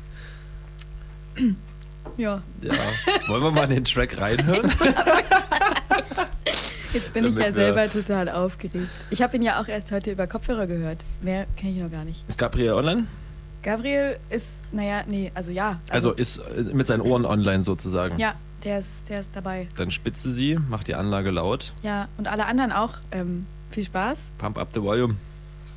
[2.17, 2.73] ja, Ja.
[3.27, 4.71] Wollen wir mal in den Track reinhören?
[6.93, 8.89] jetzt bin ich ja selber total aufgeregt.
[9.09, 11.03] Ich habe ihn ja auch erst heute über Kopfhörer gehört.
[11.21, 12.27] Mehr kenne ich noch gar nicht.
[12.27, 13.07] Ist Gabriel online?
[13.61, 15.79] Gabriel ist, naja, nee, also ja.
[15.89, 18.19] Also ist äh, mit seinen Ohren online sozusagen.
[18.19, 19.67] Ja, der ist, der ist dabei.
[19.77, 21.73] Dann spitze sie, macht die Anlage laut.
[21.81, 22.95] Ja, und alle anderen auch.
[23.11, 24.17] Ähm, viel Spaß.
[24.37, 25.15] Pump up the volume.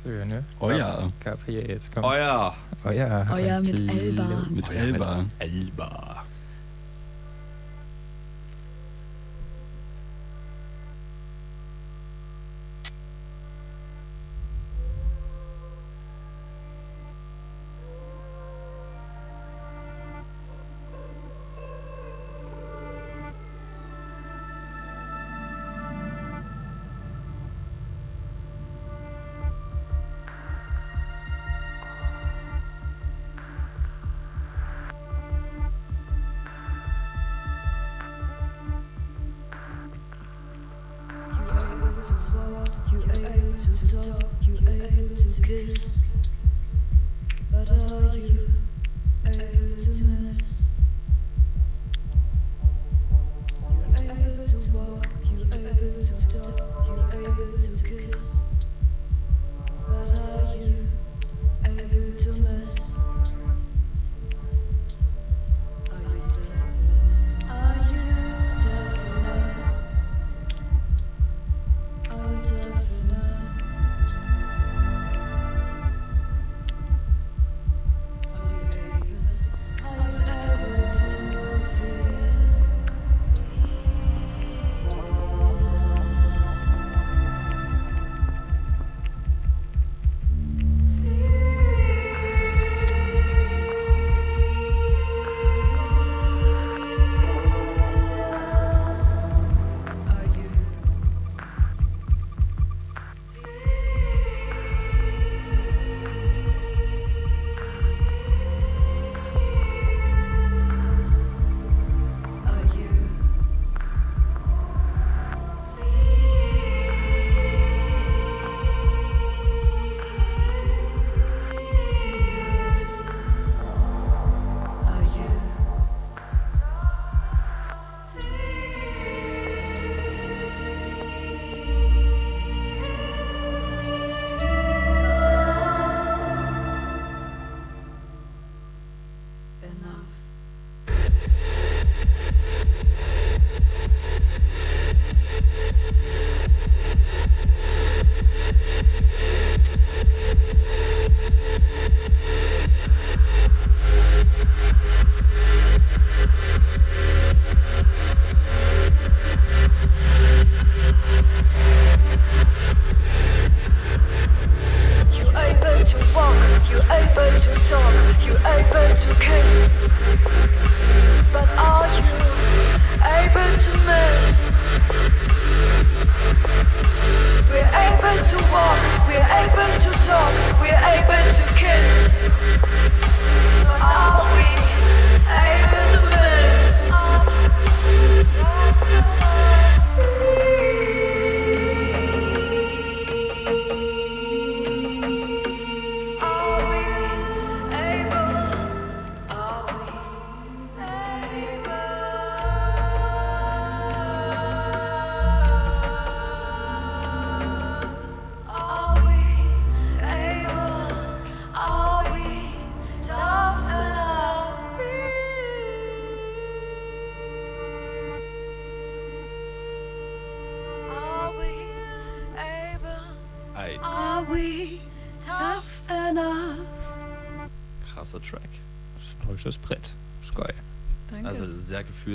[0.03, 0.43] So, ne?
[0.59, 1.09] Oh ja.
[1.23, 2.05] Gabriel, jetzt kommt.
[2.05, 2.53] Oh ja.
[2.85, 3.27] Oh ja.
[3.33, 4.45] Oh ja, mit Elba.
[4.49, 6.23] Mit Oh ja, Elba.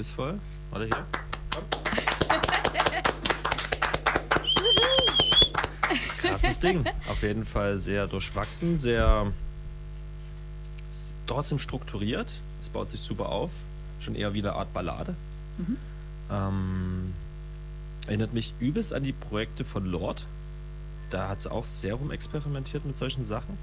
[0.03, 0.41] Gefühlsvoll.
[0.71, 1.07] Warte hier.
[6.19, 6.85] Krasses Ding.
[7.09, 9.33] Auf jeden Fall sehr durchwachsen, sehr
[11.27, 12.41] trotzdem strukturiert.
[12.61, 13.51] Es baut sich super auf.
[14.01, 15.15] Schon eher wie eine Art Ballade.
[15.59, 15.77] Mhm.
[16.31, 17.13] Ähm,
[18.07, 20.27] erinnert mich übelst an die Projekte von Lord.
[21.13, 23.59] Da hat sie auch sehr rumexperimentiert mit solchen Sachen.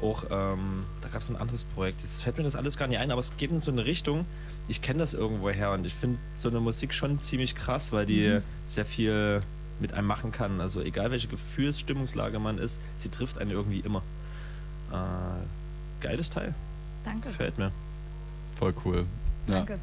[0.00, 2.00] Auch, ähm, da gab es ein anderes Projekt.
[2.02, 4.24] Jetzt fällt mir das alles gar nicht ein, aber es geht in so eine Richtung.
[4.68, 8.06] Ich kenne das irgendwo her und ich finde so eine Musik schon ziemlich krass, weil
[8.06, 9.40] die sehr viel
[9.80, 10.60] mit einem machen kann.
[10.60, 14.02] Also egal welche Gefühlsstimmungslage man ist, sie trifft einen irgendwie immer.
[14.92, 16.54] Äh, geiles Teil.
[17.04, 17.28] Danke.
[17.28, 17.72] Gefällt mir.
[18.60, 19.06] Voll cool.
[19.48, 19.54] Ja.
[19.54, 19.80] Danke.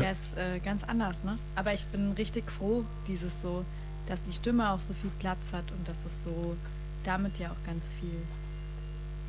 [0.00, 1.38] Der ist äh, ganz anders, ne?
[1.54, 3.64] Aber ich bin richtig froh, dieses so,
[4.06, 6.56] dass die Stimme auch so viel Platz hat und dass es so
[7.04, 8.22] damit ja auch ganz viel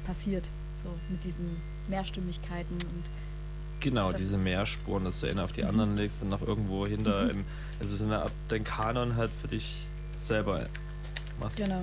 [0.05, 0.49] passiert.
[0.83, 1.57] So mit diesen
[1.87, 3.03] Mehrstimmigkeiten und
[3.79, 5.69] Genau, diese Mehrspuren, dass du eine auf die Mhm.
[5.69, 7.29] anderen legst und noch irgendwo hinter, Mhm.
[7.29, 7.45] im,
[7.79, 9.85] also so eine Art, dein Kanon halt für dich
[10.17, 10.65] selber
[11.39, 11.57] machst.
[11.57, 11.81] genau.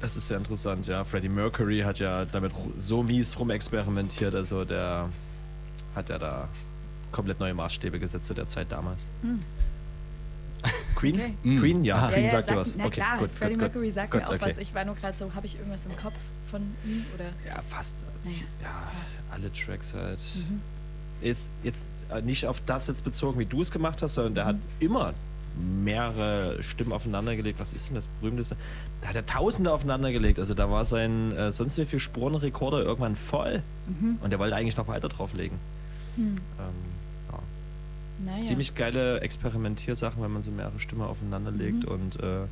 [0.00, 1.02] Das ist sehr interessant, ja.
[1.04, 5.08] Freddie Mercury hat ja damit so mies rumexperimentiert, also der
[5.94, 6.48] hat ja da
[7.12, 9.08] komplett neue Maßstäbe gesetzt zu der Zeit damals.
[9.22, 9.40] Hm.
[10.94, 11.14] Queen?
[11.14, 11.34] Okay.
[11.42, 11.58] Mm.
[11.60, 11.84] Queen?
[11.84, 12.10] Ja, Ah.
[12.10, 12.76] Queen ja, sagt dir was.
[12.76, 13.60] Na okay, klar, gut, Freddie gut.
[13.62, 14.46] Mercury sagt Gut, mir auch okay.
[14.50, 14.58] was.
[14.58, 16.14] Ich war nur gerade so, habe ich irgendwas im Kopf
[16.50, 17.26] von ihm oder?
[17.46, 17.96] Ja, fast.
[18.24, 18.36] Naja.
[18.62, 18.90] Ja,
[19.30, 20.20] alle Tracks halt.
[20.34, 20.60] Mhm.
[21.20, 24.44] Jetzt, jetzt äh, nicht auf das jetzt bezogen, wie du es gemacht hast, sondern der
[24.44, 24.48] Mhm.
[24.48, 25.14] hat immer
[25.82, 27.58] mehrere Stimmen aufeinandergelegt.
[27.58, 28.56] Was ist denn das berühmteste?
[29.00, 30.38] Da hat er Tausende aufeinandergelegt.
[30.38, 33.62] Also da war sein äh, sonst wie viel Spurenrekorder irgendwann voll.
[33.86, 34.18] Mhm.
[34.20, 35.58] Und der wollte eigentlich noch weiter drauflegen.
[36.16, 36.36] Hm.
[36.58, 36.95] Ähm.
[38.24, 38.42] Naja.
[38.42, 41.88] Ziemlich geile Experimentiersachen, wenn man so mehrere Stimmen aufeinanderlegt Mhm.
[41.92, 42.46] und äh,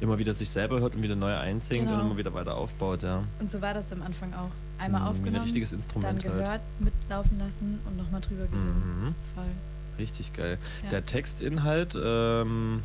[0.00, 2.00] immer wieder sich selber hört und wieder neu einsingt Genau.
[2.00, 3.02] und immer wieder weiter aufbaut.
[3.02, 3.22] Ja.
[3.38, 4.50] Und so war das am Anfang auch.
[4.78, 6.60] Einmal Wie aufgenommen, ein richtiges dann Instrument gehört, halt.
[6.80, 9.04] mitlaufen lassen und nochmal drüber gesungen.
[9.08, 9.14] Mhm.
[9.34, 9.44] Voll.
[9.98, 10.58] Richtig geil.
[10.84, 10.90] Ja.
[10.90, 12.82] Der Textinhalt, ähm,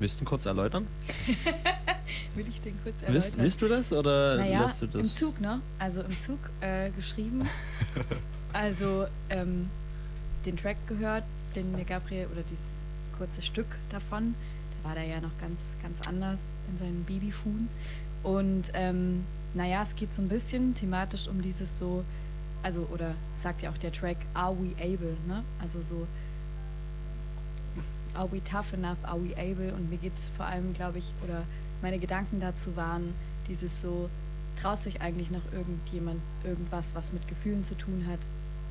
[0.00, 0.86] willst du ihn kurz erläutern?
[2.34, 3.42] Will ich den kurz Willst, erläutern?
[3.44, 5.02] willst du das oder Naja, lässt du das?
[5.02, 5.60] im Zug, ne?
[5.78, 7.48] Also im Zug äh, geschrieben.
[8.52, 9.70] also ähm,
[10.44, 12.86] den Track gehört, den mir Gabriel, oder dieses
[13.16, 14.34] kurze Stück davon,
[14.82, 16.40] da war der ja noch ganz, ganz anders
[16.70, 17.68] in seinen Babyschuhen.
[18.22, 19.24] Und ähm,
[19.54, 22.04] naja, es geht so ein bisschen thematisch um dieses so,
[22.62, 25.44] also, oder sagt ja auch der Track, Are we able, ne?
[25.60, 26.06] Also so,
[28.14, 29.72] Are we tough enough, are we able?
[29.72, 31.44] Und mir geht es vor allem, glaube ich, oder
[31.80, 33.14] meine Gedanken dazu waren,
[33.48, 34.10] dieses so,
[34.56, 38.20] traut sich eigentlich noch irgendjemand irgendwas, was mit Gefühlen zu tun hat?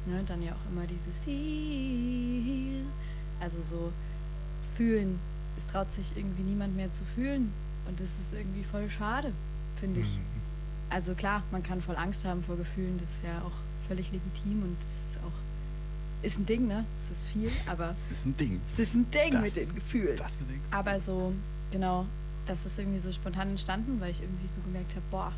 [0.06, 0.24] Ne?
[0.26, 2.86] Dann ja auch immer dieses Feel.
[3.40, 3.92] Also so
[4.76, 5.20] fühlen.
[5.58, 7.52] Es traut sich irgendwie niemand mehr zu fühlen.
[7.88, 9.34] Und das ist irgendwie voll schade,
[9.80, 10.20] finde ich.
[10.90, 13.52] Also klar, man kann voll Angst haben vor Gefühlen, das ist ja auch
[13.88, 15.32] völlig legitim und das ist auch
[16.24, 16.86] ist ein Ding, ne?
[17.12, 18.62] Es ist viel, aber Das ist ein Ding.
[18.68, 20.18] es ist ein Ding Das- mit den Gefühlen.
[20.18, 21.34] Das mit den Aber so,
[21.72, 22.06] genau,
[22.46, 25.34] das ist irgendwie so spontan entstanden, weil ich irgendwie so gemerkt habe, boah,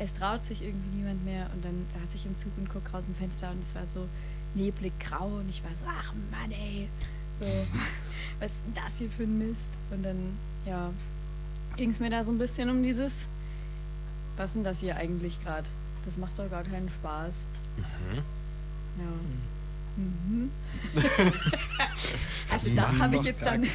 [0.00, 1.48] es traut sich irgendwie niemand mehr.
[1.54, 4.08] Und dann saß ich im Zug und guck raus dem Fenster und es war so
[4.54, 6.88] neblig grau und ich war so, ach Mann, ey,
[7.38, 7.46] so,
[8.40, 9.68] was ist denn das hier für ein Mist?
[9.90, 10.90] Und dann, ja,
[11.76, 13.28] ging es mir da so ein bisschen um dieses,
[14.36, 15.68] was ist denn das hier eigentlich gerade?
[16.06, 17.34] Das macht doch gar keinen Spaß.
[18.98, 19.04] Ja.
[19.96, 20.50] Mhm.
[22.50, 23.66] also das habe ich jetzt dann.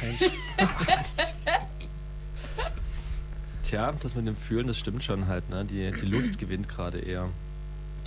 [3.66, 5.64] Tja, das mit dem Fühlen, das stimmt schon halt, ne?
[5.64, 7.28] Die, die Lust gewinnt gerade eher.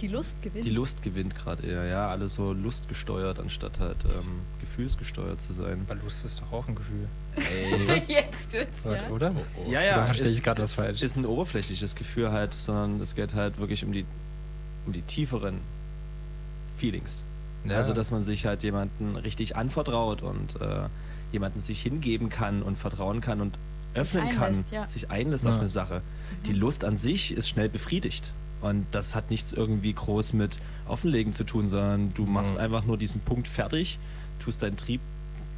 [0.01, 0.65] Die Lust gewinnt.
[0.65, 2.07] Die Lust gewinnt gerade eher, ja.
[2.09, 5.85] Alle so lustgesteuert, anstatt halt ähm, gefühlsgesteuert zu sein.
[5.89, 7.09] Aber Lust ist doch auch ein Gefühl.
[7.35, 8.03] Ey.
[8.07, 9.09] Jetzt wird's, ja.
[9.09, 9.33] Oder?
[9.69, 11.01] Ja, ja, Oder verstehe ist- ich gerade was falsch?
[11.01, 14.05] ist ein oberflächliches Gefühl halt, sondern es geht halt wirklich um die,
[14.85, 15.59] um die tieferen
[16.77, 17.25] Feelings.
[17.65, 17.75] Ja.
[17.75, 20.87] Also, dass man sich halt jemanden richtig anvertraut und äh,
[21.33, 23.57] jemanden sich hingeben kann und vertrauen kann und
[23.93, 24.87] öffnen kann, einlässt, ja.
[24.89, 25.59] sich einlässt auf Ja.
[25.59, 26.01] eine Sache.
[26.45, 28.33] Die Lust an sich ist schnell befriedigt.
[28.61, 32.59] Und das hat nichts irgendwie groß mit Offenlegen zu tun, sondern du machst Mhm.
[32.61, 33.99] einfach nur diesen Punkt fertig,
[34.39, 34.99] tust deinen Trieb,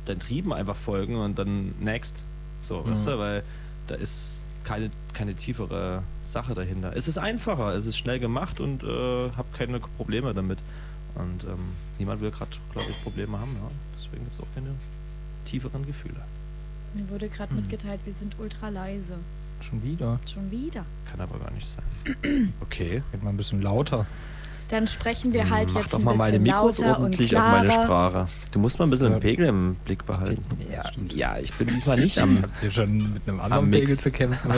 [0.06, 2.24] dein Trieben einfach folgen und dann next.
[2.62, 3.10] So, weißt Mhm.
[3.12, 3.44] du, weil
[3.88, 6.96] da ist keine, keine tiefere Sache dahinter.
[6.96, 10.60] Es ist einfacher, es ist schnell gemacht und äh, hab keine Probleme damit.
[11.16, 13.56] Und ähm, niemand will gerade, glaube ich, Probleme haben.
[13.56, 13.70] Ja?
[13.96, 14.70] Deswegen gibt es auch keine
[15.46, 16.22] tieferen Gefühle.
[16.94, 17.58] Mir wurde gerade Hm.
[17.62, 19.18] mitgeteilt, wir sind ultra leise.
[19.62, 20.20] Schon wieder.
[20.26, 20.86] Schon wieder.
[21.10, 22.54] Kann aber gar nicht sein.
[22.62, 23.04] Okay.
[23.12, 24.06] Geht mal ein bisschen lauter.
[24.70, 27.42] Dann sprechen wir halt Mach jetzt doch ein mal bisschen meine Mikros lauter ordentlich und
[27.42, 27.84] auf meine klarer.
[27.86, 28.28] Sprache.
[28.54, 30.42] Du musst mal ein bisschen den Pegel im Blick behalten.
[30.72, 30.90] Ja.
[31.10, 32.42] Ja, ich bin diesmal nicht am.
[32.42, 33.82] Habt ihr schon mit einem Am anderen Mix.
[33.82, 34.48] Pegel zu kämpfen?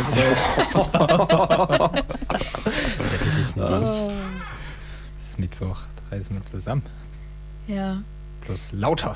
[2.31, 3.57] Natürlich nicht.
[3.57, 4.11] Oh.
[5.19, 5.79] Es ist Mittwoch,
[6.09, 6.83] da reisen wir zusammen.
[7.67, 8.01] Ja,
[8.45, 9.15] Bloß lauter.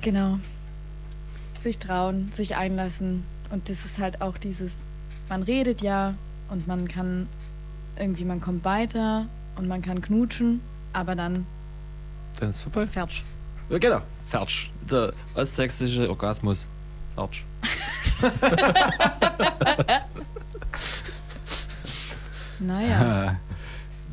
[0.00, 0.38] genau.
[1.62, 3.24] Sich trauen, sich einlassen.
[3.50, 4.76] Und das ist halt auch dieses,
[5.28, 6.14] man redet ja
[6.50, 7.28] und man kann
[7.98, 9.26] irgendwie, man kommt weiter
[9.56, 10.60] und man kann knutschen,
[10.92, 11.46] aber dann
[12.40, 12.86] Dann ist vorbei.
[12.86, 13.24] fertig.
[13.70, 14.00] Ja, genau.
[14.28, 14.70] Fertig.
[14.88, 16.66] Der ostsächsische Orgasmus.
[17.16, 17.44] Fertig.
[22.60, 23.38] Naja.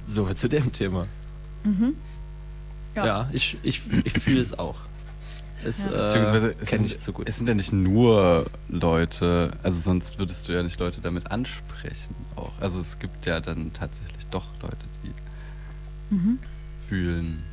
[0.06, 1.08] So, zu dem Thema.
[1.64, 1.96] Mhm.
[2.96, 3.30] Ja, Ja.
[3.34, 4.76] ich, ich, ich fühle es auch.
[5.64, 5.92] Es, Ja.
[5.92, 7.30] äh, Beziehungsweise es, kenne sind- ich zu gut.
[7.30, 12.14] es sind ja nicht nur Leute, also sonst würdest du ja nicht Leute damit ansprechen
[12.36, 12.52] auch.
[12.60, 16.40] Also es gibt ja dann tatsächlich doch Leute, die Mhm.
[16.88, 17.44] fühlen.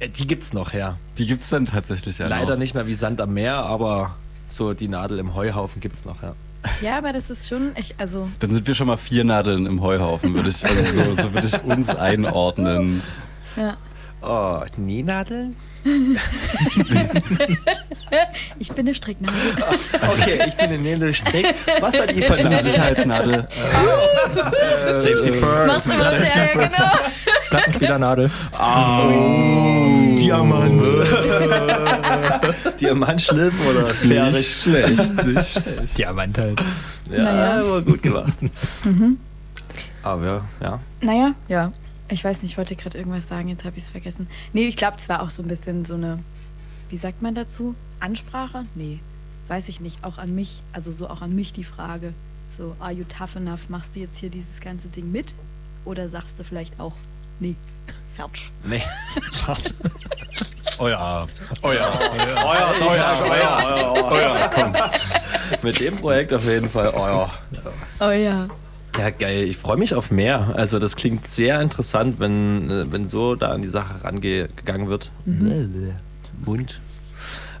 [0.00, 0.96] Äh, Die gibt's noch, ja.
[1.18, 2.58] Die gibt es dann tatsächlich ja Leider noch.
[2.58, 4.16] nicht mehr wie Sand am Meer, aber
[4.48, 6.34] so die Nadel im Heuhaufen gibt's noch, ja.
[6.82, 9.80] ja, aber das ist schon, ich, also Dann sind wir schon mal vier Nadeln im
[9.80, 13.02] Heuhaufen, würde ich, also so, so würde ich uns einordnen.
[13.56, 13.76] ja.
[14.22, 15.56] Oh, Nähnadeln?
[18.58, 19.40] Ich bin eine Stricknadel.
[20.02, 21.54] Okay, ich bin eine Nähnadelstrick.
[21.80, 23.46] Was hat die Ich bin eine Sicherheitsnadel.
[24.92, 26.34] Safety Machst du was?
[26.34, 26.90] Ja, genau.
[27.50, 28.30] Plattenspielernadel.
[30.18, 30.86] Diamant.
[32.80, 34.62] Diamantschliff oder Nicht sphärisch?
[34.62, 35.98] schlecht, nicht schlecht.
[35.98, 36.60] Diamant halt.
[37.10, 37.60] Ja, Naja.
[37.60, 38.32] aber gut gemacht.
[40.02, 40.78] Aber ja.
[41.00, 41.72] Naja, ja.
[42.10, 44.26] Ich weiß nicht, ich wollte gerade irgendwas sagen, jetzt habe ich es vergessen.
[44.52, 46.18] Nee, ich glaube, es war auch so ein bisschen so eine,
[46.88, 47.76] wie sagt man dazu?
[48.00, 48.64] Ansprache?
[48.74, 48.98] Nee,
[49.48, 50.02] weiß ich nicht.
[50.02, 52.12] Auch an mich, also so auch an mich die Frage.
[52.56, 53.68] So, are you tough enough?
[53.68, 55.34] Machst du jetzt hier dieses ganze Ding mit?
[55.84, 56.94] Oder sagst du vielleicht auch,
[57.38, 57.54] nee,
[58.16, 58.50] fertig.
[58.64, 58.82] Nee.
[60.78, 61.26] Oh ja.
[61.62, 64.72] Oh ja, oh ja, oh ja, oh ja, oh ja, komm.
[65.62, 66.92] Mit dem Projekt auf jeden Fall,
[68.00, 68.48] oh ja.
[68.98, 69.10] Ja.
[69.10, 69.44] Geil.
[69.44, 70.54] Ich freue mich auf mehr.
[70.56, 75.10] Also das klingt sehr interessant, wenn, äh, wenn so da an die Sache rangegangen wird.
[76.44, 76.80] Mund.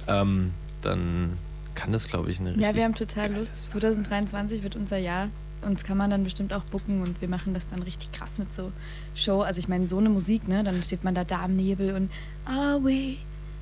[0.06, 0.52] Ähm,
[0.82, 1.34] dann
[1.74, 2.62] kann das, glaube ich, eine richtig...
[2.66, 3.70] Ja, wir haben total Lust.
[3.70, 5.28] 2023 wird unser Jahr.
[5.62, 8.52] Uns kann man dann bestimmt auch bucken und wir machen das dann richtig krass mit
[8.52, 8.72] so
[9.14, 9.42] Show.
[9.42, 10.64] Also ich meine, so eine Musik, ne?
[10.64, 12.10] Dann steht man da da im Nebel und
[12.46, 13.16] Are we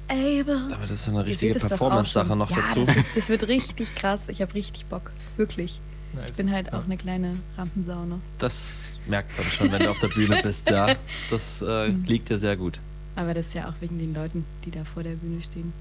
[0.07, 0.73] able?
[0.73, 2.85] Aber das ist so eine richtige Performance-Sache noch ja, dazu.
[2.85, 4.20] Das, wird- das wird richtig krass.
[4.28, 5.11] Ich habe richtig Bock.
[5.36, 5.81] Wirklich.
[6.14, 6.30] Nice.
[6.30, 8.18] Ich bin halt auch eine kleine Rampensau, ne?
[8.39, 10.94] Das merkt man schon, wenn du auf der Bühne bist, ja.
[11.30, 12.05] Das äh, Mhm.
[12.05, 12.80] liegt dir sehr gut.
[13.16, 15.72] Aber das ist ja auch wegen den Leuten, die da vor der Bühne stehen.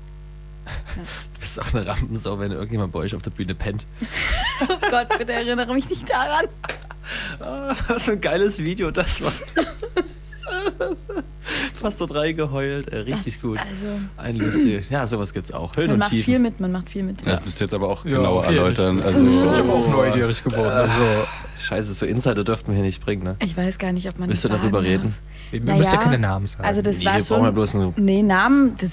[0.95, 3.85] Du bist auch eine Rampensau, wenn irgendjemand bei euch auf der Bühne pennt.
[4.61, 6.45] Oh Gott, bitte erinnere mich nicht daran.
[7.39, 9.31] Ah, das ist ein geiles Video, das war.
[11.81, 12.87] Fast dort reingeheult.
[12.87, 13.57] Äh, richtig das, gut.
[13.59, 14.89] Also, Ein lustig.
[14.89, 15.75] Ja, sowas gibt's auch.
[15.75, 16.25] Höhen man und macht Tiefen.
[16.25, 17.21] viel mit, man macht viel mit.
[17.21, 19.01] Ja, Das müsst ihr jetzt aber auch Ja, genauer erläutern.
[19.01, 20.69] Also, Ich bin auch neugierig geworden.
[20.69, 20.91] Also,
[21.59, 23.35] Scheiße, so Insider dürften wir hier nicht bringen, ne?
[23.43, 25.15] Ich weiß gar nicht, ob man Willst du darüber sagen reden?
[25.51, 26.63] wir Na müssen ja keine Namen sagen.
[26.65, 27.53] Also das Nee, war wir brauchen ja schon...
[27.55, 28.91] bloß ein, Nee, Namen, das,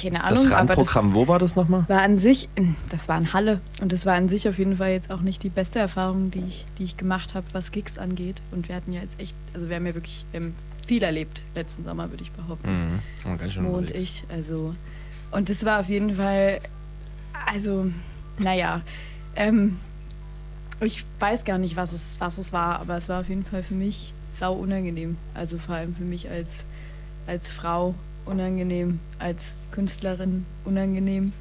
[0.00, 1.14] keine Ahnung, das Rahmenprogramm.
[1.14, 1.84] Wo war das nochmal?
[1.88, 2.48] war an sich,
[2.90, 5.42] das war in Halle und das war an sich auf jeden Fall jetzt auch nicht
[5.42, 8.40] die beste Erfahrung, die ich, die ich gemacht habe, was Gigs angeht.
[8.50, 10.54] Und wir hatten ja jetzt echt, also wir haben ja wirklich, wir haben
[10.86, 12.68] viel erlebt letzten Sommer, würde ich behaupten.
[12.68, 12.98] Mhm.
[13.26, 14.74] Oh, ganz schön Mo und ich, also
[15.30, 16.60] und das war auf jeden Fall,
[17.46, 17.90] also,
[18.38, 18.82] naja,
[19.34, 19.78] ähm,
[20.80, 23.62] ich weiß gar nicht, was es, was es war, aber es war auf jeden Fall
[23.62, 25.16] für mich sau unangenehm.
[25.34, 26.64] Also vor allem für mich als,
[27.26, 27.94] als Frau
[28.24, 31.32] unangenehm, als Künstlerin unangenehm.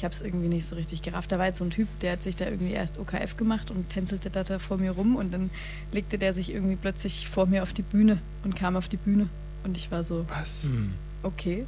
[0.00, 1.30] Ich habe es irgendwie nicht so richtig gerafft.
[1.30, 3.90] Da war jetzt so ein Typ, der hat sich da irgendwie erst OKF gemacht und
[3.90, 5.50] tänzelte da, da vor mir rum und dann
[5.92, 9.28] legte der sich irgendwie plötzlich vor mir auf die Bühne und kam auf die Bühne
[9.62, 10.62] und ich war so, was?
[10.62, 10.94] Hm.
[11.22, 11.66] okay.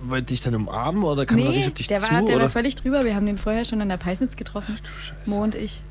[0.00, 2.10] Wollte dich dann umarmen oder kam er richtig auf dich der, zu?
[2.10, 2.44] war, der oder?
[2.44, 3.04] war völlig drüber.
[3.04, 4.78] Wir haben den vorher schon an der Peisnitz getroffen,
[5.26, 5.82] Mo und ich.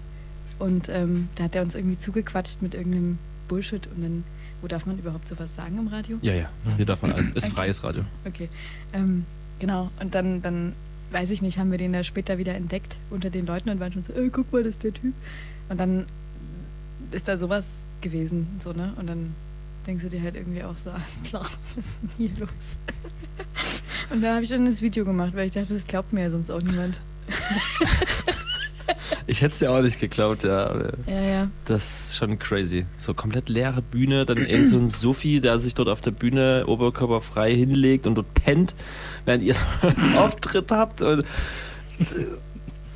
[0.57, 3.85] Und ähm, da hat er uns irgendwie zugequatscht mit irgendeinem Bullshit.
[3.85, 4.23] Und dann,
[4.63, 6.17] wo darf man überhaupt sowas sagen im Radio?
[6.23, 6.49] ja, ja.
[6.77, 7.29] Hier darf man alles.
[7.29, 7.53] Ist Okay.
[7.53, 8.05] freies Radio.
[8.25, 8.49] Okay.
[8.91, 9.27] Ähm,
[9.59, 9.89] genau.
[9.99, 10.73] Und dann, dann,
[11.11, 13.93] weiß ich nicht, haben wir den da später wieder entdeckt unter den Leuten und waren
[13.93, 15.13] schon so, ey, guck mal, das ist der Typ.
[15.69, 16.05] Und dann
[17.11, 17.69] ist da sowas
[18.01, 18.93] gewesen, so, ne?
[18.97, 19.35] Und dann
[19.85, 22.49] denkst du dir halt irgendwie auch so, alles klar, was ist denn hier los?
[24.09, 26.31] Und da habe ich dann das Video gemacht, weil ich dachte, das glaubt mir ja
[26.31, 26.99] sonst auch niemand.
[29.29, 30.73] Ich hätte es dir auch nicht geglaubt, ja.
[31.05, 31.51] Ja, ja.
[31.65, 32.85] Das ist schon crazy.
[32.95, 36.63] So komplett leere Bühne, dann irgend so ein Sophie, der sich dort auf der Bühne
[36.65, 38.73] oberkörperfrei hinlegt und dort pennt,
[39.27, 39.55] während ihr
[40.17, 41.01] Auftritt habt.
[41.01, 41.23] Und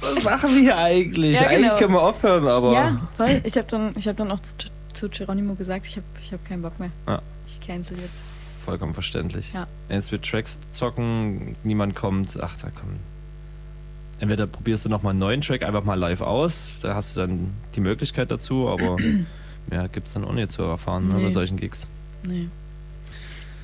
[0.01, 1.39] was machen wir hier eigentlich?
[1.39, 1.67] Ja, genau.
[1.67, 2.73] Eigentlich können wir aufhören, aber.
[2.73, 3.41] Ja, voll.
[3.43, 6.43] Ich habe dann, ich hab dann auch zu, zu Geronimo gesagt, ich habe ich hab
[6.45, 6.89] keinen Bock mehr.
[7.07, 7.21] Ja.
[7.47, 8.17] Ich cancel jetzt.
[8.65, 9.53] Vollkommen verständlich.
[9.53, 9.67] Ja.
[9.89, 12.37] Jetzt wird Tracks zocken, niemand kommt.
[12.41, 12.99] Ach, da kommen.
[14.19, 17.53] Entweder probierst du nochmal einen neuen Track einfach mal live aus, da hast du dann
[17.75, 18.95] die Möglichkeit dazu, aber
[19.67, 21.31] mehr gibt es dann auch nicht zu erfahren ne, bei Nee.
[21.31, 21.87] solchen Gigs.
[22.23, 22.47] Nee.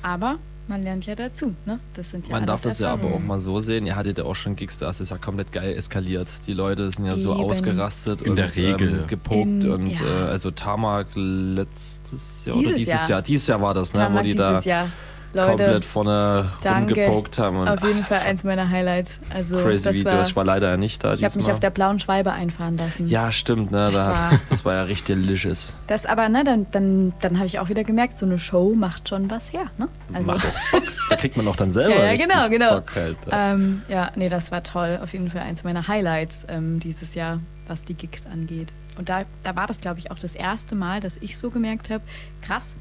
[0.02, 0.38] Aber
[0.68, 1.80] man lernt ja dazu, ne?
[1.94, 3.86] Das sind ja Man darf das ja aber auch mal so sehen.
[3.86, 6.28] Ihr hattet ja auch schon Gigs, da ist es ja komplett geil eskaliert.
[6.46, 7.44] Die Leute sind ja so Eben.
[7.44, 9.00] ausgerastet In und der Regel.
[9.00, 10.26] Ähm, gepokt In- und ja.
[10.26, 13.08] äh, also Tarmac letztes Jahr oder Dieses dieses Jahr.
[13.10, 13.22] Jahr.
[13.22, 14.00] Dieses Jahr war das, ne?
[14.00, 14.88] Tarmac wo die dieses da Jahr.
[15.34, 16.94] Leute, komplett vorne danke.
[16.94, 17.58] rumgepokt haben.
[17.58, 19.20] Und auf jeden ach, Fall eins meiner Highlights.
[19.32, 20.12] Also crazy das Videos.
[20.14, 23.06] war, ich war leider nicht da ich habe mich auf der blauen Schwalbe einfahren lassen.
[23.08, 23.90] Ja, stimmt, ne?
[23.92, 25.76] Das Das, war- das, war ja richtig delicious.
[25.86, 29.08] Das aber, ne, dann, dann, dann habe ich auch wieder gemerkt, so eine Show macht
[29.08, 29.88] schon was her, ne?
[30.14, 30.82] Also, Macht auch Bock.
[31.10, 32.74] Da kriegt man auch dann selber Ja, ja, genau, genau.
[32.76, 33.16] Bock halt.
[33.30, 33.52] Ja.
[33.52, 34.98] ähm, ja, nee, das war toll.
[35.02, 38.72] Auf jeden Fall eins meiner Highlights ähm, dieses Jahr, was die Gigs angeht.
[38.96, 41.90] Und da, da war das, glaube ich, auch das erste Mal, dass ich so gemerkt
[41.90, 42.02] habe,
[42.42, 42.74] krass,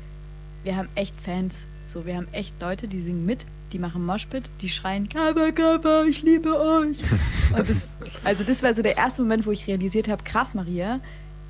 [0.64, 1.65] wir haben echt Fans.
[1.88, 6.03] So, wir haben echt Leute, die singen mit, die machen Moshpit, die schreien, Kaba, Kaba,
[6.03, 6.97] ich liebe euch.
[7.55, 7.88] Das,
[8.26, 10.99] also das war so der erste Moment, wo ich realisiert habe, krass, Maria,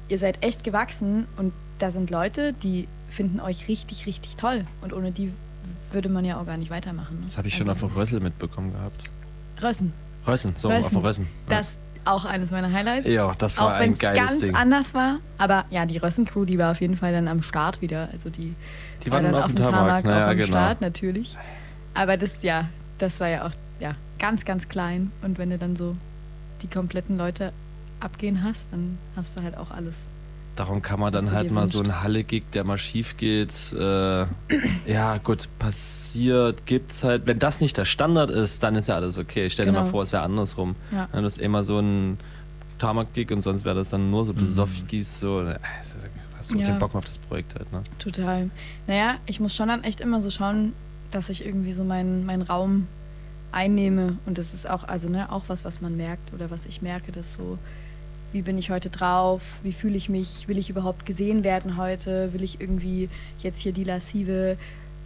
[0.09, 4.65] ihr seid echt gewachsen und da sind Leute, die finden euch richtig, richtig toll.
[4.81, 5.33] Und ohne die
[5.91, 7.19] würde man ja auch gar nicht weitermachen.
[7.19, 7.25] Ne?
[7.25, 9.09] Das habe ich schon auf dem Rössel mitbekommen gehabt.
[9.61, 9.91] Rössen.
[10.27, 10.85] Rössen, so Rössen.
[10.85, 11.27] auf dem Rössen.
[11.49, 11.57] Ja.
[11.57, 13.07] Das auch eines meiner Highlights.
[13.07, 14.55] Ja, das war auch wenn ein es geiles ganz Ding.
[14.55, 15.19] anders war.
[15.37, 18.09] Aber ja, die Rössen-Crew, die war auf jeden Fall dann am Start wieder.
[18.13, 18.55] Also die,
[19.05, 20.47] Die war waren dann auf dem Tarmac, auch naja, am genau.
[20.47, 21.37] Start, natürlich.
[21.93, 25.11] Aber das, ja, das war ja auch ja, ganz, ganz klein.
[25.21, 25.95] Und wenn du dann so
[26.61, 27.53] die kompletten Leute
[27.99, 30.05] abgehen hast, dann hast du halt auch alles.
[30.55, 31.93] Darum kann man dann halt mal so wünschst.
[31.93, 33.51] einen Halle-Gig, der mal schief geht.
[33.73, 34.25] Äh,
[34.87, 37.27] ja, gut, passiert, gibt's halt.
[37.27, 39.51] Wenn das nicht der Standard ist, dann ist ja alles okay.
[39.51, 39.91] Stell dir mal Genau.
[39.91, 40.75] vor, es wäre andersrum.
[40.91, 41.09] Ja.
[41.11, 42.17] Dann ist immer so ein
[42.79, 45.41] Tarmac-Gig und sonst wäre das dann nur so Besoffigis, so.
[45.41, 45.97] äh, Also,
[46.47, 46.67] hast du Ja.
[46.67, 47.83] keinen Bock auf das Projekt halt, ne?
[47.99, 48.49] Total.
[48.87, 50.73] Naja, ich muss schon dann echt immer so schauen,
[51.11, 52.87] dass ich irgendwie so meinen meinen Raum
[53.51, 54.17] einnehme.
[54.25, 57.11] Und das ist auch, also ne, auch was, was man merkt oder was ich merke,
[57.11, 57.57] dass so,
[58.33, 62.33] wie bin ich heute drauf, wie fühle ich mich, will ich überhaupt gesehen werden heute,
[62.33, 63.09] will ich irgendwie
[63.39, 64.57] jetzt hier die lassive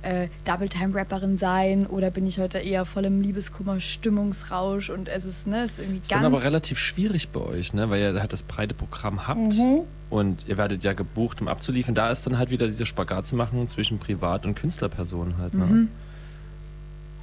[0.04, 5.48] äh, Double-Time-Rapperin sein oder bin ich heute eher voll im Liebeskummer, Stimmungsrausch und es ist,
[5.48, 6.24] ne, es ist irgendwie Das ist ganz...
[6.24, 7.90] dann aber relativ schwierig bei euch, ne?
[7.90, 9.82] weil ihr halt das breite Programm habt Mhm.
[10.10, 11.96] und ihr werdet ja gebucht, um abzuliefern.
[11.96, 15.54] Da ist dann halt wieder diese Spagat zu machen zwischen Privat- und Künstlerpersonen halt.
[15.54, 15.66] Ne?
[15.66, 15.90] Mhm.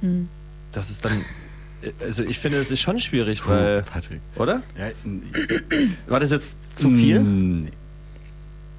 [0.01, 0.29] Mhm.
[0.71, 1.23] Das ist dann.
[2.01, 3.83] Also ich finde, es ist schon schwierig, weil.
[3.83, 4.21] Patrick.
[4.35, 4.61] Oder?
[4.77, 4.89] Ja,
[6.07, 7.21] War das jetzt zu viel?
[7.21, 7.69] Nee.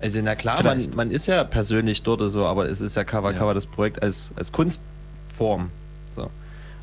[0.01, 3.05] Also na klar, man, man ist ja persönlich dort oder so, aber es ist ja
[3.05, 3.39] Cover Ja.
[3.39, 5.71] Cover das Projekt als, als Kunstform.
[6.17, 6.31] So.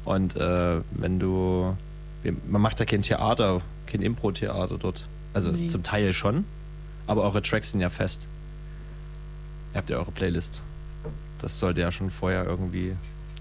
[0.05, 1.75] Und äh, wenn du.
[2.47, 5.07] Man macht ja kein Theater, kein Impro-Theater dort.
[5.33, 5.67] Also Nee.
[5.67, 6.45] zum Teil schon,
[7.05, 8.27] aber eure Tracks sind ja fest.
[9.73, 10.61] Ihr habt ja eure Playlist.
[11.39, 12.95] Das sollte ja schon vorher irgendwie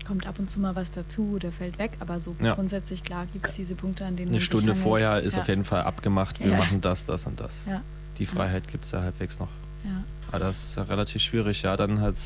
[0.06, 2.54] kommt ab und zu mal was dazu oder fällt weg, aber so Ja.
[2.54, 5.40] grundsätzlich klar gibt es diese Punkte, an denen eine man sich Stunde vorher ist ja.
[5.40, 6.58] auf jeden Fall abgemacht, wir Ja.
[6.58, 7.64] machen das, das und das.
[7.66, 7.82] Ja.
[8.18, 9.48] Die Freiheit gibt es ja halbwegs noch.
[9.84, 10.04] Ja.
[10.28, 12.16] Aber das ist ja relativ schwierig, ja, dann halt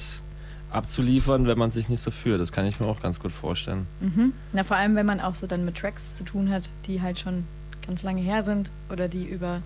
[0.71, 2.41] abzuliefern, wenn man sich nicht so fühlt.
[2.41, 3.87] Das kann ich mir auch ganz gut vorstellen.
[4.01, 4.33] Mhm.
[4.53, 7.19] Na, vor allem, wenn man auch so dann mit Tracks zu tun hat, die halt
[7.19, 7.45] schon
[7.87, 9.63] ganz lange her sind oder die über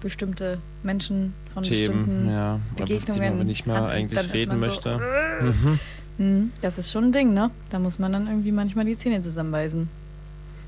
[0.00, 4.98] bestimmte Menschen von Themen, bestimmten ja, auf die Begegnungen man nicht mehr eigentlich reden möchte.
[5.40, 5.78] So, Mhm.
[6.18, 7.50] Mhm, das ist schon ein Ding, ne?
[7.70, 9.88] Da muss man dann irgendwie manchmal die Zähne zusammenbeißen.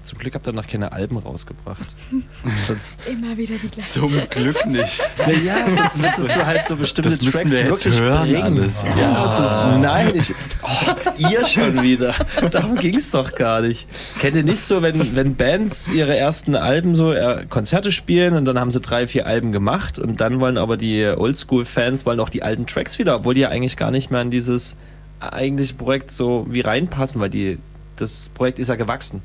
[0.03, 1.87] Zum Glück habt ihr noch keine Alben rausgebracht.
[2.67, 3.83] Sonst, Immer wieder die gleichen.
[3.83, 5.01] Zum Glück nicht.
[5.45, 8.43] ja, sonst müsstest du halt so bestimmte Das müssen Tracks wir jetzt wirklich hören bringen.
[8.43, 8.85] alles.
[8.99, 12.15] Ja, es ist, nein, ich, oh, ihr schon wieder.
[12.51, 13.87] Darum ging es doch gar nicht.
[14.19, 18.45] Kennt ihr nicht so, wenn, wenn Bands ihre ersten Alben so äh, Konzerte spielen und
[18.45, 22.29] dann haben sie drei, vier Alben gemacht und dann wollen aber die Oldschool-Fans wollen auch
[22.29, 24.77] die alten Tracks wieder, obwohl die ja eigentlich gar nicht mehr in dieses
[25.21, 27.59] eigentliche Projekt so wie reinpassen, weil die,
[27.97, 29.23] das Projekt ist ja gewachsen.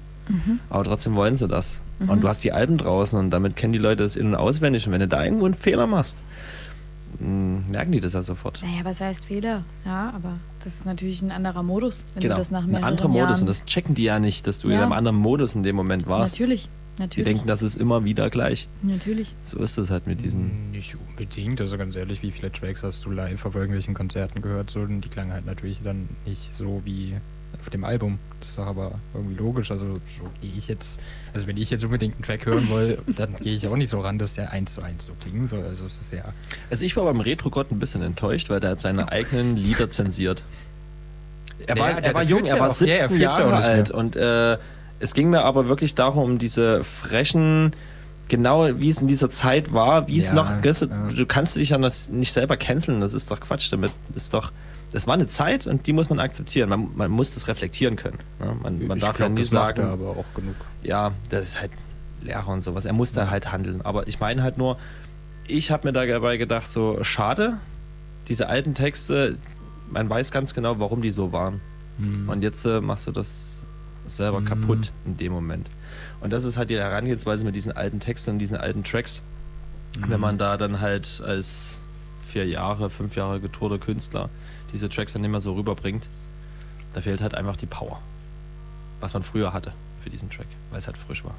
[0.70, 1.82] Aber trotzdem wollen sie das.
[2.00, 4.86] Und du hast die Alben draußen und damit kennen die Leute das in- und auswendig.
[4.86, 6.18] Und wenn du da irgendwo einen Fehler machst,
[7.20, 8.62] merken die das ja sofort.
[8.62, 9.64] Naja, was heißt Fehler?
[9.86, 12.84] Ja, aber das ist natürlich ein anderer Modus, wenn genau, du das nach ein mehreren
[12.88, 13.22] anderer Modus.
[13.30, 13.40] Jahren...
[13.42, 14.84] Und das checken die ja nicht, dass du in Ja.
[14.84, 16.36] einem anderen Modus in dem Moment warst.
[16.36, 18.68] natürlich, Die natürlich, denken, das ist immer wieder gleich.
[18.84, 19.36] natürlich.
[19.44, 20.70] So ist es halt mit diesen.
[20.72, 24.70] Nicht unbedingt, also ganz ehrlich, wie viele Tracks hast du live auf irgendwelchen Konzerten gehört?
[24.70, 27.16] So, und die klangen halt natürlich dann nicht so wie
[27.60, 28.20] auf dem Album.
[28.40, 29.72] Das ist doch aber irgendwie logisch.
[29.72, 31.00] Also so gehe ich jetzt,
[31.34, 34.00] also wenn ich jetzt unbedingt einen Track hören will, dann gehe ich auch nicht so
[34.00, 35.64] ran, dass der eins zu eins so klingen soll.
[35.64, 36.26] Also es ist ja.
[36.70, 40.44] Also ich war beim Retro-Gott ein bisschen enttäuscht, weil der hat seine eigenen Lieder zensiert.
[41.66, 42.82] Er Ja, war, ja, er war jung, er ja war auch.
[42.82, 44.58] Ja, er 17 fühlt's ja Jahre alt und äh,
[45.00, 47.76] es ging mir aber wirklich darum, um diese frechen
[48.30, 50.62] genau wie es in dieser Zeit war, wie es Ja, noch.
[50.62, 51.08] du, ja.
[51.16, 53.92] Du kannst dich an das nicht selber canceln, das ist doch Quatsch damit.
[54.16, 54.52] Ist doch.
[54.92, 56.70] Das war eine Zeit und die muss man akzeptieren.
[56.70, 58.20] Man, man muss das reflektieren können.
[58.40, 58.56] Ne?
[58.64, 60.56] Man, man Ich darf glaub, ja nie sagen, er aber auch genug.
[60.82, 61.72] ja, das ist halt
[62.22, 62.86] Lehrer und sowas.
[62.86, 63.82] Er muss da halt handeln.
[63.82, 64.78] Aber ich meine halt nur,
[65.46, 67.58] ich habe mir dabei gedacht, so schade,
[68.28, 69.36] diese alten Texte,
[69.92, 71.62] man weiß ganz genau, warum die so waren.
[71.98, 72.30] Mhm.
[72.30, 73.64] Und jetzt äh, machst du das
[74.06, 74.46] selber Mhm.
[74.46, 75.70] kaputt in dem Moment.
[76.22, 79.22] Und das ist halt die Herangehensweise mit diesen alten Texten und diesen alten Tracks.
[80.00, 80.12] Mhm.
[80.12, 81.80] Wenn man da dann halt als
[82.22, 84.30] vier Jahre, fünf Jahre getourter Künstler
[84.74, 86.08] diese Tracks dann nicht mehr so rüberbringt,
[86.94, 88.00] da fehlt halt einfach die Power.
[89.00, 91.36] Was man früher hatte für diesen Track, weil es halt frisch war.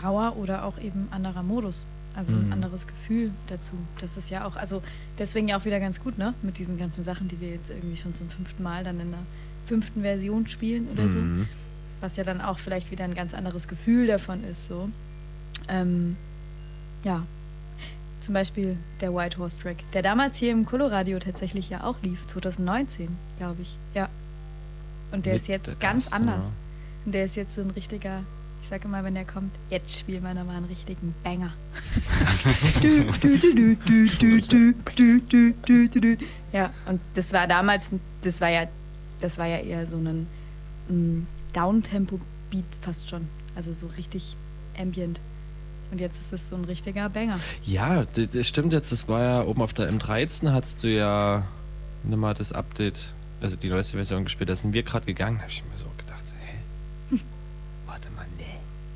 [0.00, 1.84] Power oder auch eben anderer Modus.
[2.14, 2.46] Also Mhm.
[2.48, 3.72] ein anderes Gefühl dazu.
[4.00, 4.82] Das ist ja auch, also
[5.18, 6.34] deswegen ja auch wieder ganz gut, ne?
[6.42, 9.20] Mit diesen ganzen Sachen, die wir jetzt irgendwie schon zum fünften Mal dann in der
[9.66, 11.18] fünften Version spielen oder so.
[11.18, 11.48] Mhm.
[12.00, 14.88] Was ja dann auch vielleicht wieder ein ganz anderes Gefühl davon ist, so.
[15.68, 16.16] Ähm,
[17.04, 17.24] ja.
[18.28, 22.26] Zum Beispiel der White Horse Track, der damals hier im Coloradio tatsächlich ja auch lief,
[22.26, 23.78] 2019, glaube ich.
[23.94, 24.10] Ja.
[25.12, 26.44] Und der Mit ist jetzt ganz Kasse, anders.
[26.44, 26.52] Ja.
[27.06, 28.24] Und der ist jetzt so ein richtiger,
[28.60, 31.54] ich sage mal, wenn der kommt, jetzt spielen wir nochmal einen richtigen Banger.
[36.52, 38.68] ja, und das war damals, das war ja,
[39.20, 40.26] das war ja eher so ein
[41.54, 43.26] Downtempo-Beat fast schon.
[43.56, 44.36] Also so richtig
[44.78, 45.18] ambient.
[45.90, 47.40] Und jetzt ist es so ein richtiger Banger.
[47.64, 48.92] Ja, das, stimmt jetzt.
[48.92, 51.46] Das war ja oben auf der M13, hattest du ja
[52.04, 52.98] nochmal das Update,
[53.40, 54.50] also die neueste Version gespielt.
[54.50, 55.36] Da sind wir gerade gegangen.
[55.36, 57.18] Da habe ich mir so gedacht, so, hä?
[57.86, 58.44] Warte mal, nee.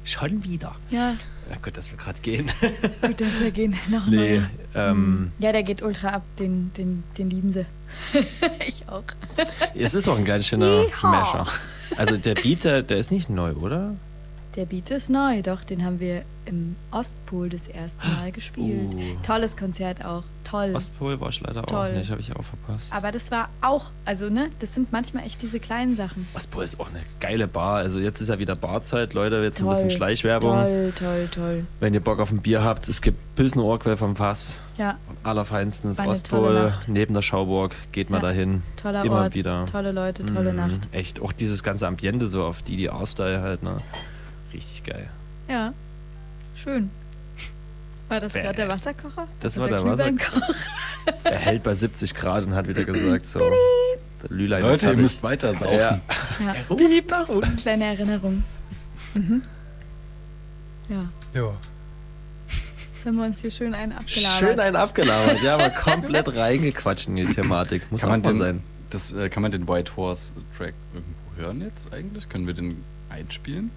[0.05, 0.75] Schon wieder.
[0.91, 1.15] Ja,
[1.51, 2.51] Ja, gut, dass wir gerade gehen.
[3.01, 3.75] gut, dass wir gehen.
[3.91, 4.51] Noch nee, neuer.
[4.75, 7.65] ähm, Ja, der geht ultra ab, den, den, den lieben sie.
[8.67, 9.05] ich auch.
[9.75, 11.09] es ist auch ein ganz schöner Yeehaw.
[11.11, 11.47] Masher.
[11.97, 13.95] Also der Beat, der, der ist nicht neu, oder?
[14.57, 18.93] Der Beat ist neu, doch, den haben wir im Ostpol das erste Mal gespielt.
[18.93, 19.01] Uh.
[19.23, 20.73] Tolles Konzert auch, toll.
[20.75, 21.91] Ostpol war ich leider Toll.
[21.93, 22.93] auch nicht, habe ich auch verpasst.
[22.93, 26.27] Aber das war auch, also ne, das sind manchmal echt diese kleinen Sachen.
[26.35, 27.77] Ostpol ist auch eine geile Bar.
[27.77, 29.37] Also jetzt ist ja wieder Barzeit, Leute.
[29.43, 30.51] Jetzt ein Toll, bisschen Schleichwerbung.
[30.53, 31.67] Toll, toll, toll.
[31.81, 34.61] Wenn ihr Bock auf ein Bier habt, es gibt Pilsner Urquell vom Fass.
[34.77, 37.75] Ja, Am allerfeinsten ist Ostpol, neben der Schauburg.
[37.93, 38.63] Geht mal Ja, dahin.
[38.77, 39.65] toller Immer Ort, wieder.
[39.65, 40.89] tolle Leute, tolle Mhm, Nacht.
[40.93, 43.79] Echt, auch dieses ganze Ambiente so auf die, die R-Style halt, ne?
[44.83, 45.11] Richtig geil.
[45.49, 45.73] Ja,
[46.63, 46.91] schön.
[48.09, 49.27] War das gerade der Wasserkocher?
[49.41, 50.55] Das Oder war der Glühweinkocher?
[51.25, 53.41] Er hält bei 70 Grad und hat wieder gesagt, so.
[54.29, 55.79] Lülein Leute, ihr müsst weiter saufen.
[55.79, 56.01] Ja.
[56.41, 57.57] Ja, Ruft nach unten.
[57.57, 58.45] kleine Erinnerung.
[59.15, 59.43] Mhm.
[60.89, 61.53] Ja, Ja.
[62.95, 64.39] jetzt haben wir uns hier schön einen abgelabert.
[64.39, 67.91] Schön einen abgelabert, ja, aber komplett reingequatscht in die Thematik.
[67.91, 68.63] Muss Kann auch man, mal den, sein.
[68.91, 72.29] Das, äh, kann man den White Horse Track irgendwo hören jetzt eigentlich?
[72.29, 73.71] Können wir den einspielen?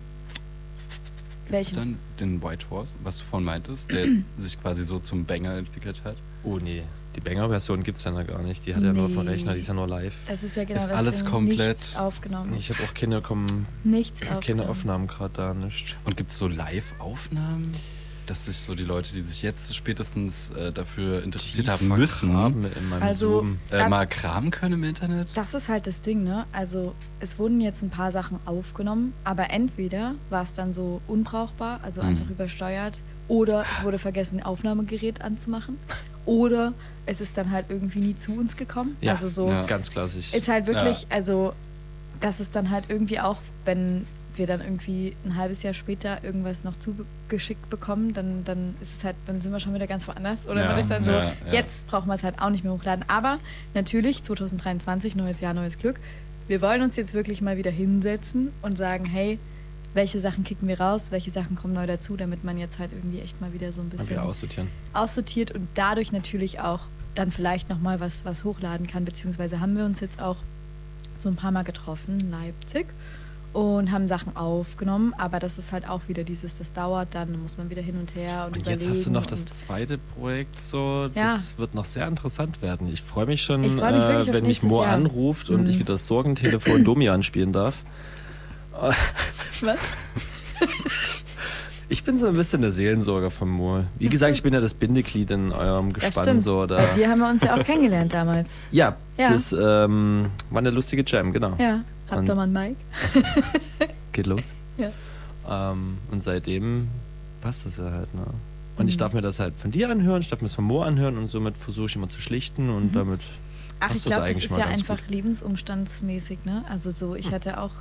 [1.49, 1.75] Welchen?
[1.75, 5.55] dann den White Horse, was du vorhin meintest, der jetzt sich quasi so zum Banger
[5.57, 6.17] entwickelt hat?
[6.43, 6.83] Oh nee,
[7.15, 8.65] die Banger-Version gibt es ja noch gar nicht.
[8.65, 9.19] Die hat ja nur Nee.
[9.29, 10.13] Rechner, die ist ja nur live.
[10.27, 11.29] Das ist ja genau Ist das alles Ding.
[11.31, 12.53] komplett- Nichts aufgenommen.
[12.57, 14.69] Ich habe auch keine, kommen, Nichts keine aufgenommen.
[14.69, 15.97] Aufnahmen gerade da, nicht.
[16.05, 17.71] Und gibt es so Live-Aufnahmen,
[18.25, 22.65] dass sich so die Leute, die sich jetzt spätestens äh, dafür interessiert haben müssen, vergraben
[22.71, 23.57] in meinem Also- Zoom.
[23.69, 25.29] äh, Da- mal kramen können im Internet?
[25.35, 26.45] Das ist halt das Ding, ne?
[26.51, 31.79] Also es wurden jetzt ein paar Sachen aufgenommen, aber entweder war es dann so unbrauchbar,
[31.83, 32.09] also Mhm.
[32.09, 35.77] einfach übersteuert, oder es wurde vergessen, Aufnahmegerät anzumachen,
[36.25, 36.73] oder
[37.05, 38.97] es ist dann halt irgendwie nie zu uns gekommen.
[39.01, 39.63] Ja, also so ja.
[39.65, 40.33] Ganz klassisch.
[40.33, 41.53] ist halt wirklich, also
[42.21, 44.07] das ist dann halt irgendwie auch, wenn
[44.37, 49.03] wir dann irgendwie ein halbes Jahr später irgendwas noch zugeschickt bekommen, dann, dann ist es
[49.03, 50.47] halt, dann sind wir schon wieder ganz woanders.
[50.47, 51.53] Oder Ja, man ist dann so, ja, ja.
[51.53, 53.05] jetzt brauchen wir es halt auch nicht mehr hochladen.
[53.07, 53.39] Aber
[53.73, 55.99] natürlich, 2023, neues Jahr, neues Glück.
[56.47, 59.39] Wir wollen uns jetzt wirklich mal wieder hinsetzen und sagen, hey,
[59.95, 63.21] welche Sachen kicken wir raus, welche Sachen kommen neu dazu, damit man jetzt halt irgendwie
[63.21, 64.67] echt mal wieder so ein bisschen aussortieren.
[64.93, 66.81] aussortiert und dadurch natürlich auch
[67.15, 69.05] dann vielleicht nochmal was, was hochladen kann.
[69.05, 70.37] Beziehungsweise haben wir uns jetzt auch
[71.17, 72.87] so ein paar Mal getroffen Leipzig
[73.55, 77.57] und haben Sachen aufgenommen, aber das ist halt auch wieder dieses, das dauert dann, muss
[77.57, 81.09] man wieder hin und her und, Und jetzt hast du noch das zweite Projekt so,
[81.15, 81.33] Ja.
[81.33, 82.91] das wird noch sehr interessant werden.
[82.91, 84.91] Ich freue mich schon, freu mich äh, wenn mich Mo Jahr.
[84.93, 85.69] anruft und Mhm.
[85.69, 87.75] ich wieder das Sorgentelefon Domi anspielen darf.
[88.79, 88.95] Was?
[91.87, 93.83] Ich bin so ein bisschen der Seelensorger von Mo.
[93.99, 96.39] Wie gesagt, ich bin ja das Bindeglied in eurem Gespann.
[96.39, 96.77] So, da.
[96.77, 98.53] Bei dir haben wir uns ja auch kennengelernt damals.
[98.71, 99.31] Ja, Ja.
[99.31, 101.53] das ähm, war eine lustige Jam, genau.
[101.59, 102.75] Ja, habt ihr mal einen Mike?
[104.11, 104.41] Geht los.
[104.77, 104.91] Ja.
[105.71, 106.87] Ähm, und seitdem
[107.41, 108.25] passt das ja halt, ne?
[108.77, 108.99] Und ich Mhm.
[108.99, 111.29] darf mir das halt von dir anhören, ich darf mir das von Mo anhören und
[111.29, 112.91] somit versuche ich immer zu schlichten und Mhm.
[112.93, 113.21] damit
[113.79, 115.09] Ach, ich das glaube, das eigentlich ist ja einfach gut.
[115.09, 116.63] lebensumstandsmäßig, ne?
[116.69, 117.71] Also so, ich hatte auch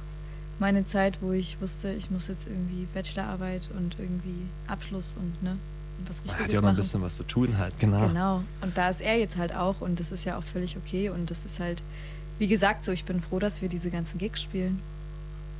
[0.59, 5.57] meine Zeit, wo ich wusste, ich muss jetzt irgendwie Bachelorarbeit und irgendwie Abschluss und ne,
[5.99, 8.07] und was Man Richtiges hat ja auch noch ein bisschen was zu tun halt, genau.
[8.09, 8.43] Genau.
[8.61, 11.31] Und da ist er jetzt halt auch und das ist ja auch völlig okay und
[11.31, 11.83] das ist halt,
[12.39, 14.81] wie gesagt, so ich bin froh, dass wir diese ganzen Gigs spielen.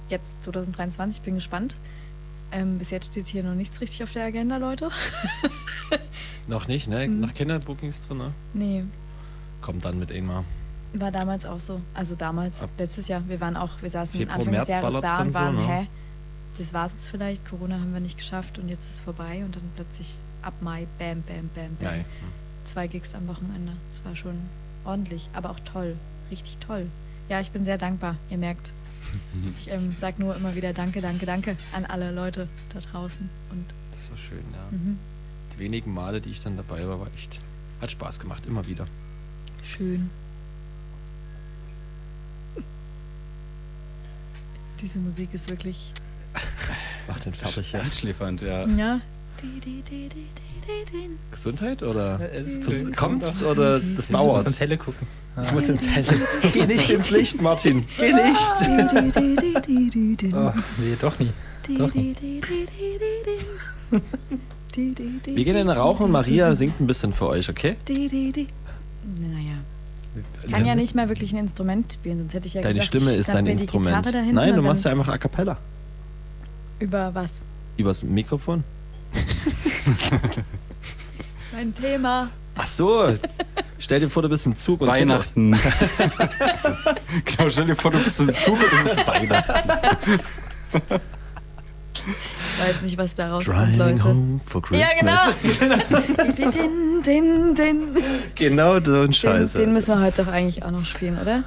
[0.09, 1.77] Jetzt 2023, bin gespannt.
[2.53, 4.91] Ähm, bis jetzt steht hier noch nichts richtig auf der Agenda, Leute.
[6.47, 7.09] Noch nicht, ne?
[7.09, 7.21] Mhm.
[7.21, 8.33] Noch Kinderbookings drin, ne?
[8.53, 8.85] Nee,
[9.61, 10.45] Kommt dann mit Ingmar.
[10.93, 11.81] war damals auch so.
[11.95, 13.27] Also damals, Ab letztes Jahr.
[13.29, 15.67] Wir waren auch, wir saßen Februar, Anfang März des Jahres da und so, waren, ne?
[15.67, 15.87] hä?
[16.59, 17.49] Das war's jetzt vielleicht.
[17.49, 21.23] Corona haben wir nicht geschafft und jetzt ist vorbei und dann plötzlich ab Mai, bam,
[21.23, 21.91] bam, bam, bam.
[21.91, 22.05] Nein.
[22.65, 23.73] zwei Gigs am Wochenende.
[23.89, 24.39] Das war schon
[24.85, 25.97] ordentlich, aber auch toll.
[26.31, 26.87] Richtig toll.
[27.29, 28.71] Ja, ich bin sehr dankbar, ihr merkt.
[29.61, 33.29] Ich ähm, sage nur immer wieder Danke, danke, danke an alle Leute da draußen.
[33.51, 33.65] Und
[33.95, 34.67] Das war schön, ja.
[34.77, 34.99] mhm,
[35.55, 37.39] Die wenigen Male, die ich dann dabei war, war echt.
[37.81, 38.87] Hat Spaß gemacht, immer wieder.
[39.63, 40.11] schön.
[44.81, 45.93] Diese Musik ist wirklich.
[47.09, 47.81] Macht den fertig, ja.
[47.81, 48.67] Einschläfernd, ja.
[48.67, 49.01] Ja.
[51.31, 52.21] Gesundheit oder?
[52.97, 54.47] kommt's oder das Ich muss dauert?
[54.47, 55.07] ins Helle gucken.
[55.43, 56.15] Ich muss ins Helle.
[56.53, 57.87] Geh nicht ins Licht, Martin.
[57.99, 58.35] Geh nicht.
[60.35, 61.33] Oh, nee, doch nie.
[61.77, 62.23] Doch nicht.
[64.75, 67.77] Wir gehen in den Rauch und Maria singt ein bisschen für euch, okay?
[67.89, 69.59] Naja.
[70.47, 72.89] Ich kann ja nicht mal wirklich ein Instrument spielen, sonst hätte ich ja Deine gesagt,
[72.89, 74.13] Stimme ich ist dein Instrument.
[74.33, 75.59] Nein, du machst ja einfach A Cappella.
[76.79, 77.33] Über was?
[77.77, 78.63] Übers Mikrofon.
[81.53, 82.31] Mein Thema.
[82.57, 83.15] Ach so.
[83.79, 84.89] Stell dir vor, du bist im Zug und.
[84.89, 85.53] Weihnachten.
[87.25, 89.71] genau, stell dir vor, du bist im Zug und es ist Weihnachten.
[92.59, 94.05] Weiß nicht, was da rauskommt, Driving Leute.
[94.05, 95.59] home for Ja, Christmas.
[95.59, 95.77] genau.
[96.53, 97.89] din, din, din.
[98.35, 99.53] Genau so ein Den, Scheiß.
[99.55, 101.45] den müssen wir heute doch eigentlich auch noch spielen, oder?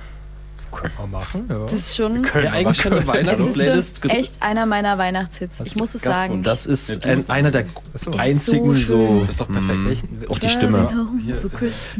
[0.71, 1.59] Können wir machen, ja.
[1.59, 4.01] Das ist schon, ja, eigentlich schon eine das ist Weihnachtsplaylist.
[4.01, 5.61] schon echt einer meiner Weihnachtshits.
[5.65, 6.43] Ich muss es sagen.
[6.43, 8.11] Das ist Ja, ein, einer der Achso.
[8.17, 9.19] einzigen so so.
[9.21, 9.79] Das ist doch perfekt.
[9.79, 10.89] Mm, Welchen- auch die Stimme.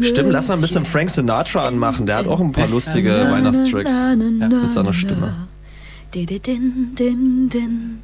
[0.02, 0.85] Stimmt, lass mal ein bisschen.
[0.85, 2.06] Frank Sinatra anmachen.
[2.06, 3.91] Der hat auch ein paar lustige Na, na, Weihnachtstracks.
[3.91, 5.48] na, na, mit seiner Stimme.
[6.14, 8.02] din, din, din.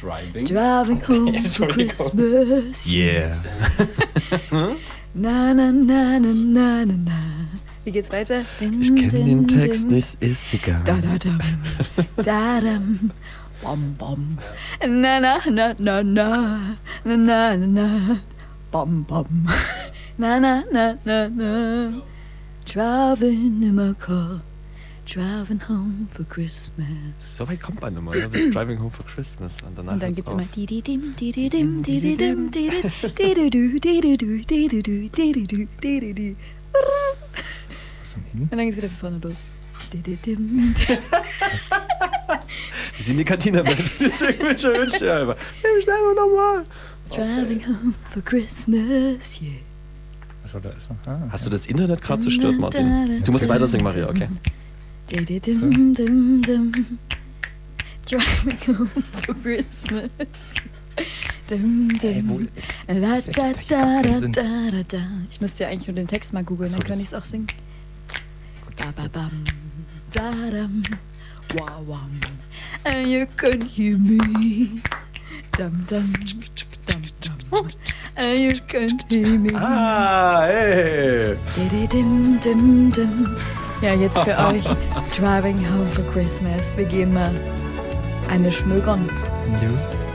[0.00, 0.46] Driving.
[0.46, 1.68] Driving home for.
[1.68, 2.86] Christmas.
[2.86, 3.36] Yeah.
[5.14, 7.12] Na, na, na, na, na, na, na.
[7.84, 8.44] Wie geht's weiter?
[8.60, 10.82] Ich kenne den Text nicht, ist egal.
[10.84, 11.38] Da, da, dam.
[12.16, 13.10] Da, dam.
[13.62, 14.38] Bom, bom.
[14.86, 16.76] Na, na, na, na, na.
[17.04, 18.20] Na, na, na, na.
[18.70, 19.26] Bom, bom.
[20.16, 22.02] Na, na, na, na, na.
[22.64, 24.42] Driving in my car.
[25.04, 26.86] Driving home for Christmas.
[27.18, 28.28] So weit kommt man immer, ne?
[28.28, 29.52] bis Driving Home for Christmas.
[29.66, 30.46] Und, danach Und dann geht's immer
[38.12, 38.42] Zum Hin.
[38.42, 39.36] Und dann geht's wieder von vorne los.
[42.96, 45.06] Wir sind die Kantina bei Wünsche, Wünsche.
[45.06, 45.36] Ja, immer.
[45.78, 46.64] Ich selber nochmal.
[47.10, 49.52] Driving home for Christmas, yeah.
[50.44, 51.12] Achso, da ist er.
[51.12, 53.22] Ah, Hast du das Internet gerade zerstört, Martin?
[53.24, 54.28] Du musst weiter singen, Maria, okay?
[58.10, 58.90] Driving home
[59.24, 60.10] for Christmas.
[61.48, 62.48] Dim Ey, wo- dim.
[62.88, 65.02] La das da da da da da da.
[65.30, 67.24] Ich müsste ja eigentlich nur den Text mal googeln, so, dann kann ich es auch
[67.24, 67.46] singen.
[68.82, 69.44] Ba ba bam.
[70.10, 70.82] Da dam.
[71.54, 72.10] Wow wow.
[72.84, 74.82] And you can hear me.
[75.56, 76.12] Dum dum.
[76.86, 77.70] Dum dum.
[78.16, 79.50] And you can hear me.
[79.54, 81.38] Ah, hey.
[81.54, 83.36] Dididim, dim, dim.
[83.82, 84.64] Ja, jetzt für euch
[85.16, 86.76] Driving Home for Christmas.
[86.76, 87.30] Wir gehen mal
[88.30, 89.08] eine schmögern.
[89.62, 90.11] Ja.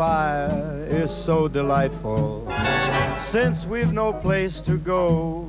[0.00, 2.50] Fire is so delightful.
[3.18, 5.46] Since we've no place to go,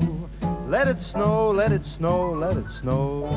[0.67, 3.29] let it snow, let it snow, let it snow.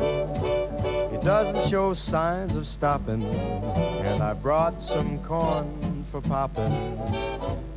[1.12, 6.74] It doesn't show signs of stopping, and I brought some corn for popping.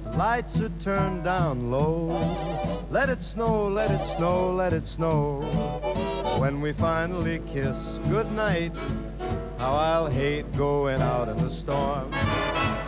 [0.06, 2.18] The lights are turned down low.
[2.90, 5.42] Let it snow, let it snow, let it snow.
[6.40, 8.74] When we finally kiss goodnight,
[9.60, 12.07] how I'll hate going out in the storm.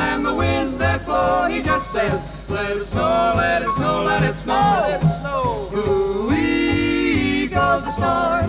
[0.00, 1.46] and the winds that blow.
[1.48, 4.84] He just says, let it snow, let it snow, let it snow.
[4.88, 5.70] Let it snow.
[5.74, 8.42] Ooh-wee goes the star.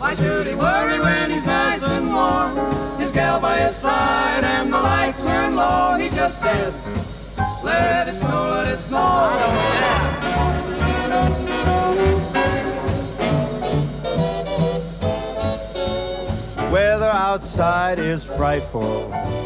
[0.00, 2.56] Why should he worry when he's nice and warm?
[3.00, 5.96] His gal by his side and the lights turn low.
[5.96, 6.74] He just says,
[7.62, 9.30] let it snow, let it snow.
[16.72, 19.11] Weather outside is frightful,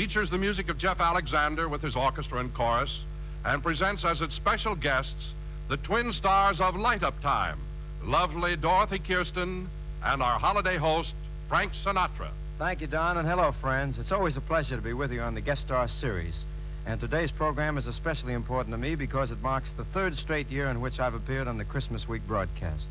[0.00, 3.04] Features the music of Jeff Alexander with his orchestra and chorus
[3.44, 5.34] and presents as its special guests
[5.68, 7.58] the twin stars of Light Up Time,
[8.02, 9.68] lovely Dorothy Kirsten
[10.02, 11.14] and our holiday host,
[11.48, 12.30] Frank Sinatra.
[12.58, 13.98] Thank you, Don, and hello, friends.
[13.98, 16.46] It's always a pleasure to be with you on the Guest Star series.
[16.86, 20.68] And today's program is especially important to me because it marks the third straight year
[20.68, 22.88] in which I've appeared on the Christmas Week broadcast.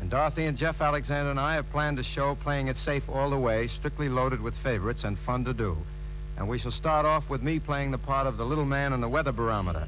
[0.00, 3.30] And Dorothy and Jeff Alexander and I have planned a show playing it safe all
[3.30, 5.76] the way, strictly loaded with favorites and fun to do.
[6.36, 9.00] And we shall start off with me playing the part of the little man on
[9.00, 9.86] the weather barometer.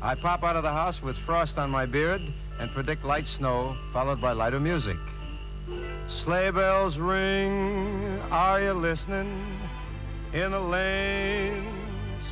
[0.00, 2.20] I pop out of the house with frost on my beard
[2.60, 4.96] and predict light snow, followed by lighter music.
[6.06, 9.44] Sleigh bells ring, are you listening?
[10.32, 11.66] In the lane,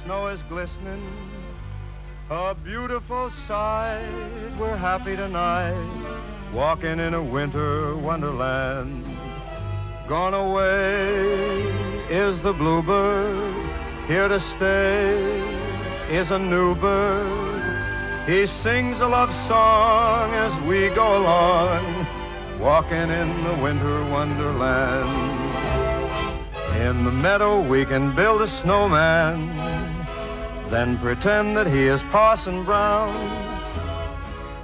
[0.05, 1.03] snow is glistening.
[2.31, 4.09] A beautiful sight,
[4.59, 5.77] we're happy tonight,
[6.53, 9.05] walking in a winter wonderland.
[10.09, 11.63] Gone away
[12.09, 13.46] is the bluebird,
[14.07, 15.19] here to stay
[16.11, 18.27] is a new bird.
[18.29, 22.07] He sings a love song as we go along,
[22.61, 25.11] walking in the winter wonderland.
[26.81, 29.49] In the meadow we can build a snowman,
[30.71, 33.15] then pretend that he is Parson Brown.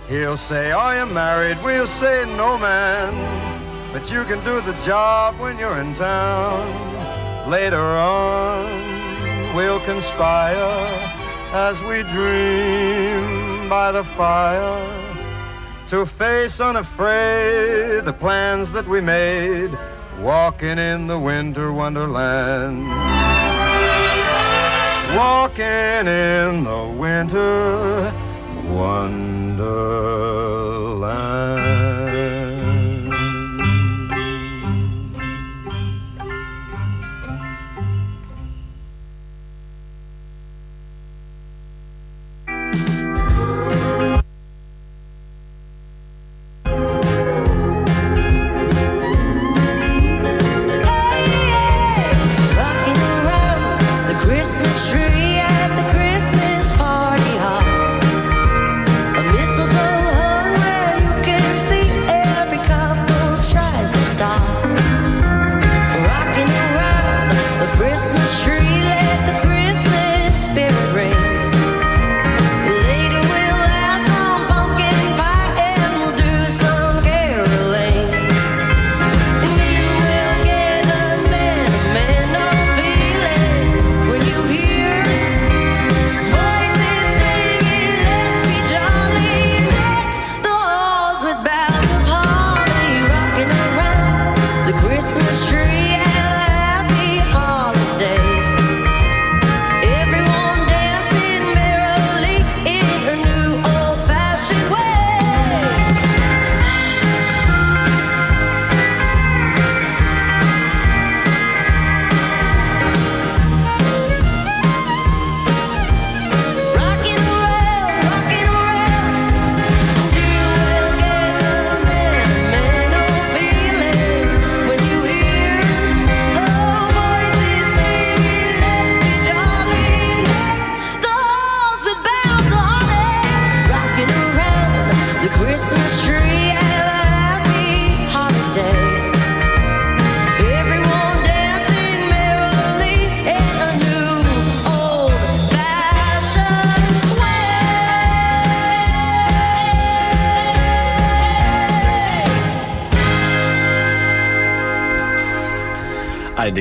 [0.09, 1.59] He'll say, Are you married?
[1.65, 3.13] We'll say, No, man.
[3.93, 7.51] But you can do the job when you're in town.
[7.51, 8.82] Later on,
[9.55, 10.89] we'll conspire
[11.53, 15.03] as we dream by the fire
[15.89, 19.71] to face unafraid the plans that we made
[20.21, 22.87] walking in the winter wonderland.
[25.17, 28.13] Walking in the winter
[28.69, 30.52] wonderland.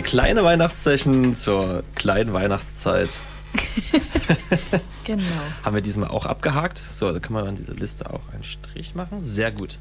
[0.02, 3.10] Eine kleine Weihnachtssession zur kleinen Weihnachtszeit.
[5.04, 5.24] Genau.
[5.64, 6.78] Haben wir diesmal auch abgehakt.
[6.78, 9.22] So, da kann man an dieser Liste auch einen Strich machen.
[9.22, 9.78] Sehr gut.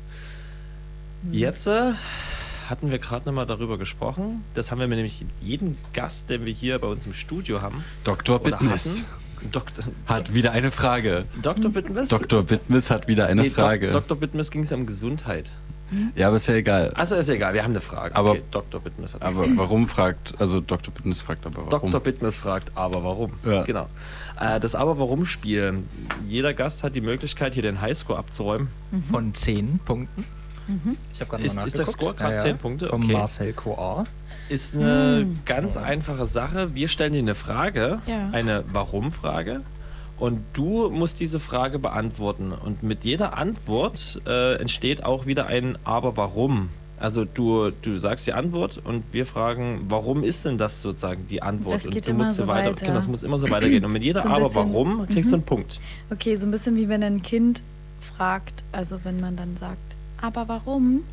[1.31, 1.93] Jetzt äh,
[2.69, 4.45] hatten wir gerade nochmal darüber gesprochen.
[4.55, 7.85] Das haben wir mit nämlich jedem Gast, den wir hier bei uns im Studio haben.
[8.05, 8.41] Dr.
[8.43, 8.71] hatten.
[9.53, 11.27] Doktor, hat wieder eine Frage.
[11.41, 11.71] Dr.
[11.71, 12.09] Bittmis?
[12.09, 12.43] Dr.
[12.43, 13.93] Bittmis hat wieder eine Nee, Frage.
[13.93, 14.19] Dok Dr.
[14.19, 15.53] Bittmis ging es um Gesundheit.
[16.15, 16.91] Ja, aber ist ja egal.
[16.95, 18.15] Also ist egal, wir haben eine Frage.
[18.17, 18.81] Aber- okay, Dr.
[18.81, 20.93] Bittmis hat eine Aber warum fragt, also Dr.
[20.95, 21.91] Bittnis fragt aber warum?
[21.91, 22.01] Dr.
[22.01, 23.33] Bittmis fragt, aber warum?
[23.45, 23.63] Ja.
[23.65, 23.89] Genau.
[24.39, 25.83] Äh, das Aber warum Spiel.
[26.29, 28.69] Jeder Gast hat die Möglichkeit, hier den Highscore abzuräumen.
[29.11, 30.25] Von 10 Punkten.
[31.13, 32.03] Ich habe gerade Ist- mal ist der nachgeguckt.
[32.03, 32.93] Score gerade 10 Punkte?
[32.93, 33.13] Okay.
[33.13, 34.05] Marcel Coar.
[34.49, 36.75] Ist eine ganz einfache Sache.
[36.77, 38.31] Wir stellen dir eine Frage, Ja.
[38.31, 39.63] eine Warum-Frage.
[40.21, 42.53] Und du musst diese Frage beantworten.
[42.53, 46.69] Und mit jeder Antwort äh, entsteht auch wieder ein Aber warum.
[46.99, 51.41] Also du, du sagst die Antwort und wir fragen, warum ist denn das sozusagen die
[51.43, 51.77] Antwort?
[51.77, 52.73] Das und geht du immer musst so weiter.
[52.73, 52.81] weiter.
[52.85, 53.83] Genau, das muss immer so weitergehen.
[53.87, 55.41] Und mit jeder So Aber bisschen- warum kriegst du Mhm.
[55.41, 55.81] einen Punkt.
[56.11, 57.63] Okay, so ein bisschen wie wenn ein Kind
[58.17, 59.81] fragt, also wenn man dann sagt,
[60.21, 61.05] aber warum?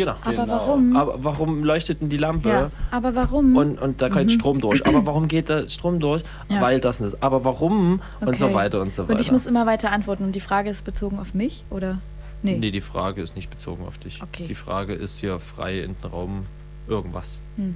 [0.00, 0.16] Genau.
[0.24, 0.96] Aber warum?
[0.96, 2.48] Aber warum leuchtet denn die Lampe?
[2.48, 3.54] Ja, aber warum?
[3.54, 4.30] Und, und da geht Mhm.
[4.30, 4.86] Strom durch.
[4.86, 6.22] Aber warum geht der Strom durch?
[6.48, 6.62] Ja.
[6.62, 7.22] Weil das nicht.
[7.22, 8.00] Aber warum?
[8.20, 8.54] Und so Okay.
[8.54, 9.12] weiter und so weiter.
[9.12, 10.24] Und ich muss immer weiter antworten.
[10.24, 11.98] Und die Frage ist bezogen auf mich, oder?
[12.42, 12.56] Nee.
[12.56, 14.22] Nee, die Frage ist nicht bezogen auf dich.
[14.22, 14.46] Okay.
[14.48, 16.46] Die Frage ist hier frei in den Raum
[16.88, 17.40] irgendwas.
[17.56, 17.74] Hm.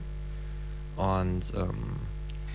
[0.96, 1.74] Und ähm,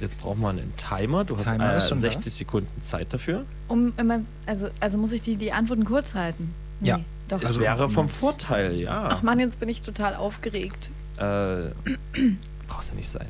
[0.02, 1.26] jetzt braucht man einen Timer.
[1.26, 2.02] Du hast Timer ist äh, schon da.
[2.12, 3.46] 60 Sekunden Zeit dafür.
[3.68, 6.54] Um immer, also, also muss ich die, die Antworten kurz halten?
[6.80, 7.00] Nee, Ja.
[7.30, 7.41] Doch.
[7.41, 9.10] Es wäre vom Vorteil, ja.
[9.11, 10.89] Ach man, jetzt bin ich total aufgeregt.
[11.18, 11.72] Äh,
[12.68, 13.27] brauchst ja nicht sein.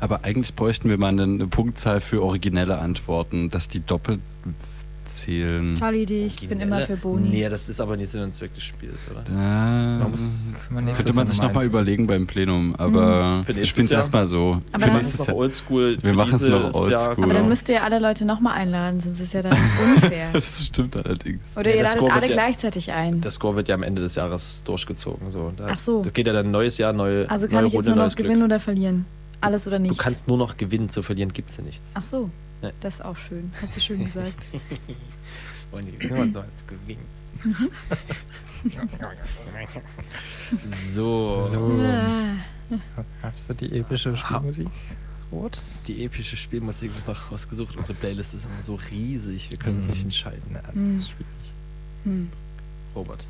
[0.00, 4.20] Aber eigentlich bräuchten wir mal eine Punktzahl für originelle Antworten, dass die doppelt
[5.06, 5.74] zählen.
[5.76, 7.28] Tolle Idee, ich bin immer für Boni.
[7.28, 9.22] Nee, das ist aber nicht Sinn und Zweck des Spiels, oder?
[9.22, 10.20] Da Man muss-
[10.70, 14.00] man könnte man sich noch mal nochmal überlegen beim Plenum, aber spielen es Jahr?
[14.00, 14.58] erstmal so.
[14.72, 15.36] Aber Für dann- nächstes Jahr.
[15.36, 15.96] oldschool.
[16.02, 17.24] Wir machen es noch oldschool.
[17.24, 19.52] Aber dann müsst ihr alle Leute nochmal einladen, sonst ist ja dann
[19.96, 20.30] unfair.
[20.32, 21.40] Das stimmt allerdings.
[21.56, 23.20] Oder Ja, ihr ladet alle ja- gleichzeitig ein.
[23.20, 25.30] Der Score wird ja am Ende des Jahres durchgezogen.
[25.30, 25.52] So.
[25.56, 26.02] Da, Ach so.
[26.02, 28.14] Das geht ja dann neues Jahr, neue, Also neue kann ich jetzt Runde, nur noch
[28.14, 28.26] Glück.
[28.28, 29.06] gewinnen oder verlieren?
[29.40, 29.98] Alles oder Du nichts?
[29.98, 31.92] kannst nur noch gewinnen, zu verlieren gibt es ja nichts.
[31.94, 32.30] Ach so,
[32.62, 32.70] Ja.
[32.80, 33.52] das ist auch schön.
[33.60, 34.34] Hast du schön gesagt.
[35.72, 37.06] Und niemand soll zu gewinnen.
[40.66, 41.48] so.
[41.50, 41.80] So,
[43.22, 44.68] hast du die epische Spielmusik?
[45.32, 45.58] Rot?
[45.86, 47.76] Die epische Spielmusik noch rausgesucht.
[47.76, 49.90] Unsere Playlist ist immer so riesig, wir können es Mhm.
[49.90, 50.42] nicht entscheiden.
[50.50, 50.96] Na, das Hm.
[50.98, 51.26] ist schwierig.
[52.04, 52.30] hm.
[52.94, 53.26] Robert,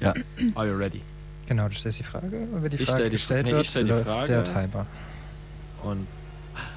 [0.00, 0.14] Ja,
[0.54, 1.02] are you ready?
[1.46, 3.56] Genau, du stellst die Frage und wenn die Ich Frage stell die- gestellt nee, ich
[3.56, 4.28] wird, stell die läuft Frage.
[4.28, 4.86] der Timer.
[5.82, 6.06] Und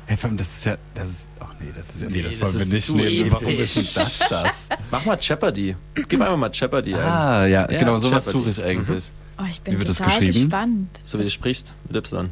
[0.06, 2.22] hey, vor allem, das ist ja, das ist, ach nee, das ist ja, nee, Nee,
[2.24, 3.32] das das wollen wir ist nicht nehmen.
[3.32, 3.78] Warum episch.
[3.78, 4.68] ist denn das das?
[4.92, 5.76] mach mal Jeopardy.
[5.96, 7.02] Gib einfach mal Jeopardy ein.
[7.02, 8.52] Ah, ja, Ja, genau, sowas Jeopardy.
[8.52, 9.12] suche ich eigentlich.
[9.40, 10.50] Oh, ich bin Wie wird das total geschrieben?
[10.50, 11.02] gespannt.
[11.04, 12.30] So wie du sprichst, mit Y.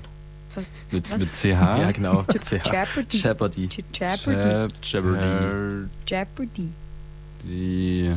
[0.55, 0.63] Was?
[0.91, 1.45] Mit, mit CH?
[1.45, 2.25] Ja, genau.
[2.31, 3.17] Jeopardy.
[3.17, 3.67] Jeopardy.
[3.67, 4.73] Ch- Jeopardy.
[4.83, 6.69] Jeopardy.
[7.45, 8.13] Jeopardy.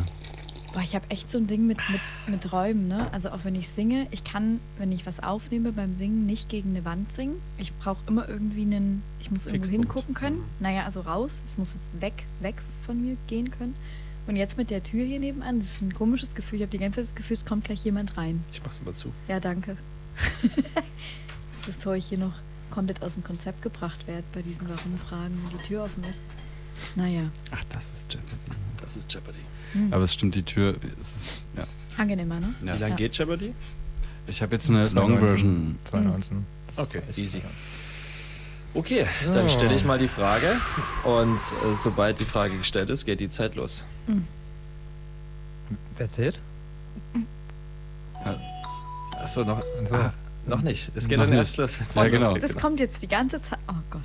[0.72, 3.12] Boah, ich habe echt so ein Ding mit, mit, mit Räumen, ne?
[3.12, 6.70] Also auch wenn ich singe, ich kann, wenn ich was aufnehme beim Singen, nicht gegen
[6.70, 7.42] eine Wand singen.
[7.58, 9.86] Ich brauche immer irgendwie einen, ich muss irgendwo Fixpunkt.
[9.86, 10.44] hingucken können.
[10.60, 11.42] Naja, also raus.
[11.44, 12.54] Es muss weg, weg
[12.86, 13.74] von mir gehen können.
[14.26, 16.58] Und jetzt mit der Tür hier nebenan, das ist ein komisches Gefühl.
[16.58, 18.42] Ich habe die ganze Zeit das Gefühl, es kommt gleich jemand rein.
[18.52, 19.12] Ich mach's mal zu.
[19.28, 19.76] Ja, danke.
[21.66, 22.34] Bevor ich hier noch
[22.70, 26.24] komplett aus dem Konzept gebracht werde bei diesen Warum-Fragen, wenn die Tür offen ist.
[26.96, 28.58] Naja, ach, das ist Jeopardy.
[28.80, 29.38] Das ist Jeopardy.
[29.72, 29.92] Hm.
[29.92, 31.64] Aber es stimmt, die Tür ist, ja.
[31.96, 32.54] angenehmer, ne?
[32.64, 32.74] ja.
[32.74, 32.96] Wie lange Ja.
[32.96, 33.54] geht Jeopardy?
[34.26, 34.94] Ich habe jetzt eine 2019.
[34.94, 35.78] Long Version.
[35.84, 36.46] 2019.
[36.76, 37.42] Okay, easy.
[38.74, 39.04] Okay,
[39.34, 40.56] dann stelle ich mal die Frage
[41.04, 43.84] und äh, sobald die Frage gestellt ist, geht die Zeit los.
[45.98, 46.38] Wer zählt?
[49.18, 50.12] Achso, noch, Also, ah,
[50.46, 50.90] noch nicht.
[50.94, 51.38] Es geht Noch dann nicht.
[51.40, 51.78] erst los.
[51.94, 52.36] Ja, genau.
[52.38, 53.58] Das kommt jetzt die ganze Zeit.
[53.68, 54.02] Oh Gott.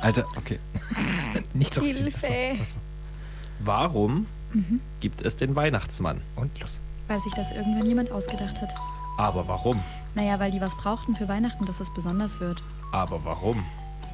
[0.00, 0.58] Alter, okay.
[1.54, 1.96] nicht so viel.
[1.96, 2.26] Hilfe.
[2.26, 2.78] Achso, achso.
[3.60, 4.80] Warum Mhm.
[5.00, 6.20] gibt es den Weihnachtsmann?
[6.36, 6.80] Und los.
[7.08, 8.74] Weil sich das irgendwann jemand ausgedacht hat.
[9.18, 9.82] Aber warum?
[10.14, 12.62] Naja, weil die was brauchten für Weihnachten, dass es besonders wird.
[12.92, 13.64] Aber warum?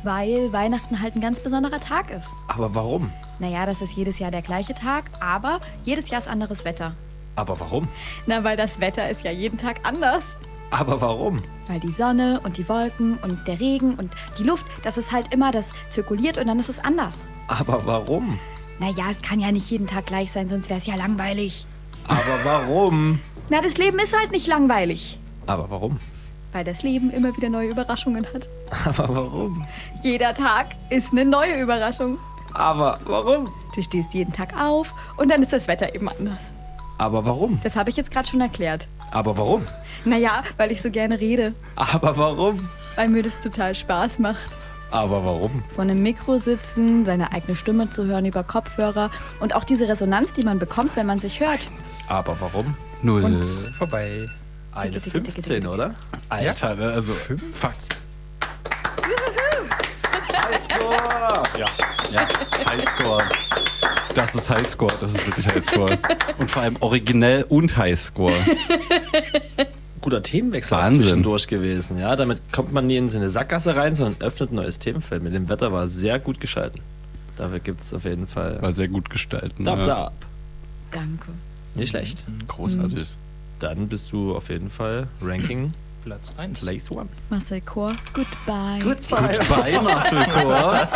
[0.03, 2.29] Weil Weihnachten halt ein ganz besonderer Tag ist.
[2.49, 3.11] Aber warum?
[3.39, 6.95] Naja, das ist jedes Jahr der gleiche Tag, aber jedes Jahr ist anderes Wetter.
[7.37, 7.89] Aber warum?
[8.27, 10.37] Na, weil das Wetter ist ja jeden Tag anders.
[10.71, 11.43] Aber warum?
[11.69, 15.33] Weil die Sonne und die Wolken und der Regen und die Luft, das ist halt
[15.33, 17.25] immer, das zirkuliert und dann ist es anders.
[17.49, 18.39] Aber warum?
[18.79, 21.67] Naja, es kann ja nicht jeden Tag gleich sein, sonst wäre es ja langweilig.
[22.07, 23.21] Aber warum?
[23.49, 25.19] Na, das Leben ist halt nicht langweilig.
[25.47, 25.99] Aber warum?
[26.53, 28.49] Weil das Leben immer wieder neue Überraschungen hat.
[28.85, 29.67] Aber warum?
[30.03, 32.19] Jeder Tag ist eine neue Überraschung.
[32.53, 33.51] Aber warum?
[33.75, 36.53] Du stehst jeden Tag auf und dann ist das Wetter eben anders.
[36.99, 37.61] Aber warum?
[37.63, 38.89] Das habe ich jetzt gerade schon erklärt.
[39.11, 39.63] Aber warum?
[40.05, 41.55] Naja, weil ich so gerne rede.
[41.77, 42.69] Aber warum?
[42.97, 44.57] Weil mir das total Spaß macht.
[44.91, 45.63] Aber warum?
[45.75, 49.11] Vor einem Mikro sitzen, seine eigene Stimme zu hören über Kopfhörer
[49.41, 51.67] und auch diese Resonanz, die man bekommt, wenn man sich hört.
[52.09, 52.77] Aber warum?
[53.03, 53.43] Null.
[53.77, 54.29] Vorbei.
[54.73, 55.73] Eine Dicke, dicke, dicke, 15, dicke.
[55.73, 55.95] oder?
[56.29, 57.15] Alter, ne, also,
[57.55, 57.97] Fakt.
[60.51, 60.97] Highscore!
[61.59, 61.67] ja,
[62.13, 62.29] ja,
[62.71, 63.25] Highscore.
[64.15, 65.99] Das ist Highscore, das ist wirklich Highscore.
[66.39, 68.33] Und vor allem originell und Highscore.
[70.07, 71.01] Guter Themenwechsel Wahnsinn.
[71.01, 71.99] zwischendurch gewesen.
[71.99, 75.21] Ja, damit kommt man nie in so eine Sackgasse rein, sondern öffnet ein neues Themenfeld.
[75.21, 76.81] Mit dem Wetter war sehr gut geschalten.
[77.37, 79.65] Dafür gibt es auf jeden Fall War sehr gut gestalten.
[79.65, 80.05] Thumbs ja.
[80.05, 80.13] up.
[80.93, 81.33] Danke.
[81.75, 82.23] Nicht schlecht.
[82.47, 83.09] Großartig.
[83.59, 85.75] Dann bist du auf jeden Fall Ranking
[86.05, 86.61] Platz 1.
[86.61, 87.09] Place One.
[87.29, 88.79] Marcel Chor, goodbye.
[88.85, 90.89] Goodbye, Marcel Chor.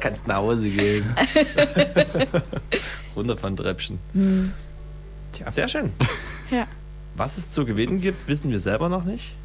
[0.00, 1.06] Kannst nach Hause gehen.
[3.16, 3.98] Runter von Treppchen.
[4.12, 4.52] Hm.
[5.32, 5.50] Tja.
[5.50, 5.92] Sehr schön.
[6.50, 6.66] Ja.
[7.14, 9.36] Was es zu gewinnen gibt, wissen wir selber noch nicht.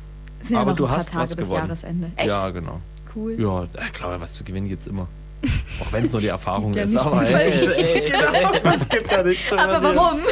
[0.49, 1.63] Ja Aber noch du hast Tage was bis gewonnen.
[1.63, 2.11] Jahresende.
[2.15, 2.27] Echt?
[2.27, 2.79] Ja, genau.
[3.15, 3.39] Cool.
[3.39, 5.07] Ja, ich glaube, was zu gewinnen gibt es immer.
[5.81, 6.91] Auch wenn es nur die Erfahrung ja ist.
[6.91, 10.19] nichts Aber hey, hey, hey, hey, es gibt ja nichts zu Aber warum?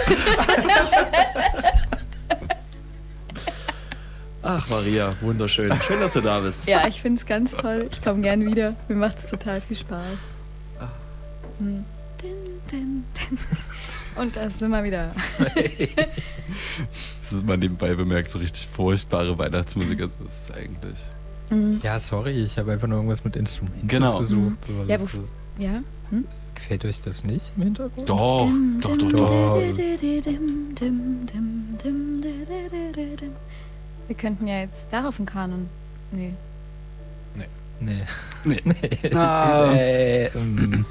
[4.47, 5.73] Ach, Maria, wunderschön.
[5.81, 6.67] Schön, dass du da bist.
[6.67, 7.89] Ja, ich finde es ganz toll.
[7.91, 8.75] Ich komme gern wieder.
[8.87, 9.99] Mir macht es total viel Spaß.
[10.79, 10.87] Ah.
[11.57, 11.83] Hm.
[14.15, 15.11] Und da sind wir wieder.
[17.25, 19.99] Das ist mal nebenbei bemerkt, so richtig furchtbare Weihnachtsmusik.
[19.99, 20.99] Also, was ist eigentlich?
[21.83, 24.19] Ja, sorry, ich habe einfach nur irgendwas mit Instrumenten Genau.
[24.19, 24.57] gesucht.
[24.67, 25.23] So, Ja, das wo-
[25.57, 25.81] Ja?
[26.11, 26.25] Hm?
[26.53, 28.07] gefällt euch das nicht im Hintergrund?
[28.07, 29.55] Doch, Dim, doch, doch, doch.
[34.07, 35.67] Wir könnten ja jetzt darauf einen Kanon.
[36.11, 36.33] Nee.
[37.79, 38.03] Nee.
[38.43, 38.61] Nee.
[38.63, 39.09] nee.
[39.15, 39.73] Ah.
[39.73, 40.85] äh, ähm,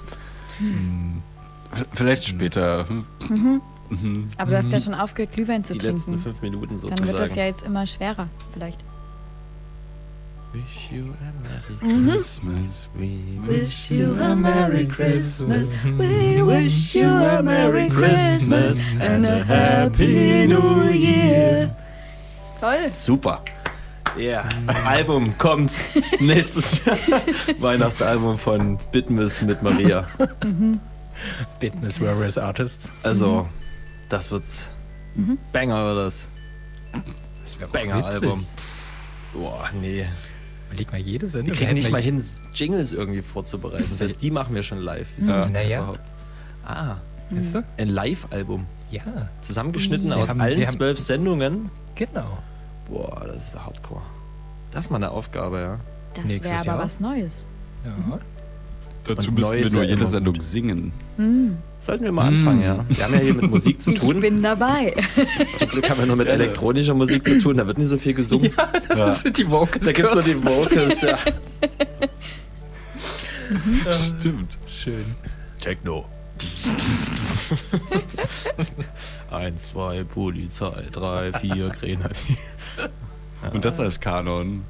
[0.59, 1.23] hm.
[1.73, 2.89] V- Vielleicht später.
[2.89, 3.07] Hm.
[3.29, 3.63] Mhm.
[3.91, 4.29] Mhm.
[4.39, 5.97] Aber du hast ja schon aufgehört, Glühwein zu Die trinken.
[5.97, 7.17] letzten fünf Minuten Dann wird sozusagen.
[7.19, 8.83] das ja jetzt immer schwerer, vielleicht.
[10.53, 11.33] Wish you a
[11.83, 12.11] Merry Mhm.
[12.11, 12.89] Christmas.
[12.95, 13.09] We
[13.49, 15.69] Wish you a Merry Christmas.
[15.99, 21.75] We wish you a Merry Christmas and a Happy New Year.
[22.61, 22.87] Toll.
[22.87, 23.43] Super.
[24.17, 24.45] Ja,
[24.87, 25.73] Album kommt
[26.21, 26.99] nächstes Jahr.
[27.59, 30.07] Weihnachtsalbum von Bitmiss mit Maria.
[31.61, 32.89] Business Various Artists.
[33.03, 33.49] Also,
[34.09, 34.71] das wird's.
[35.53, 36.29] Banger wird das.
[37.45, 38.45] Das wäre Banger-Album.
[39.33, 40.07] Boah, nee.
[40.69, 41.55] Überleg mal jede Wir Sendung.
[41.55, 42.23] kriegen hätten nicht wir mal hin,
[42.55, 43.87] Jingles irgendwie vorzubereiten.
[43.87, 45.09] Selbst die machen wir schon live.
[45.19, 45.43] Ja.
[45.45, 45.79] das Naja.
[45.79, 46.01] überhaupt?
[46.65, 46.97] Ah,
[47.31, 47.65] Weißt du?
[47.77, 48.67] ein Live-Album.
[48.91, 51.71] Ja, Zusammengeschnitten Wir aus haben- allen wir zwölf Sendungen.
[51.95, 52.39] genau.
[52.89, 54.03] Boah, das ist Hardcore.
[54.71, 55.81] Das ist mal eine Aufgabe, ja.
[56.15, 56.79] Das wäre aber Jahr.
[56.79, 57.47] was Neues.
[57.85, 58.19] Ja.
[59.07, 60.43] Dazu Und müssen wir nur ja jede Sendung gut.
[60.43, 60.93] singen.
[61.17, 61.59] Hm.
[61.81, 62.85] Sollten wir mal anfangen, ja.
[62.89, 64.21] Wir haben ja hier mit Musik zu Ich tun.
[64.21, 64.95] bin dabei.
[65.55, 67.59] Zum Glück haben wir nur mit elektronischer Musik zu tun.
[67.59, 68.51] Da wird nicht so viel gesungen.
[68.89, 69.85] Das sind die Vocals.
[69.85, 71.19] Da gibt es nur die Vocals, ja.
[73.93, 74.57] Stimmt.
[74.67, 75.05] Schön.
[75.61, 76.07] Techno.
[79.31, 82.37] Eins, zwei, Polizei, drei, vier, Grenadier.
[83.53, 84.65] Und das als Kanon.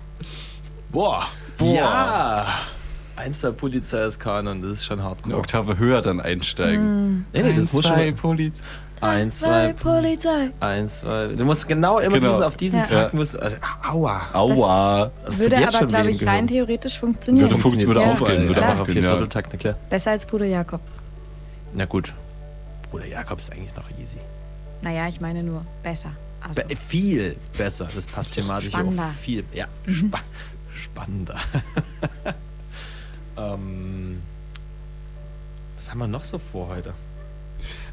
[0.90, 1.28] Boah.
[1.58, 1.74] Boah.
[1.74, 2.46] Ja.
[3.16, 4.60] Eins, zwei, Polizei ist Kanon.
[4.62, 5.36] Das ist schon Eine hardcore.
[5.36, 7.26] Oktave höher dann einsteigen.
[7.32, 8.16] Nee, nee, das muss zwei schon...
[8.16, 8.60] Poliz.
[9.00, 10.50] Eins, Zwei Polizei.
[10.60, 11.26] eins, zwei...
[11.28, 12.30] Du musst genau immer Genau.
[12.30, 12.84] diesen, auf diesen Ja.
[12.86, 13.14] Takt...
[13.14, 14.22] Musst, also, aua.
[14.32, 15.10] Aua.
[15.26, 17.50] Das Würde jetzt aber, schon glaube ich, rein theoretisch funktionieren.
[17.50, 18.84] Würde funktionieren, würde Ja, aufgehen, würde auf ja.
[18.86, 19.74] Vierteltakt, na klar.
[19.90, 20.80] Besser als Bruder Jakob.
[21.74, 22.14] Na gut.
[22.90, 24.18] Bruder Jakob ist eigentlich noch easy.
[24.80, 26.12] Naja, ich meine nur besser.
[26.40, 27.88] Also, Be viel besser.
[27.94, 29.02] Das passt thematisch Spannender.
[29.04, 29.44] auch viel.
[29.52, 30.18] Ja, spa
[30.74, 31.36] spannender.
[33.36, 34.22] ähm,
[35.76, 36.94] was haben wir noch so vor heute?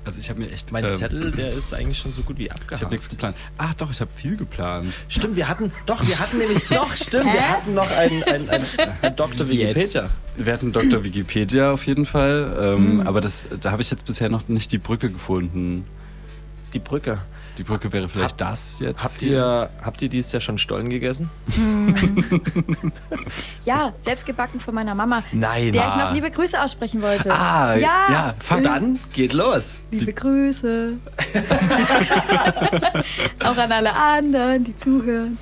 [0.04, 0.72] Also ich habe mir echt...
[0.72, 2.92] Mein ähm, Zettel, der ist eigentlich schon so gut wie Ich habe abgehakt.
[2.92, 3.38] nichts geplant.
[3.58, 4.92] Ach doch, ich habe viel geplant.
[5.08, 8.66] Stimmt, wir hatten, doch, wir hatten nämlich, doch, stimmt, wir hatten noch einen, einen, einen,
[9.02, 9.48] einen Dr.
[9.48, 10.10] Wikipedia.
[10.38, 11.04] Wir hatten Dr.
[11.04, 13.02] Wikipedia auf jeden Fall, ähm, Mhm.
[13.08, 15.86] aber das, da habe ich jetzt bisher noch nicht die Brücke gefunden.
[16.74, 17.20] Die Brücke.
[17.58, 19.02] Die Brücke wäre vielleicht das jetzt.
[19.04, 19.32] Habt hier.
[19.32, 21.30] ihr, habt ihr dieses Jahr schon Stollen gegessen?
[23.66, 25.74] ja, selbst gebacken von meiner Mama, Nein.
[25.74, 27.32] der ich noch liebe Grüße aussprechen wollte.
[27.34, 28.12] Ah, Ja.
[28.12, 29.82] ja, fuck, dann geht los.
[29.92, 30.94] Liebe Grüße.
[33.44, 35.38] Auch an alle anderen, die zuhören.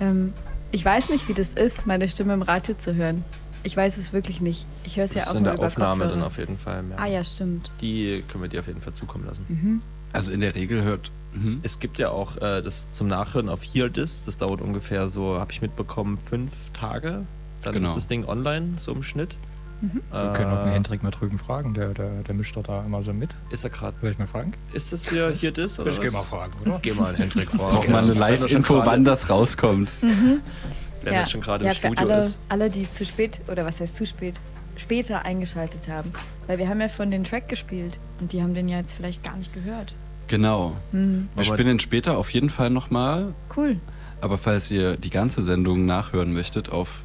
[0.00, 0.32] Ähm,
[0.70, 3.24] ich weiß nicht, wie das ist, meine Stimme im Radio zu hören.
[3.64, 4.66] Ich weiß es wirklich nicht.
[4.84, 6.18] Ich höre es ja Das auch ist in nur der über Aufnahme Kopfhörer.
[6.20, 6.82] dann auf jeden Fall.
[6.82, 7.02] merken.
[7.02, 7.70] Ah ja, stimmt.
[7.80, 9.44] Die können wir dir auf jeden Fall zukommen lassen.
[9.48, 9.82] Mhm.
[10.12, 11.10] Also in der Regel hört.
[11.32, 11.60] Mhm.
[11.62, 14.24] Es gibt ja auch äh, das zum Nachhören auf Hear This.
[14.24, 17.26] Das dauert ungefähr so, habe ich mitbekommen, fünf Tage.
[17.62, 17.88] Dann Genau.
[17.88, 19.36] ist das Ding online, so im Schnitt.
[19.80, 20.02] Mhm.
[20.10, 22.84] Wir können auch den Äh, Hendrik mal drüben fragen, der, der, der mischt doch da
[22.84, 23.30] immer so mit.
[23.50, 24.00] Ist er gerade.
[24.02, 24.52] Will ich mal fragen?
[24.72, 25.78] Ist das hier Hear This?
[25.78, 26.78] Oder Ich geh mal fragen, oder?
[26.82, 27.70] Geh mal, Hendrik, fragen.
[27.76, 29.92] Braucht man eine Live-Info, wann das rauskommt.
[30.02, 30.40] Mhm.
[31.02, 32.40] Wenn er schon gerade ja, im Studio für alle, ist.
[32.48, 34.40] alle, die zu spät, oder was heißt zu spät,
[34.76, 36.12] später eingeschaltet haben.
[36.48, 39.22] Weil wir haben ja von den Track gespielt und die haben den ja jetzt vielleicht
[39.24, 39.94] gar nicht gehört.
[40.28, 40.76] Genau.
[40.92, 41.28] Mhm.
[41.34, 43.34] Wir Aber- spielen später auf jeden Fall nochmal.
[43.56, 43.76] Cool.
[44.20, 47.02] Aber falls ihr die ganze Sendung nachhören möchtet, auf,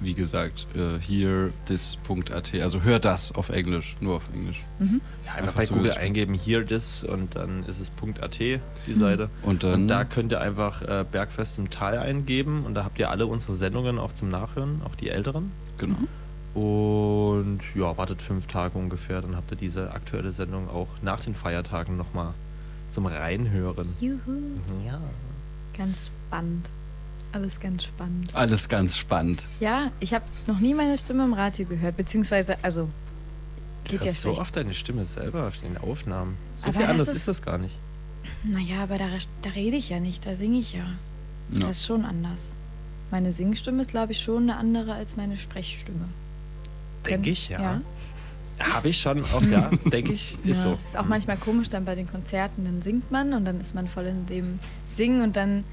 [0.00, 4.64] wie gesagt, hearthis.at, also hör das auf Englisch, nur auf Englisch.
[4.78, 5.00] Mhm.
[5.26, 7.90] Ja, einfach Einfach bei so Google eingeben, Hear This und dann ist es
[8.20, 8.60] .at, die
[8.92, 9.30] Seite.
[9.42, 9.74] Und dann.
[9.82, 13.26] Und da könnt ihr einfach äh, Bergfest im Tal eingeben und da habt ihr alle
[13.26, 15.52] unsere Sendungen auch zum Nachhören, auch die älteren.
[15.78, 15.96] genau.
[16.52, 21.36] Und ja, wartet fünf Tage ungefähr, dann habt ihr diese aktuelle Sendung auch nach den
[21.36, 22.34] Feiertagen nochmal
[22.90, 23.88] zum Reinhören.
[24.00, 24.18] Juhu.
[24.86, 25.00] Ja.
[25.76, 26.68] Ganz spannend.
[27.32, 28.34] Alles ganz spannend.
[28.34, 29.44] Alles ganz spannend.
[29.60, 32.88] Ja, ich habe noch nie meine Stimme im Radio gehört, beziehungsweise, also,
[33.84, 36.36] Du geht ja hörst so oft deine Stimme selber auf den Aufnahmen.
[36.56, 37.76] So Aber viel anders ist- ist das gar nicht.
[38.44, 39.06] Naja, aber da,
[39.42, 40.84] da rede ich ja nicht, da singe ich ja.
[41.52, 41.60] Ja.
[41.60, 42.52] Das ist schon anders.
[43.10, 46.08] Meine Singstimme ist, glaube ich, schon eine andere als meine Sprechstimme.
[47.06, 47.60] Denke ich, ja.
[47.60, 47.80] Ja.
[48.60, 50.38] Habe ich schon auch, ja, denke ich.
[50.44, 50.70] Ist ja.
[50.72, 50.78] so.
[50.84, 53.88] Ist auch manchmal komisch dann bei den Konzerten, dann singt man und dann ist man
[53.88, 54.58] voll in dem
[54.90, 55.64] Singen und dann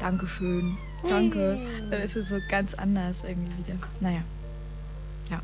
[0.00, 0.76] Dankeschön,
[1.08, 1.58] danke.
[1.90, 3.78] Dann ist es so ganz anders irgendwie wieder.
[4.00, 4.22] Naja.
[5.30, 5.40] Ja.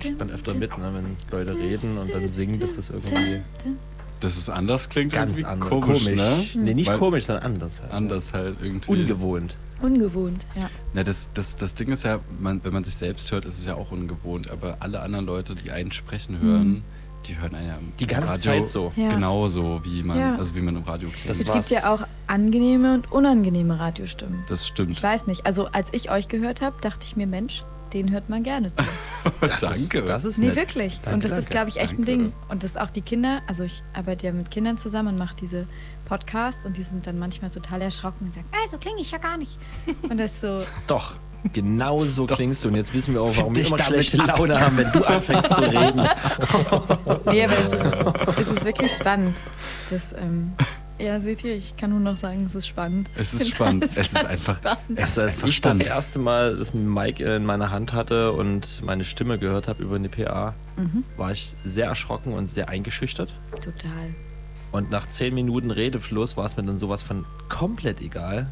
[0.00, 3.42] Ich bin öfter mit, ne, wenn Leute reden und dann singen, dass das irgendwie
[4.20, 5.68] Dass es anders klingt, ganz irgendwie anders.
[5.68, 6.44] komisch, ne?
[6.56, 7.82] Nee, nicht Weil- komisch, sondern anders.
[7.82, 7.92] Halt.
[7.92, 8.90] Anders halt irgendwie.
[8.92, 9.56] Ungewohnt.
[9.84, 10.70] Ungewohnt, ja.
[10.94, 13.66] Na, das, das, das Ding ist ja, man, wenn man sich selbst hört, ist es
[13.66, 14.50] ja auch ungewohnt.
[14.50, 16.82] Aber alle anderen Leute, die einen sprechen hören,
[17.26, 18.92] die hören einen ja im Die ganze Radio Zeit so.
[18.96, 19.10] Ja.
[19.10, 20.36] genauso, wie man, Ja.
[20.36, 21.28] also wie man im Radio klingt.
[21.28, 24.44] Das es gibt ja auch angenehme und unangenehme Radiostimmen.
[24.48, 24.90] Das stimmt.
[24.92, 25.44] Ich weiß nicht.
[25.44, 27.62] Also als ich euch gehört habe, dachte ich mir, Mensch,
[27.92, 28.82] den hört man gerne zu.
[29.40, 30.00] Das Danke.
[30.00, 30.56] Ist, das ist Nee, nett.
[30.56, 30.96] wirklich.
[31.02, 31.42] Danke, und das danke.
[31.44, 32.02] ist, glaube ich, echt Danke.
[32.02, 32.32] ein Ding.
[32.48, 35.66] Und das auch die Kinder, also ich arbeite ja mit Kindern zusammen und mache diese
[36.04, 39.18] Podcasts und die sind dann manchmal total erschrocken und sagen, äh, so klinge ich ja
[39.18, 39.58] gar nicht.
[40.08, 41.14] Und das ist so, Doch.
[41.52, 42.68] Genau so klingst du.
[42.68, 44.38] Und jetzt wissen wir auch, warum wir immer schlechte ab.
[44.38, 46.00] Laune haben, wenn du anfängst zu reden.
[47.26, 49.36] nee, aber es ist, es ist wirklich spannend.
[49.90, 50.52] Das, ähm,
[50.98, 53.10] ja, seht ihr, ich kann nur noch sagen, es ist spannend.
[53.14, 53.84] Es ist spannend.
[53.84, 54.56] Es ist einfach.
[54.56, 54.80] spannend.
[54.96, 55.92] Es Also ist als einfach ich das spannend.
[55.94, 60.08] erste Mal das Mic in meiner Hand hatte und meine Stimme gehört habe über eine
[60.08, 61.04] PA, Mhm.
[61.18, 63.34] war ich sehr erschrocken und sehr eingeschüchtert.
[63.60, 64.14] Total.
[64.74, 68.50] Und nach zehn Minuten Redefluss war es mir dann sowas von komplett egal.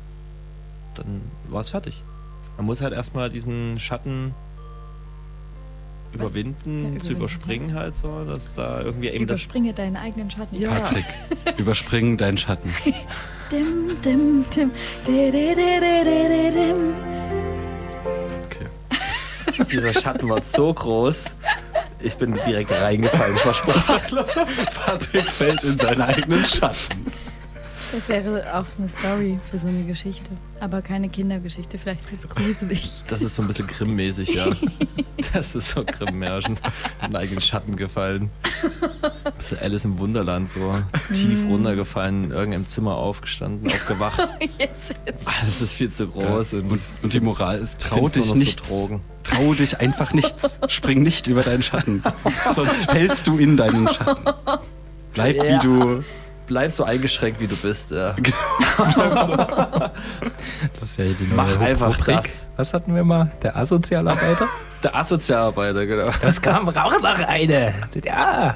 [0.94, 2.04] Dann war es fertig.
[2.56, 4.32] Man muss halt erstmal diesen Schatten
[6.12, 9.40] überwinden, Ja, zu überwinden, überspringen halt so, dass da irgendwie eben das...
[9.40, 10.60] Überspringe deinen eigenen Schatten.
[10.60, 10.70] Ja.
[10.70, 11.06] Patrick,
[11.56, 12.72] überspringen deinen Schatten.
[13.50, 14.70] Dim, dim, dim,
[15.04, 16.94] di, di, di, di, di, di, dim.
[18.44, 19.66] Okay.
[19.72, 21.34] Dieser Schatten war so groß,
[22.02, 23.36] ich bin direkt reingefallen.
[23.36, 24.26] Ich war sprachlos.
[24.86, 27.12] Patrick fällt in seinen eigenen Schatten.
[27.92, 30.30] Das wäre auch eine Story für so eine Geschichte.
[30.60, 32.90] Aber keine Kindergeschichte, vielleicht ist es gruselig.
[33.06, 34.46] Das ist so ein bisschen Grimm-mäßig, ja.
[35.34, 36.58] Das ist so Grimm-Märchen.
[37.00, 38.30] In den eigenen Schatten gefallen.
[39.24, 40.74] Ein bisschen Alice im Wunderland, so
[41.14, 44.18] tief runtergefallen, in irgendeinem Zimmer aufgestanden, aufgewacht.
[44.58, 45.26] Jetzt, jetzt.
[45.40, 46.54] Alles ist viel zu groß.
[46.54, 49.00] Und, und die Moral ist, trau dich noch so.
[49.22, 50.58] Trau dich einfach nichts.
[50.68, 52.02] Spring nicht über deinen Schatten.
[52.54, 54.24] Sonst fällst du in deinen Schatten.
[55.12, 55.44] Bleib Ja.
[55.44, 56.04] wie du.
[56.52, 57.92] Bleib so eingeschränkt, wie du bist.
[57.92, 58.14] Ja.
[60.74, 62.16] Das ist ja die neue Mach einfach Rubrik.
[62.18, 62.46] das.
[62.56, 63.30] Was hatten wir mal?
[63.42, 64.46] Der Asozialarbeiter?
[64.82, 66.10] Der Asozialarbeiter, genau.
[66.20, 67.72] Es kam rauch noch eine.
[68.04, 68.54] Ja.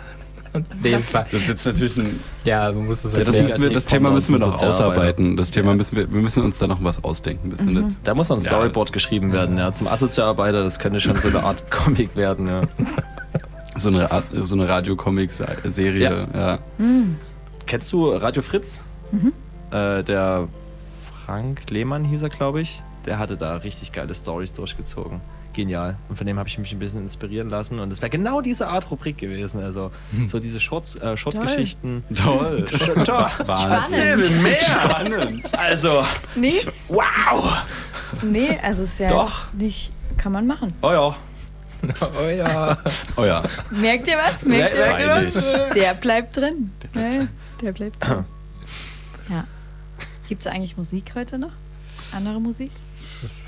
[0.83, 2.21] Nee, Das ist jetzt natürlich ein.
[2.45, 5.37] ja, man muss es Ja, das, müssen wir, das Thema müssen wir noch ausarbeiten.
[5.39, 7.49] Das Thema müssen wir, wir müssen uns da noch was ausdenken.
[7.51, 7.97] Bis Mhm.
[8.05, 9.73] Da muss noch ein Ja, Storyboard das- geschrieben werden, ja.
[9.73, 12.61] Zum Asozialarbeiter, das könnte schon so eine Art Comic werden, ja.
[13.79, 16.27] So eine, Art- so eine Radiocomic-Serie.
[16.35, 16.59] Ja.
[17.67, 18.83] Kennst du Radio Fritz?
[19.11, 19.33] Mhm.
[19.71, 20.49] Äh, der
[21.27, 22.83] Frank Lehmann hieß er, glaube ich.
[23.05, 25.21] Der hatte da richtig geile Stories durchgezogen.
[25.53, 25.97] Genial.
[26.09, 27.79] Und von dem habe ich mich ein bisschen inspirieren lassen.
[27.81, 29.63] Und es wäre genau diese Art Rubrik gewesen.
[29.63, 29.91] Also
[30.29, 32.05] so diese Shorts, äh, Short-Geschichten.
[32.15, 32.67] Toll.
[32.69, 34.19] Spannend.
[34.19, 34.61] mir mehr!
[34.61, 35.59] Spannend.
[35.59, 36.53] Also, Nee,
[36.89, 37.63] wow!
[38.23, 39.47] nee, also ist ja Doch.
[39.47, 40.73] jetzt nicht, kann man machen.
[40.83, 41.17] Oh ja.
[42.21, 42.77] Oh ja.
[43.17, 43.43] Oh ja.
[43.71, 44.43] Merkt ihr was?
[44.45, 45.73] Merkt ihr was?
[45.75, 46.71] Der bleibt drin.
[46.97, 47.29] Der bleibt, ja,
[47.63, 48.07] der bleibt.
[49.29, 49.45] Ja.
[50.29, 51.53] Gibt es eigentlich Musik heute noch?
[52.13, 52.71] Andere Musik?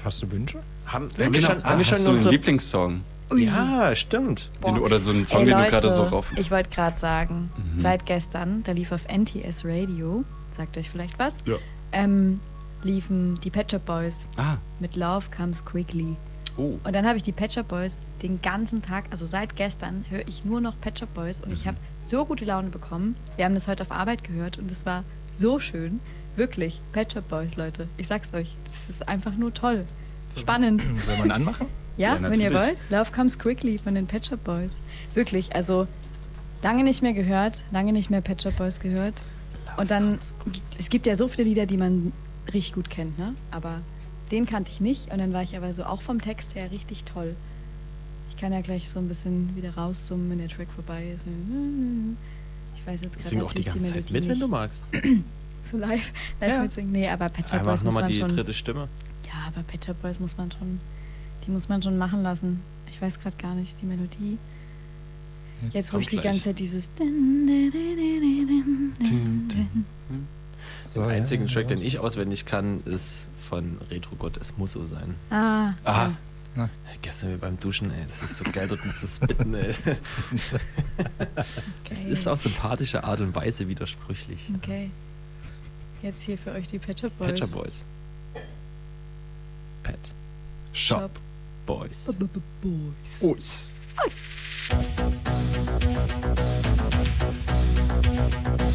[0.04, 0.58] Hast du Wünsche?
[0.86, 1.52] Haben, Ja, haben wir genau.
[1.54, 2.28] schon, ah, haben wir schon hast du einen.
[2.30, 3.00] Lieblingssong?
[3.36, 4.50] Ja, stimmt.
[4.66, 6.26] Den du, oder so einen Song, Ey, den du gerade so rauf.
[6.36, 7.82] ich wollte gerade sagen, Mhm.
[7.82, 11.56] seit gestern, da lief auf NTS Radio, sagt euch vielleicht was, Ja.
[11.92, 12.40] ähm,
[12.82, 16.16] liefen die Pet Shop Boys Ah, mit Love Comes Quickly.
[16.56, 16.78] Oh.
[16.82, 20.26] Und dann habe ich die Pet Shop Boys den ganzen Tag, also seit gestern, höre
[20.26, 21.68] ich nur noch Pet Shop Boys und ich Mhm.
[21.68, 23.16] habe so gute Laune bekommen.
[23.36, 26.00] Wir haben das heute auf Arbeit gehört und es war so schön.
[26.36, 27.88] Wirklich, Pet Shop Boys, Leute.
[27.96, 29.84] Ich sag's euch, das ist einfach nur toll.
[30.38, 30.84] Spannend.
[31.06, 31.66] Soll man anmachen?
[31.96, 32.78] Ja, Ja, wenn ihr wollt.
[32.90, 34.80] Love Comes Quickly von den Pet Shop Boys.
[35.14, 35.86] Wirklich, also
[36.62, 39.14] lange nicht mehr gehört, lange nicht mehr Pet Shop Boys gehört.
[39.76, 40.18] Und dann,
[40.78, 42.12] es gibt ja so viele Lieder, die man
[42.52, 43.34] richtig gut kennt, ne?
[43.50, 43.80] Aber
[44.30, 47.04] den kannte ich nicht und dann war ich aber so auch vom Text her richtig
[47.04, 47.36] toll.
[48.38, 51.24] Ich kann ja gleich so ein bisschen wieder rauszoomen, wenn der Track vorbei ist.
[52.76, 54.46] Ich weiß jetzt Ich gerade singe auch die natürlich die, ganze Zeit mit, wenn du
[54.46, 54.84] magst.
[55.64, 56.62] So live, live Ja.
[56.62, 56.92] mitsingen.
[56.92, 58.28] Nee, aber Pet Shop Boys muss nochmal man die schon...
[58.28, 58.88] dritte Stimme.
[59.26, 60.78] Ja, aber Pet Shop Boys muss man schon,
[61.44, 62.60] die muss man schon machen lassen.
[62.88, 64.38] Ich weiß gerade gar nicht die Melodie.
[65.72, 66.88] Jetzt ruhig die ganze Zeit dieses.
[70.86, 71.76] So, Den ja, einzigen ja, Track, ja.
[71.76, 75.16] den ich auswendig kann, ist von Retro Gott, es muss so sein.
[75.28, 76.16] Ah, Aha.
[76.58, 76.68] Ne?
[77.02, 79.76] Gestern wie beim Duschen, ey, das ist so geil, dort zu spitten, ey.
[81.90, 84.50] Es ist auf sympathischer Art und Weise widersprüchlich.
[84.56, 84.90] Okay.
[86.02, 87.40] Jetzt hier für euch die Pet Boys.
[87.40, 87.84] Pet Boys.
[89.84, 89.98] Pet
[90.72, 91.20] Shop, Shop.
[91.64, 92.06] Boys.
[92.06, 92.40] B -b -b
[93.20, 93.20] Boys.
[93.20, 93.72] Boys.
[98.58, 98.67] Boys.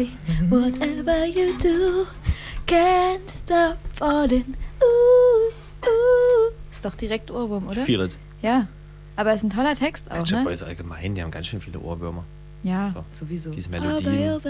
[0.00, 0.48] quickly.
[0.48, 2.06] Whatever you do,
[2.66, 4.56] can't stop falling.
[4.82, 5.52] Ooh,
[5.86, 6.52] ooh.
[6.70, 7.82] Ist doch direkt Ohrwurm, oder?
[7.82, 8.16] Feel it.
[8.42, 8.68] Ja.
[9.16, 10.16] Aber es ist ein toller Text auch.
[10.16, 12.24] Pet Shop Boys allgemein, die haben ganz schön viele Ohrwürmer.
[12.62, 13.04] Ja, so.
[13.10, 13.50] sowieso.
[13.50, 14.40] Diese Melodien.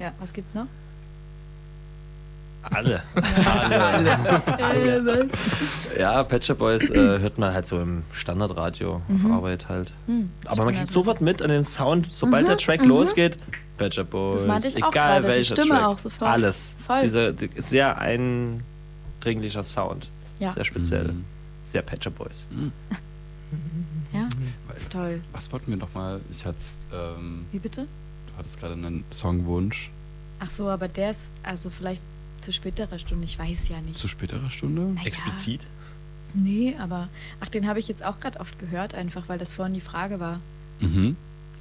[0.00, 0.66] Ja, was gibt's noch?
[2.74, 3.02] Alle.
[4.62, 5.28] Alle.
[5.98, 9.92] Ja, Pet Shop Boys äh, hört man halt so im Standardradio auf Arbeit halt.
[10.06, 10.92] Hm, Aber man kriegt Standardradio.
[10.92, 13.38] sofort mit an den Sound, sobald der Track losgeht.
[13.78, 15.86] Pet Shop Boys, meinte ich auch egal welcher Stimme Track.
[15.86, 16.30] auch sofort.
[16.30, 16.74] Alles.
[16.86, 17.02] Voll.
[17.02, 20.10] Dieser die- sehr eindringlicher Sound.
[20.38, 20.52] Ja.
[20.52, 21.08] Sehr speziell.
[21.12, 21.24] Mhm.
[21.62, 22.46] Sehr Pet Shop Boys.
[24.12, 24.26] Ja,
[24.90, 25.20] toll.
[25.32, 26.20] Was wollten wir nochmal?
[26.30, 26.58] Ich hatte,
[26.92, 27.82] ähm, Wie bitte?
[27.82, 29.90] du hattest gerade einen Songwunsch
[30.40, 32.00] Ach so, aber der ist also vielleicht
[32.40, 33.24] zu späterer Stunde.
[33.24, 33.98] Ich weiß ja nicht.
[33.98, 34.82] zu späterer Stunde.
[34.82, 35.06] Naja.
[35.06, 35.60] Explizit?
[36.34, 37.08] Nee, aber
[37.40, 40.20] ach, den habe ich jetzt auch gerade oft gehört, einfach weil das vorhin die Frage
[40.20, 40.40] war.
[40.80, 41.16] Mhm.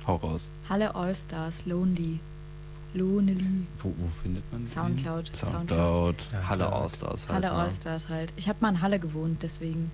[0.05, 0.49] Hau raus.
[0.69, 2.19] Halle Allstars, Lonely.
[2.93, 3.67] Lonely.
[3.81, 4.69] Wo, wo findet man den?
[4.69, 5.35] Soundcloud.
[5.35, 6.15] Soundcloud.
[6.47, 7.43] Halle Allstars halt.
[7.43, 7.61] Halle ne?
[7.61, 8.33] Allstars halt.
[8.37, 9.91] Ich habe mal in Halle gewohnt, deswegen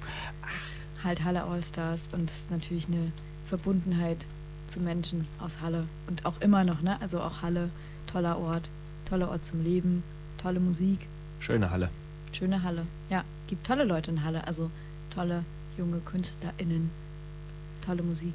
[1.03, 3.11] halt Halle Allstars und das ist natürlich eine
[3.45, 4.25] Verbundenheit
[4.67, 6.99] zu Menschen aus Halle und auch immer noch, ne?
[7.01, 7.69] Also auch Halle,
[8.07, 8.69] toller Ort,
[9.05, 10.03] toller Ort zum Leben,
[10.43, 10.99] tolle Musik,
[11.39, 11.89] Schöne Halle.
[12.31, 12.85] schöne Halle.
[13.09, 14.69] Ja, gibt tolle Leute in Halle, also
[15.13, 15.43] tolle
[15.77, 16.91] junge KünstlerInnen,
[17.85, 18.33] tolle Musik.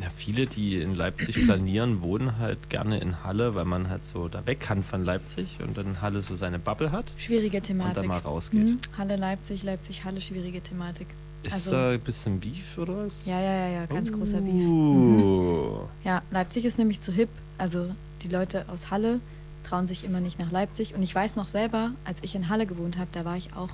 [0.00, 4.26] Ja, viele, die in Leipzig planieren, wohnen halt gerne in Halle, weil man halt so
[4.26, 7.94] da weg kann von Leipzig und dann Halle so seine Bubble hat Schwierige und Thematik.
[7.98, 8.68] dann mal rausgeht.
[8.70, 11.06] Hm, Halle, Leipzig, Leipzig, Halle, schwierige Thematik.
[11.44, 13.24] Ist Also- da ein bisschen Beef oder was?
[13.26, 14.54] Ja, ja, ja, ja, ganz großer Beef.
[14.54, 15.22] Mhm.
[15.22, 15.80] Uh.
[16.02, 17.28] Ja, Leipzig ist nämlich zu hip.
[17.58, 19.20] Also die Leute aus Halle
[19.64, 20.94] trauen sich immer nicht nach Leipzig.
[20.94, 23.70] Und ich weiß noch selber, als ich in Halle gewohnt habe, da war ich auch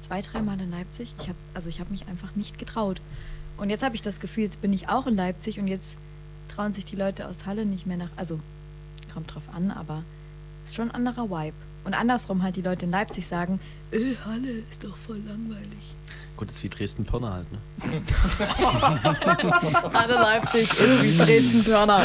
[0.00, 1.14] zwei, dreimal in Leipzig.
[1.20, 3.00] Ich hab, also ich habe mich einfach nicht getraut.
[3.56, 5.96] Und jetzt habe ich das Gefühl, jetzt bin ich auch in Leipzig und jetzt
[6.48, 8.10] trauen sich die Leute aus Halle nicht mehr nach.
[8.16, 8.38] Also
[9.12, 10.04] kommt drauf an, aber
[10.64, 11.56] ist schon ein anderer Vibe.
[11.84, 13.60] Und andersrum halt die Leute in Leipzig sagen,
[13.90, 15.94] äh, Halle ist doch voll langweilig.
[16.38, 17.58] Gut, ist wie Dresden-Pirna halt, ne?
[19.92, 21.98] Halle Leipzig ist wie Dresden-Pörner.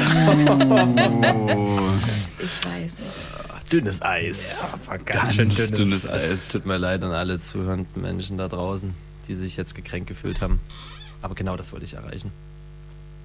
[1.55, 1.91] Oh,
[2.39, 3.71] Ich weiß nicht.
[3.71, 4.69] Dünnes Eis.
[4.87, 6.47] war ganz dünnes, dünnes Es Eis.
[6.49, 8.95] tut mir leid an alle zuhörenden Menschen da draußen,
[9.27, 10.59] die sich jetzt gekränkt gefühlt haben.
[11.21, 12.31] Aber genau das wollte ich erreichen.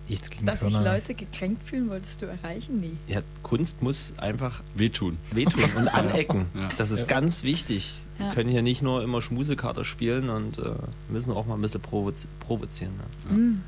[0.09, 0.93] Nichts gegen Dass sich Körner.
[0.95, 2.81] Leute gekränkt fühlen, wolltest du erreichen?
[2.81, 2.93] Nee.
[3.07, 5.19] Ja, Kunst muss einfach wehtun.
[5.33, 6.47] wehtun und anecken.
[6.55, 6.69] Ja.
[6.77, 7.95] Das ist ganz wichtig.
[8.19, 8.27] Ja.
[8.27, 10.71] Wir können hier nicht nur immer Schmusekater spielen und äh,
[11.09, 12.93] müssen auch mal ein bisschen provozi provozieren.
[13.29, 13.37] Ne?
[13.37, 13.63] Mm.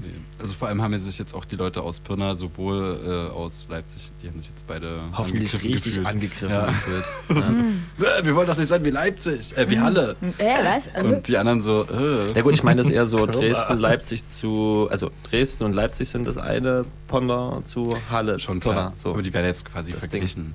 [0.00, 0.06] Nee.
[0.40, 3.66] Also vor allem haben ja sich jetzt auch die Leute aus Pirna, sowohl äh, aus
[3.70, 6.06] Leipzig, die haben sich jetzt beide Hoffentlich angegriffen richtig gefühlt.
[6.06, 6.66] angegriffen Ja.
[6.66, 7.04] gefühlt.
[7.98, 8.18] Ja.
[8.18, 10.16] Äh, Wir wollen doch nicht sein wie Leipzig, äh, wie Halle.
[10.38, 10.90] Äh, was?
[11.04, 12.32] Und die anderen so, äh.
[12.34, 13.24] Ja gut, ich meine das eher so.
[13.26, 18.38] Dresden, Leipzig zu, also Dresden und Leipzig sind das eine, Ponder zu Halle.
[18.38, 18.92] Schon Pirna, klar.
[18.96, 19.10] So.
[19.10, 20.54] Aber die werden jetzt quasi Das verglichen.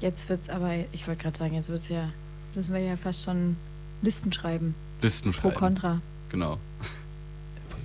[0.00, 2.10] Jetzt wird's aber, ich wollte gerade sagen, jetzt wird's ja,
[2.54, 3.56] müssen wir ja fast schon
[4.02, 4.74] Listen schreiben.
[5.02, 5.54] Listen Pro, schreiben.
[5.56, 6.00] Contra.
[6.30, 6.58] Genau.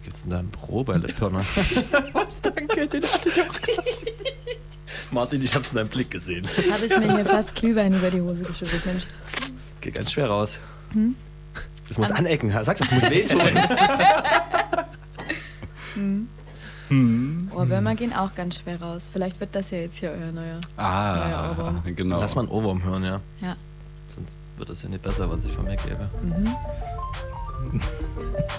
[0.03, 1.41] Gibt's denn da ein Pro bei Le Pirna?
[2.41, 3.53] Danke, den hatte ich auch.
[5.11, 6.45] Martin, ich hab's in deinem Blick gesehen.
[6.71, 9.03] Habe ich mir hier fast Glühwein über die Hose geschüttet, Mensch.
[9.81, 10.59] Geht ganz schwer raus.
[10.93, 11.15] Hm?
[11.89, 13.41] Es muss An- anecken, sag das muss wehtun.
[17.55, 19.09] Ohrwürmer gehen auch ganz schwer raus.
[19.11, 20.59] Vielleicht wird das ja jetzt hier euer neuer.
[20.77, 21.81] Ah, Ohrwurm.
[21.95, 22.19] genau.
[22.19, 23.19] Lass mal einen Ohrwurm hören, ja.
[23.41, 23.55] Ja.
[24.07, 26.09] Sonst wird es ja nicht besser, was ich von mir gebe.
[26.21, 26.55] Mhm.
[27.63, 27.87] フフフ
[28.37, 28.53] フ。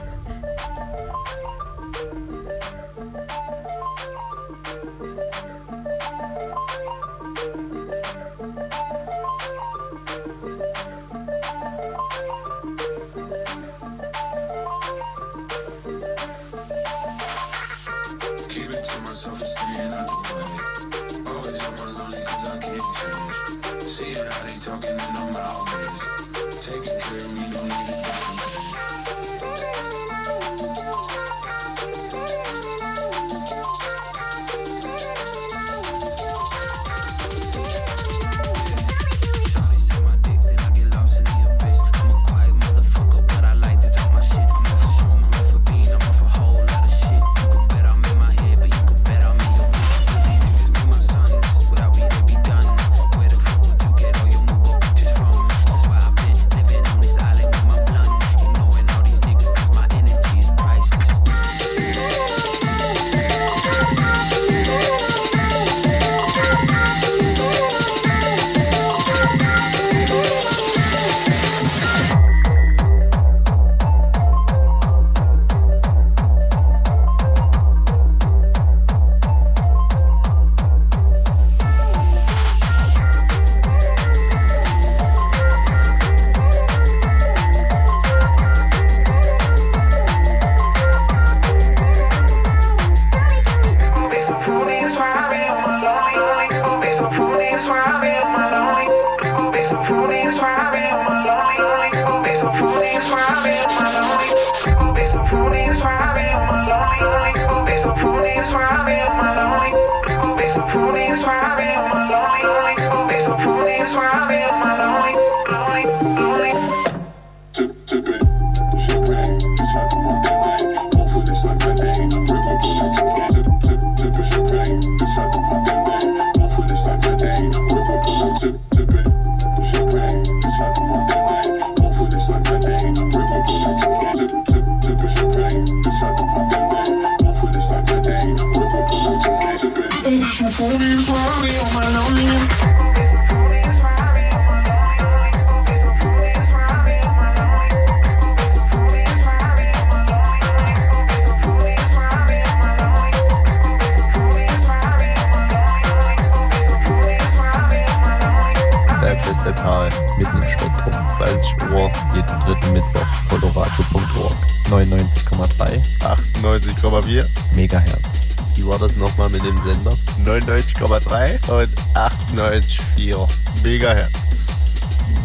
[167.03, 168.27] 98,4 Megahertz.
[168.55, 169.97] Wie war das nochmal mit dem Sender?
[170.25, 173.29] 99,3 und 98,4
[173.65, 174.75] Megahertz.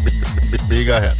[0.03, 1.17] Me- me- Megahertz.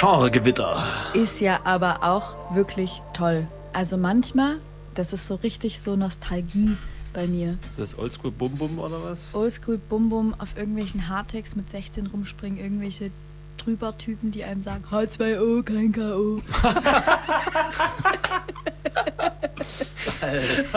[0.00, 0.82] Genregewitter.
[1.12, 3.46] ist ja aber auch wirklich toll.
[3.74, 4.56] Also manchmal,
[4.94, 6.78] das ist so richtig so Nostalgie
[7.12, 7.58] bei mir.
[7.68, 9.34] Ist das Oldschool Bum Bum oder was?
[9.34, 13.10] Oldschool Bum Bum auf irgendwelchen Hardtext mit 16 rumspringen, irgendwelche
[13.58, 16.40] Trüber-Typen, die einem sagen, H2O, kein K.O.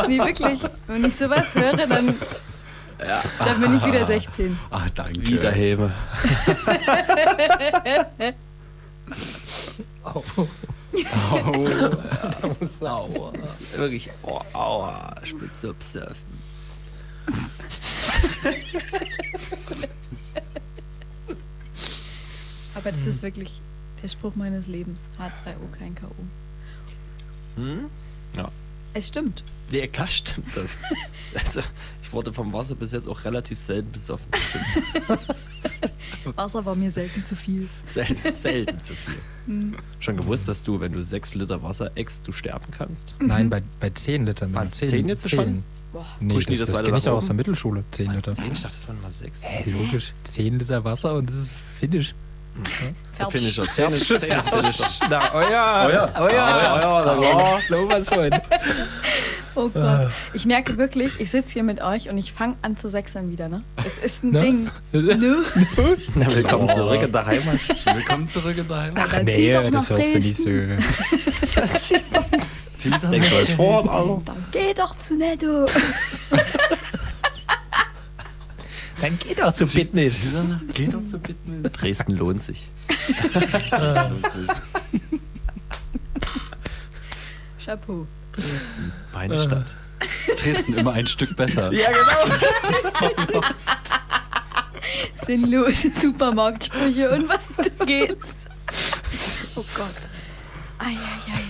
[0.10, 0.60] nee, wirklich.
[0.88, 2.14] Wenn ich sowas höre, dann,
[2.98, 4.60] dann bin ich wieder 16.
[4.70, 5.26] Ah, danke.
[5.26, 5.94] Wiederhebe.
[11.32, 13.34] Aua.
[13.76, 16.44] Wirklich, oh, aua, spitze surfen.
[22.76, 23.62] Aber das ist wirklich
[24.02, 25.00] der Spruch meines Lebens.
[25.18, 26.12] H2O, kein K.O.
[27.56, 27.90] Hm?
[28.36, 28.52] Ja.
[28.94, 29.44] Es stimmt.
[29.74, 30.82] Nee, klar stimmt das.
[31.36, 31.62] Also,
[32.04, 34.28] ich wurde vom Wasser bis jetzt auch relativ selten besoffen.
[36.36, 37.68] Wasser war mir selten zu viel.
[37.88, 39.16] Selten, selten zu viel.
[39.46, 39.76] Hm.
[40.00, 43.14] Schon gewusst, dass du, wenn du sechs Liter Wasser eckst, du sterben kannst?
[43.20, 44.54] Nein, bei, bei 10 Litern.
[44.54, 45.64] wenn Was, du 10 10 jetzt schon?
[45.92, 46.06] Boah.
[46.22, 47.84] Nee, Pushen die das, das das kenne ich auch aus der Mittelschule.
[47.92, 48.32] 10 Was, Liter.
[48.32, 48.52] zehn?
[48.54, 49.44] Ich dachte, das waren mal sechs.
[49.44, 50.14] Hä, logisch.
[50.24, 52.16] 10 Liter Wasser und das ist Finish.
[53.18, 54.86] Der ist, zehn ist Finisher.
[55.10, 55.86] Na, oh ja.
[55.86, 56.10] Oh ja.
[56.20, 56.46] Oh ja.
[56.46, 58.30] Ah, ja, da war- sowas von.
[59.56, 60.10] Oh Gott.
[60.34, 63.50] Ich merke wirklich, ich sitze hier mit euch und ich fange an zu sechseln wieder,
[63.50, 63.64] ne?
[63.86, 64.42] Es ist ein Ne?
[64.42, 64.70] Ding.
[64.92, 65.44] Nö.
[66.16, 67.60] Na, willkommen zurück in der Heimat.
[67.94, 70.50] Willkommen zurück in deinem Na, Ach zieh doch nee, nach das hörst du nicht so.
[71.60, 72.02] Dresden.
[73.00, 74.22] Das denkst du als vor, Alter.
[74.26, 75.66] Dann geh doch zu Netto.
[79.02, 80.32] Dann geht doch zum Fitness.
[80.74, 81.64] Geht doch zu bitten.
[81.74, 82.70] Dresden lohnt sich.
[87.64, 88.08] Chapeau.
[88.34, 89.76] Dresden, meine Stadt.
[90.38, 91.72] Dresden immer ein Stück besser.
[91.72, 93.42] Ja, genau.
[95.26, 98.36] Sinnlose Supermarktsprüche und weiter geht's.
[99.56, 99.88] Oh Gott.
[100.80, 101.44] Eieiei.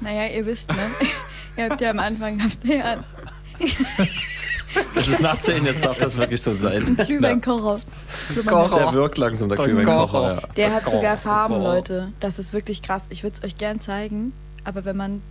[0.00, 0.90] Naja, ihr wisst, ne?
[1.56, 3.04] Ihr habt ja am Anfang habt ihr ja
[4.94, 6.96] Das ist nach 10, jetzt darf das wirklich so sein.
[6.96, 7.80] Glühweinkocher.
[8.34, 10.06] Der wirkt langsam, der Der Glühweinkocher.
[10.06, 10.34] Kocher.
[10.48, 10.54] Ja.
[10.56, 11.74] Der hat sogar Farben, Kocher.
[11.74, 12.12] Leute.
[12.20, 13.06] Das ist wirklich krass.
[13.10, 14.32] Ich würde es euch gern zeigen,
[14.64, 15.22] aber wenn man.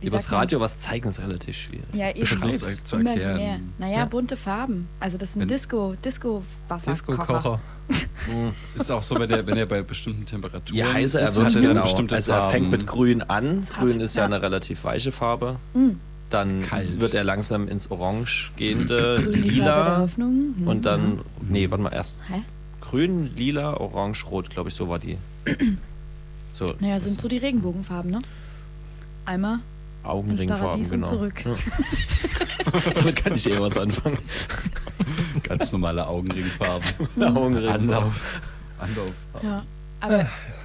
[0.00, 0.40] wie Übers sagt man?
[0.40, 1.84] Radio was zeigen ist relativ schwierig.
[1.92, 2.26] Ja, eben.
[2.26, 3.72] Versuch's ist zu erklären.
[3.78, 4.88] Naja, bunte Farben.
[5.00, 7.16] Also das ist ein Disco, Disco Wasserkocher.
[7.16, 7.60] Disco-Kocher.
[8.78, 11.54] Ist auch so, wenn er, wenn er bei bestimmten Temperaturen Je heißer er wird, hat
[11.54, 11.82] er genau.
[11.84, 13.66] bestimmte Also er fängt mit Grün an.
[13.78, 14.26] Grün ist ja Ja.
[14.26, 15.56] eine relativ weiche Farbe.
[15.72, 15.92] Mm.
[16.30, 17.00] Dann Kalt.
[17.00, 20.54] wird er langsam ins Orange gehende, lila Hoffnung.
[20.66, 22.42] Und dann, nee, warte mal, erst Hä?
[22.80, 25.18] grün, lila, orange, rot, glaube ich, so war die.
[26.50, 28.20] So, Naja, sind so die Regenbogenfarben, ne?
[29.26, 29.62] Einmal ins
[30.02, 31.08] Augenringfarben, Paradies genau.
[31.08, 31.44] und zurück.
[31.44, 31.56] Ja.
[32.94, 34.18] Damit kann ich eh was anfangen.
[35.42, 36.88] Ganz normale Augenringfarben.
[37.22, 37.90] Augenringfarben.
[37.90, 38.42] Anlauf.
[38.78, 39.12] Anlauf.
[39.42, 39.62] Ja,
[40.00, 40.20] aber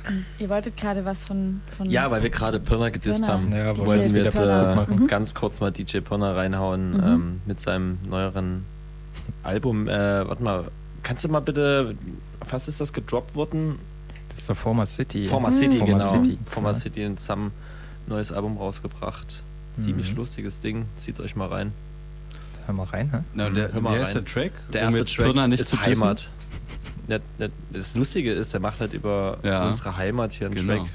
[0.07, 3.33] ähm, ihr wolltet gerade was von, von Ja, weil wir gerade Pirna gedisst Pirna.
[3.33, 5.07] haben, Ja, DJ wollten wir jetzt äh, Mhm.
[5.07, 7.03] ganz kurz mal DJ Pirna reinhauen Mhm.
[7.03, 8.65] ähm, mit seinem neueren
[9.43, 9.87] Album.
[9.87, 10.65] Äh, warte mal,
[11.03, 11.95] kannst du mal bitte,
[12.49, 13.79] was ist das gedroppt worden?
[14.29, 15.25] Das ist der Former City.
[15.27, 16.09] Former City, Former genau.
[16.23, 16.37] City.
[16.45, 16.73] Former Ja.
[16.75, 17.51] City und Sam
[18.07, 19.43] neues Album rausgebracht.
[19.75, 20.17] Ziemlich Mhm.
[20.17, 20.85] lustiges Ding.
[20.97, 21.71] Zieht euch mal rein.
[22.65, 23.19] Hör mal rein, hä?
[23.33, 24.23] Na, der, Hör mal wie heißt rein.
[24.25, 24.51] der Track?
[24.71, 26.01] Der erste Track Pirna nicht ist zu dissen?
[26.03, 26.17] Heimat.
[26.17, 26.29] Nicht,
[27.71, 29.67] das Lustige ist, der macht halt über Ja.
[29.67, 30.77] unsere Heimat hier einen Genau.
[30.83, 30.91] Track.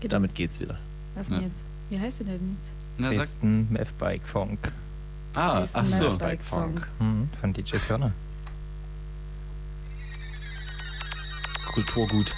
[0.00, 0.78] Geht Damit geht's wieder.
[1.14, 1.46] Was denn Ja.
[1.46, 1.62] jetzt?
[1.90, 2.70] Wie heißt der denn jetzt?
[2.98, 4.72] Na, Dresden F-Bike Funk
[5.34, 6.10] ah, Dresden ach so.
[6.10, 6.88] Maverick Funk.
[7.00, 7.28] mhm.
[7.40, 8.12] von DJ Körner.
[11.74, 12.32] Kulturgut.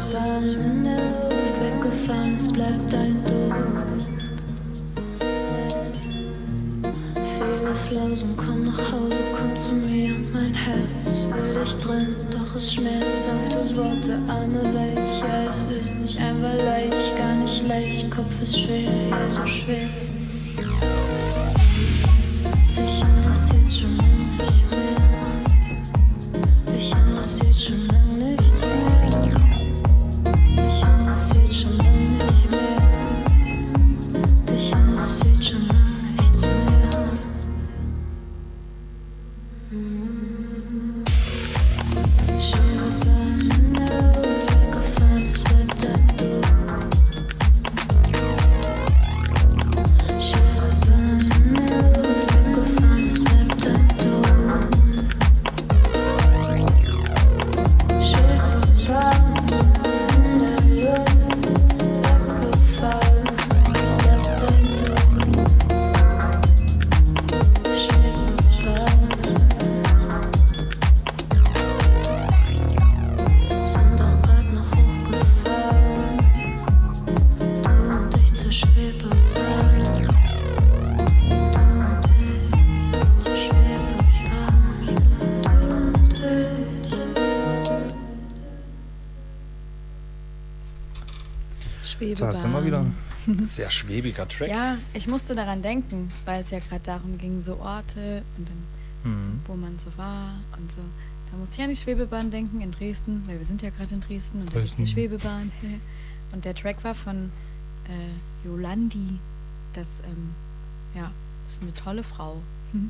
[0.00, 4.10] Schwebebahn in der Luft, weggefahren, es bleibt ein Duft.
[7.14, 12.74] Viele Flausen, komm nach Hause, komm zu mir, mein Herz will dich drin, doch es
[12.74, 18.58] schmerzhafte Worte, Arme weich, ja es ist nicht einfach leicht, gar nicht leicht, Kopf ist
[18.58, 19.88] schwer, ja so schwer.
[92.32, 92.84] Da sind wir wieder.
[93.44, 94.48] Sehr schwebiger Track.
[94.50, 99.10] Ja, ich musste daran denken, weil es ja gerade darum ging, so Orte und dann,
[99.12, 99.40] Mhm.
[99.46, 100.80] wo man so war und so.
[101.30, 104.00] Da musste ich an die Schwebebahn denken in Dresden, weil wir sind ja gerade in
[104.00, 104.86] Dresden und da gibt es die.
[104.86, 105.50] Schwebebahn.
[106.32, 107.32] Und der Track war von
[107.88, 109.18] äh, Jolandi.
[109.72, 110.30] Das, ähm,
[110.94, 111.10] ja,
[111.44, 112.36] das ist eine tolle Frau.
[112.72, 112.88] Hm?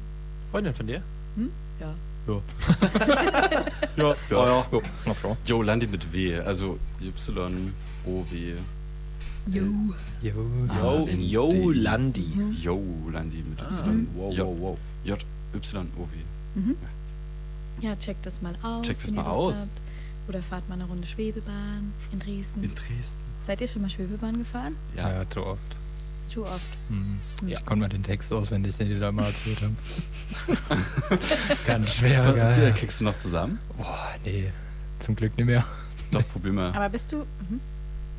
[0.50, 1.02] Freundin von dir?
[1.36, 1.50] Hm?
[1.80, 1.94] Ja.
[2.26, 2.42] Ja,
[3.96, 4.66] Ja, ja.
[5.14, 5.36] Klar.
[5.46, 8.54] Jo, Landi mit W, also Y-O-W.
[9.46, 9.62] Jo.
[10.22, 10.32] Jo.
[10.82, 12.26] Yo, N- yo, Landi.
[12.62, 14.06] Jo, Landi mit Ah, Y.
[14.14, 14.78] wow, J- wow, wow.
[15.04, 16.06] J-Y-O-W.
[16.54, 16.76] Mhm.
[17.80, 18.86] Ja, checkt das mal aus.
[18.86, 19.56] Checkt das mal aus.
[19.60, 19.80] Habt.
[20.28, 22.62] Oder fahrt mal eine Runde Schwebebahn in Dresden.
[22.62, 23.18] In Dresden.
[23.46, 24.76] Seid ihr schon mal Schwebebahn gefahren?
[24.96, 25.30] Ja, Ja.
[25.30, 25.60] zu oft.
[26.28, 26.70] Zu oft.
[26.90, 27.18] Mhm.
[27.46, 27.58] Ja.
[27.58, 29.76] Ich konnte mal den Text auswendig, den die da mal erzählt haben.
[31.66, 32.74] Ganz schwer, geil.
[32.78, 33.58] kriegst du noch zusammen?
[33.76, 34.52] Boah, nee,
[35.00, 35.64] zum Glück nicht mehr.
[36.12, 36.72] Doch, probier mal.
[36.72, 37.18] Aber bist du.
[37.18, 37.60] Mhm.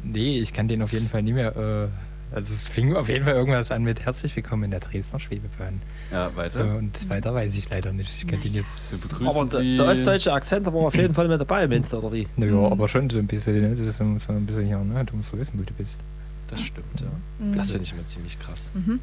[0.04, 1.56] Nee, ich kann den auf jeden Fall nie mehr.
[1.56, 1.88] Äh,
[2.36, 5.82] also es fing auf jeden Fall irgendwas an mit Herzlich willkommen in der Dresdner Schwebebahn.
[6.12, 6.78] Ja, So, weiter.
[6.78, 8.10] und weiter weiß ich leider nicht.
[8.18, 8.92] Ich kann den jetzt.
[8.92, 9.78] Wir begrüßen Aber der, Sie.
[9.78, 12.28] der ostdeutsche Akzent war auf jeden Fall mit dabei, Münster, oder wie?
[12.38, 12.66] Naja, Mhm.
[12.66, 13.76] aber schon so ein bisschen, ne?
[13.76, 15.04] Das ist so so ein bisschen hier, ne?
[15.06, 16.00] Du musst so wissen, wo du bist.
[16.48, 17.08] Das stimmt, ja.
[17.46, 17.56] Mhm.
[17.56, 18.70] Das finde ich immer ziemlich krass.
[18.74, 19.00] Mhm.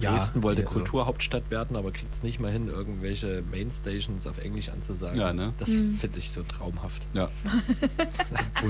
[0.00, 4.68] Dresden wollte also- Kulturhauptstadt werden, aber kriegt es nicht mal hin, irgendwelche Mainstations auf Englisch
[4.70, 5.18] anzusagen.
[5.18, 5.52] Ja, ne?
[5.58, 5.94] Das Mhm.
[5.96, 7.06] finde ich so traumhaft.
[7.14, 7.30] Ja.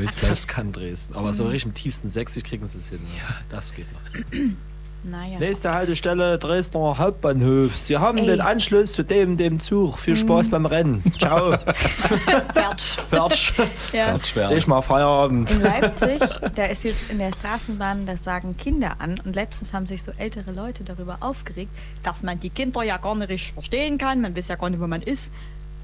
[0.03, 0.15] Das?
[0.17, 1.15] Das kann Dresden.
[1.15, 1.35] Aber Mhm.
[1.35, 3.01] so richtig im tiefsten Sächsisch kriegen sie es hin.
[3.19, 3.35] Ja.
[3.49, 4.01] Das geht noch.
[5.03, 5.39] Naja.
[5.39, 7.77] Nächste Haltestelle Dresdner Hauptbahnhof.
[7.77, 8.27] Sie haben Ey.
[8.27, 9.99] den Anschluss zu dem, dem Zug.
[9.99, 11.03] Viel Spaß beim Rennen.
[11.19, 11.57] Ciao.
[12.53, 12.99] Fertig.
[13.09, 13.53] Fertig.
[13.93, 14.23] Ja.
[14.23, 14.51] schwer.
[14.53, 15.51] Ich mal Feierabend.
[15.51, 16.21] In Leipzig,
[16.55, 19.19] da ist jetzt in der Straßenbahn, das sagen Kinder an.
[19.25, 21.71] Und letztens haben sich so ältere Leute darüber aufgeregt,
[22.03, 24.21] dass man die Kinder ja gar nicht richtig verstehen kann.
[24.21, 25.31] Man weiß ja gar nicht, wo man ist.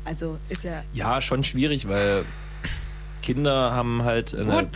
[0.04, 0.82] Also ist ja.
[0.92, 2.24] Ja, schon schwierig, weil
[3.22, 4.68] Kinder haben halt eine, eine,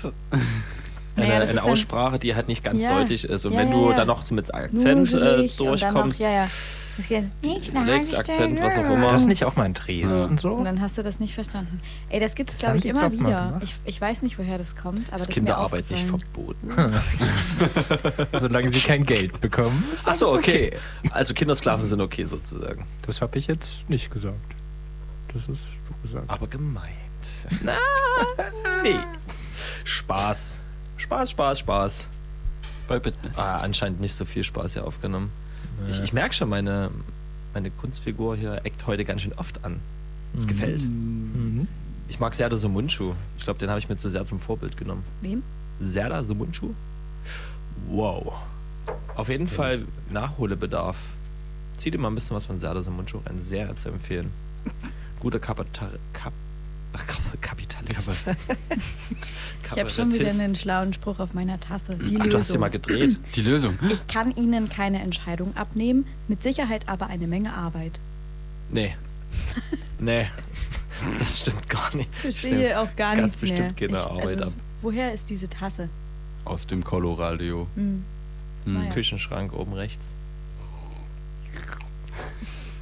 [1.28, 2.98] Naja, ist eine dann- Aussprache, die halt nicht ganz Ja.
[2.98, 3.44] deutlich ist.
[3.44, 3.96] Und Ja, wenn ja, du ja.
[3.96, 6.48] dann noch so mit Akzent äh, durchkommst, Ja, ja.
[6.96, 8.14] Das geht nicht eine Dialekt.
[8.14, 9.12] Akzent, was auch immer.
[9.12, 10.52] das nicht auch mal in Dresden und so?
[10.52, 11.80] Und dann hast du das nicht verstanden.
[12.10, 13.46] Ey, das gibt es, glaube ich, immer glaub, wieder.
[13.46, 13.62] gemacht.
[13.62, 16.68] Ich, ich weiß nicht, woher das kommt, aber ist das ist mir Kinderarbeit nicht verboten.
[18.38, 19.82] Solange sie kein Geld bekommen.
[19.94, 20.76] ist Achso, alles okay.
[21.10, 22.84] Also Kindersklaven sind okay sozusagen.
[23.06, 24.36] Das habe ich jetzt nicht gesagt.
[25.32, 26.28] Das ist du gesagt.
[26.28, 26.90] Aber gemeint.
[28.82, 28.96] nee.
[29.84, 30.58] Spaß.
[31.00, 32.08] Spaß, Spaß, Spaß.
[32.88, 33.36] Bei Bitmess.
[33.36, 35.30] Ah, anscheinend nicht so viel Spaß hier aufgenommen.
[35.88, 36.90] Ich, ich merke schon, meine,
[37.54, 39.80] meine Kunstfigur hier eckt heute ganz schön oft an.
[40.36, 40.82] Es gefällt.
[40.82, 41.66] Mhm.
[42.08, 43.14] Ich mag Serda Sumunchu.
[43.38, 45.04] Ich glaube, den habe ich mir zu sehr zum Vorbild genommen.
[45.20, 45.42] Wem?
[45.78, 46.74] Serda Sumunchu?
[47.88, 48.34] Wow.
[49.14, 50.96] Auf jeden Fall Nachholbedarf
[51.80, 53.40] Zieh dir mal ein bisschen was von Serdas im Mundschuh rein.
[53.40, 54.30] Sehr zu empfehlen.
[55.20, 55.64] Guter Kap
[56.92, 58.24] Ach, Kap- Kapitalist.
[59.72, 61.94] Ich habe schon wieder einen schlauen Spruch auf meiner Tasse.
[61.94, 62.30] Die Ach, Lösung.
[62.30, 63.20] du hast dir mal gedreht.
[63.36, 63.78] Die Lösung.
[63.88, 68.00] Ich kann Ihnen keine Entscheidung abnehmen, mit Sicherheit aber eine Menge Arbeit.
[68.70, 68.96] Nee.
[70.00, 70.28] Nee.
[71.20, 72.08] Das stimmt gar nicht.
[72.14, 73.88] Ich verstehe auch gar Ganz nichts bestimmt mehr.
[73.88, 74.52] keine Ich- Arbeit also, ab.
[74.82, 75.88] Woher ist diese Tasse?
[76.44, 77.68] Aus dem Coloradio.
[77.76, 78.02] Hm.
[78.64, 78.72] Hm.
[78.74, 78.92] Naja.
[78.92, 80.14] Küchenschrank oben rechts.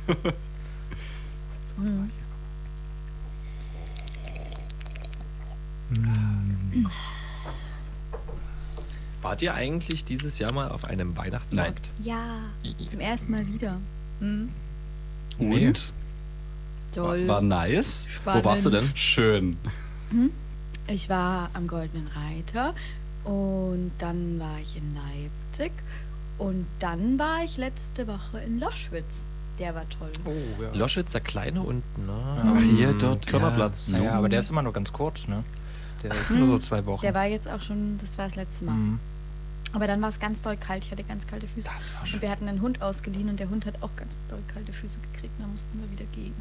[5.91, 6.89] Hm.
[9.23, 11.89] Wart ihr eigentlich dieses Jahr mal auf einem Weihnachtsmarkt?
[11.99, 12.41] Ja,
[12.86, 13.78] zum ersten Mal wieder.
[14.20, 14.49] Hm.
[15.39, 15.92] Und?
[16.92, 17.26] Toll.
[17.26, 18.08] War, war nice.
[18.10, 18.44] Spannend.
[18.44, 18.91] Wo warst du denn?
[18.94, 19.57] Schön.
[20.10, 20.31] Hm?
[20.86, 22.75] Ich war am Goldenen Reiter
[23.25, 25.73] und dann war ich in Leipzig
[26.39, 29.26] und dann war ich letzte Woche in Loschwitz.
[29.58, 30.12] Der war toll.
[30.25, 30.73] Oh, ja.
[30.73, 32.60] Loschwitz, der kleine und na, Ja.
[32.60, 33.89] Hier, dort, Körnerplatz.
[33.89, 35.42] Naja, aber der ist immer nur ganz kurz, ne?
[36.02, 37.02] Der ist nur so zwei Wochen.
[37.02, 38.73] Der war jetzt auch schon, das war das letzte Mal.
[38.75, 39.01] Mhm.
[39.73, 40.85] Aber dann war es ganz doll kalt.
[40.85, 41.68] Ich hatte ganz kalte Füße.
[41.77, 44.39] Das war Und wir hatten einen Hund ausgeliehen und der Hund hat auch ganz doll
[44.52, 45.35] kalte Füße gekriegt.
[45.39, 46.35] Da mussten wir wieder gehen.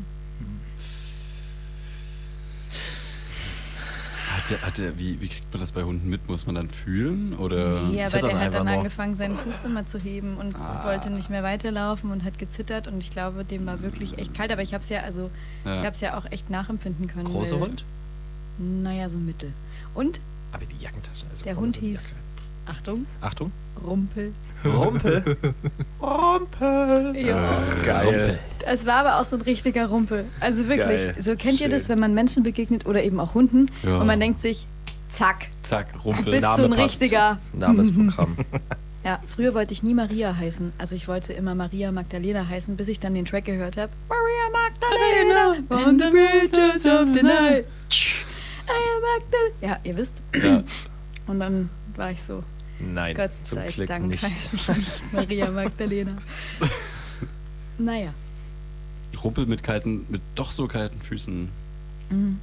[4.30, 6.27] Hat der, hat der, wie, wie kriegt man das bei Hunden mit?
[6.27, 7.34] Muss man dann fühlen?
[7.38, 7.82] Oder?
[7.84, 10.84] Nee, aber der hat dann angefangen, seinen Fuß immer zu heben und Ah.
[10.86, 12.88] wollte nicht mehr weiterlaufen und hat gezittert.
[12.88, 14.52] Und ich glaube, dem war wirklich echt kalt.
[14.52, 15.32] Aber ich habe es ja, also,
[15.66, 15.76] Ja.
[15.76, 17.30] ich habe es ja auch echt nachempfinden können.
[17.30, 17.86] Großer weil- Hund?
[18.58, 19.53] Naja, so mittel.
[19.94, 20.19] Und,
[20.52, 21.26] Aber die Jackentasche.
[21.30, 22.16] Also Der Hund so hieß- Jacke.
[22.68, 23.52] Achtung, Achtung.
[23.86, 24.34] Rumpel.
[24.66, 25.24] Rumpel.
[26.02, 27.14] Rumpel.
[27.16, 27.50] Ja.
[27.86, 28.40] Geil.
[28.66, 30.26] Es war aber auch so ein richtiger Rumpel.
[30.40, 30.86] Also wirklich.
[30.88, 31.16] Geil.
[31.19, 31.90] So kennt ihr das, Schön.
[31.90, 34.00] wenn man Menschen begegnet oder eben auch Hunden Ja.
[34.00, 34.68] und man denkt sich,
[35.10, 36.26] zack, Zack, Rumpel.
[36.32, 37.00] bist Name du ein passt.
[37.02, 37.40] richtiger.
[37.53, 38.38] Namensprogramm.
[39.06, 40.74] Ja, früher wollte ich nie Maria heißen.
[40.77, 43.90] Also ich wollte immer Maria Magdalena heißen, bis ich dann den Track gehört habe.
[44.10, 47.64] Maria Magdalena on the bridges of the night.
[48.67, 49.55] Maria Magdalena.
[49.61, 50.21] Ja, ihr wisst.
[50.35, 50.63] Ja.
[51.27, 52.43] Und dann war ich so,
[52.79, 54.23] Nein, Gott zum sei Glück Dank nicht.
[54.53, 56.17] nicht Maria Magdalena.
[57.77, 58.13] naja.
[59.23, 61.49] Rumpel mit kalten, mit doch so kalten Füßen.
[62.09, 62.39] Mhm.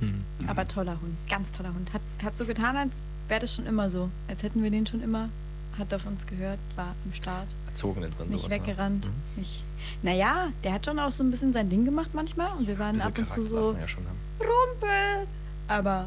[0.00, 0.24] Hm.
[0.46, 1.92] Aber toller Hund, ganz toller Hund.
[1.92, 4.10] Hat, hat so getan, als wäre das schon immer so.
[4.28, 5.30] Als hätten wir den schon immer,
[5.78, 7.46] hat auf uns gehört, war am Start.
[7.68, 8.50] Erzogen nennt man Nicht sowas.
[8.58, 8.66] ne?
[8.66, 9.06] weggerannt.
[9.06, 9.12] Mhm.
[9.40, 9.62] Nicht.
[10.02, 13.00] Naja, der hat schon auch so ein bisschen sein Ding gemacht manchmal und wir waren
[13.00, 14.46] ab und zu Charakter so ja.
[14.46, 15.26] Rumpel.
[15.68, 16.06] Aber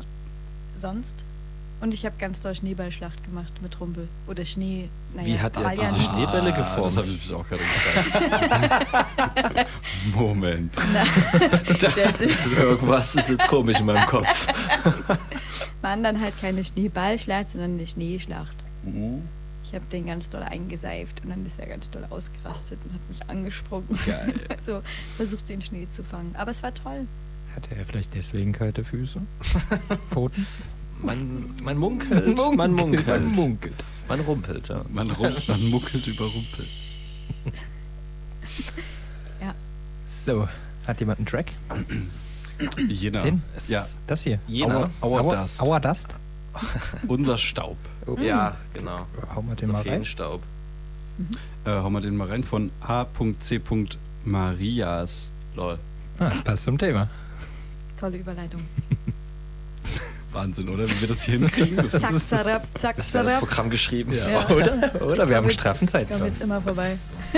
[0.78, 1.24] sonst.
[1.80, 4.08] Und ich habe ganz doll Schneeballschlacht gemacht mit Rumpel.
[4.28, 4.90] Oder Schnee.
[5.14, 6.86] Naja, Wie hat er diese nicht- Schneebälle Ah, geformt?
[6.88, 9.68] Das habe ich mich auch gerade gefragt.
[10.16, 10.74] Moment.
[12.20, 14.48] Ist- Irgendwas ist jetzt komisch in meinem Kopf.
[15.82, 18.56] waren dann halt keine Schneeballschlacht, sondern eine Schneeschlacht.
[18.84, 19.24] Mhm.
[19.66, 23.02] Ich habe den ganz doll eingeseift und dann ist er ganz doll ausgerastet und hat
[23.10, 24.00] mich angesprungen.
[24.06, 24.34] Geil.
[24.66, 24.82] so
[25.18, 26.34] versucht den Schnee zu fangen.
[26.38, 27.06] Aber es war toll.
[27.58, 29.20] Hatte er vielleicht deswegen kalte Füße?
[30.12, 30.46] Pfoten?
[31.02, 33.08] Man, man munkelt, man munkelt.
[33.08, 33.84] Man munkelt.
[34.08, 34.86] Man rumpelt, ja.
[34.90, 36.66] Man, rum, man muckelt über Rumpel.
[40.26, 40.48] So,
[40.86, 41.54] hat jemand einen Track?
[42.90, 43.22] Jena.
[43.22, 43.42] Den?
[43.70, 44.40] Ja, Das hier?
[44.46, 44.90] Jena?
[45.02, 45.62] Our Our, Dust.
[45.62, 46.16] Our Dust?
[47.08, 47.78] unser Staub.
[48.06, 48.18] Oh.
[48.20, 49.08] Ja, genau.
[49.34, 49.88] Hau mal den So mal rein.
[49.94, 50.44] Feenstaub.
[51.64, 53.62] Äh, hauen wir den mal rein von A.C.
[54.26, 55.32] Marias.
[55.56, 55.80] Lol.
[56.20, 57.10] Ah, das passt zum Thema.
[58.00, 58.62] Tolle Überleitung.
[60.32, 60.88] Wahnsinn, oder?
[60.90, 61.78] Wie wir das hier hinkriegen.
[61.92, 63.40] Das Zack, ist, zarab, zack, Das wäre das.
[63.40, 64.14] Programm geschrieben.
[64.14, 64.48] Ja.
[64.50, 65.02] Oder?
[65.04, 65.28] Oder?
[65.30, 66.26] Wir haben einen straffen Ich komme Zeitplan.
[66.26, 66.98] jetzt immer vorbei.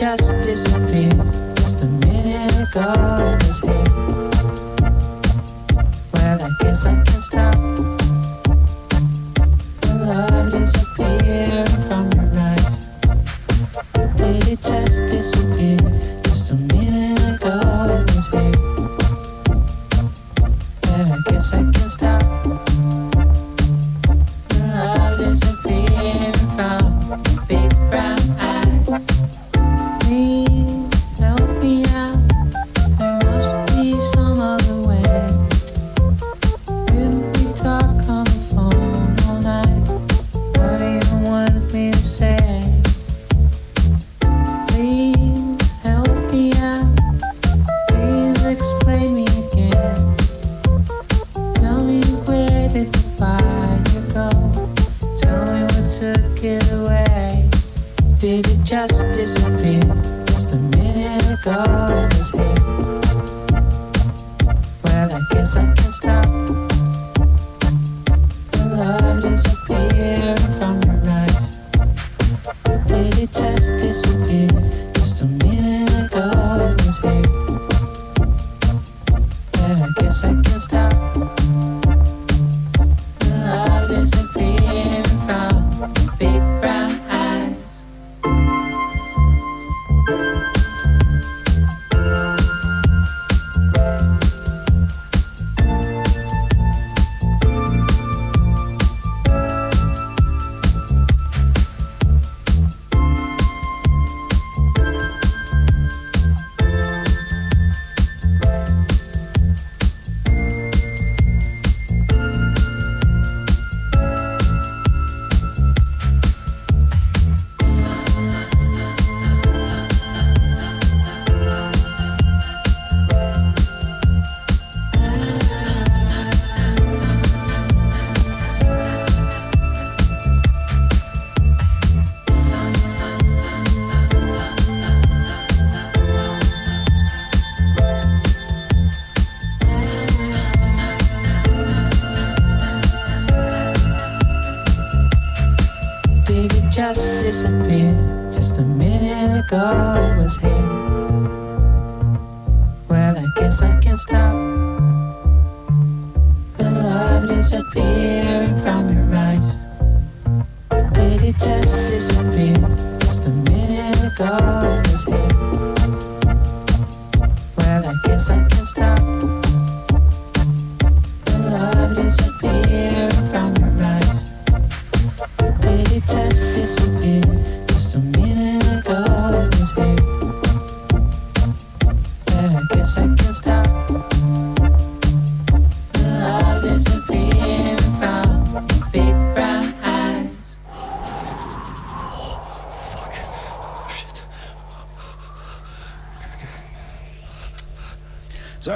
[0.00, 0.69] justice.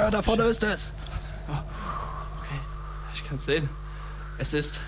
[0.05, 0.93] Sir, da vorne ist es.
[1.47, 2.59] Oh, okay,
[3.15, 3.67] ich kann es sehen.
[4.37, 4.79] Es ist.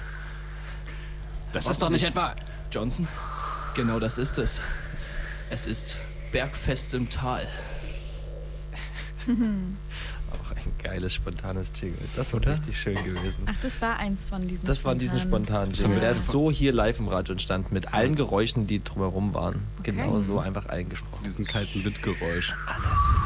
[1.53, 2.35] Das ist doch nicht etwa.
[2.71, 3.07] Johnson,
[3.73, 4.61] genau das ist es.
[5.49, 5.97] Es ist
[6.31, 7.47] Bergfest im Tal.
[9.27, 11.97] Auch ein geiles, spontanes Jingle.
[12.15, 13.43] Das war richtig schön gewesen.
[13.47, 15.95] Ach, das war eins von diesen Das waren diese spontanen Jingle.
[15.95, 16.01] Ja.
[16.01, 19.63] Der ist so hier live im Radio entstanden, mit allen Geräuschen, die drumherum waren.
[19.79, 19.93] Okay.
[19.93, 21.23] Genau so einfach eingesprochen.
[21.23, 22.53] Diesem kalten Wittgeräusch.
[22.67, 23.19] Alles.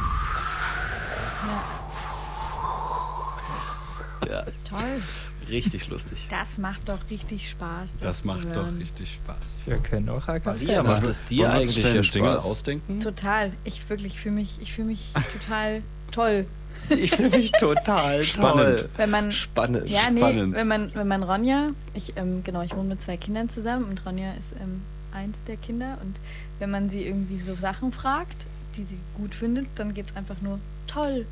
[4.29, 5.01] Ja, Toll.
[5.51, 6.27] Richtig lustig.
[6.29, 7.91] Das macht doch richtig Spaß.
[7.93, 9.57] Das, Das macht zu doch richtig Spaß.
[9.65, 12.45] Wir können auch Maria, macht es dir Wollen eigentlich hier Spaß?
[12.45, 12.99] ausdenken?
[12.99, 13.51] Total.
[13.63, 16.45] Ich wirklich fühle mich, ich fühle mich total toll.
[16.89, 18.79] Ich fühle mich total Spannend.
[18.79, 18.89] toll.
[18.97, 19.87] Wenn man Spannend.
[19.87, 20.55] ja, nee, spannend.
[20.55, 24.03] wenn man wenn man Ronja, ich ähm, genau, ich wohne mit zwei Kindern zusammen und
[24.05, 24.81] Ronja ist ähm,
[25.11, 26.19] eins der Kinder und
[26.59, 28.47] wenn man sie irgendwie so Sachen fragt,
[28.77, 31.25] die sie gut findet, dann geht es einfach nur toll.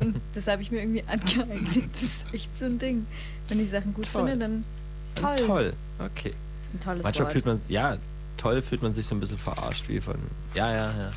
[0.00, 1.90] Und das habe ich mir irgendwie angeeignet.
[1.92, 3.06] Das ist echt so ein Ding.
[3.48, 4.26] Wenn ich Sachen gut Toll.
[4.26, 4.64] finde, dann
[5.14, 5.36] toll.
[5.36, 5.46] Toll.
[5.46, 5.72] toll.
[5.98, 6.30] Okay.
[6.30, 7.32] Das ist ein tolles Manchmal Wort.
[7.32, 7.96] fühlt man, ja,
[8.36, 10.16] toll fühlt man sich so ein bisschen verarscht wie von,
[10.54, 11.12] ja, ja, ja.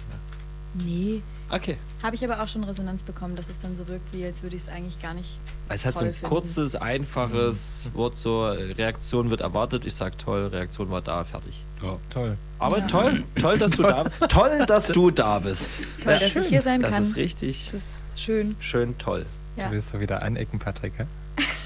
[0.74, 1.78] nee, Okay.
[2.02, 4.56] habe ich aber auch schon Resonanz bekommen, dass es dann so wirkt, wie als würde
[4.56, 5.40] ich es eigentlich gar nicht
[5.70, 6.28] Es hat so ein finden.
[6.28, 9.86] kurzes, einfaches Wort, so Reaktion wird erwartet.
[9.86, 11.64] Ich sag toll, Reaktion war da, fertig.
[11.84, 11.98] Ja.
[12.10, 12.38] Toll.
[12.58, 15.70] Aber toll, toll, dass du da toll, dass du da bist.
[16.04, 17.04] Toll, dass ich hier sein das kann.
[17.04, 18.56] ist richtig Das ist schön.
[18.60, 19.26] schön toll.
[19.56, 19.68] Ja.
[19.68, 21.06] Du willst doch wieder anecken, Patrick, hä?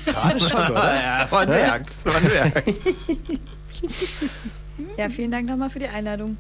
[0.06, 0.96] Gerade schon, oder?
[0.96, 2.68] ja, man merkt, man merkt.
[4.98, 6.38] Ja, vielen Dank nochmal für die Einladung.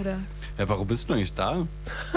[0.00, 0.18] Oder?
[0.58, 1.66] Ja, warum bist du eigentlich da?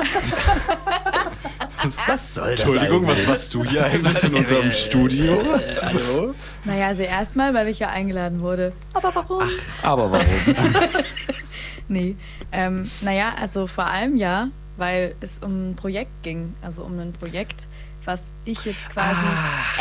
[2.08, 3.27] Was soll das Entschuldigung, was eigentlich?
[3.27, 5.42] machst du hier eigentlich in unserem Studio?
[5.82, 6.35] Hallo?
[6.64, 8.74] Naja, also erstmal, weil ich ja eingeladen wurde.
[8.93, 9.50] Aber warum?
[9.82, 10.26] Aber warum?
[11.88, 12.16] Nee.
[12.53, 14.48] Ähm, naja, also vor allem ja,
[14.82, 16.56] weil es um ein Projekt ging.
[16.61, 17.68] Also um ein Projekt,
[18.03, 19.26] was ich jetzt quasi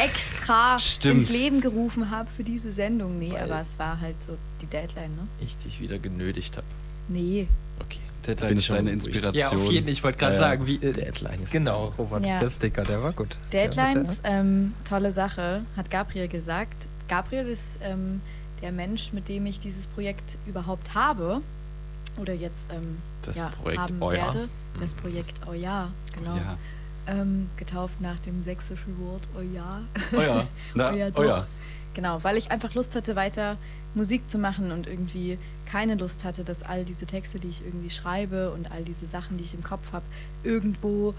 [0.04, 1.22] extra stimmt.
[1.22, 3.18] ins Leben gerufen habe für diese Sendung.
[3.18, 5.26] Nee, Weil- aber es war halt so die Deadline, ne?
[5.40, 6.66] ich dich wieder genötigt habe.
[7.08, 7.48] Nee.
[7.80, 7.98] Okay.
[8.26, 8.90] Deadline bin ist schon deine.
[8.90, 9.34] Inspiration.
[9.34, 9.92] Ja, auf jeden Fall.
[9.94, 10.48] Ich wollte gerade Ja, ja.
[10.50, 10.76] sagen, wie.
[10.76, 12.38] Äh, Deadline ist genau, Robert, Ja.
[12.38, 13.38] der Sticker, der war gut.
[13.52, 16.86] Deadlines, der- ähm, tolle Sache, hat Gabriel gesagt.
[17.08, 18.20] Gabriel ist ähm,
[18.60, 21.40] der Mensch, mit dem ich dieses Projekt überhaupt habe.
[22.18, 24.12] Oder jetzt ähm, Das ja, Projekt haben Euer.
[24.34, 24.48] werde.
[24.78, 26.36] Das Projekt Euer, genau.
[26.36, 26.58] Ja.
[27.07, 29.82] Ähm, getauft nach dem sächsischen Wort Euer.
[30.12, 30.47] Oh ja.
[30.74, 31.47] Na, Oh ja, oh ja.
[31.94, 33.57] Genau, weil ich einfach Lust hatte, weiter
[33.94, 37.90] Musik zu machen und irgendwie keine Lust hatte, dass all diese Texte, die ich irgendwie
[37.90, 40.05] schreibe und all diese Sachen, die ich im Kopf habe,
[40.44, 41.15] irgendwo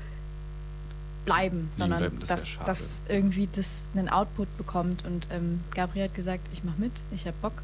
[1.25, 5.05] bleiben, sondern bleiben, das dass, dass irgendwie das einen Output bekommt.
[5.05, 7.61] Und ähm, Gabriel hat gesagt, ich mach mit, ich hab Bock.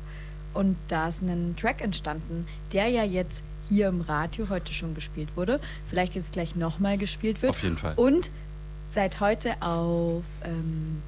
[0.54, 5.30] Und da ist ein Track entstanden, der ja jetzt hier im Radio heute schon gespielt
[5.36, 7.52] wurde, vielleicht jetzt gleich nochmal gespielt wird.
[7.52, 7.94] Auf jeden Fall.
[7.96, 8.32] Und
[8.92, 11.02] seit heute auf ähm,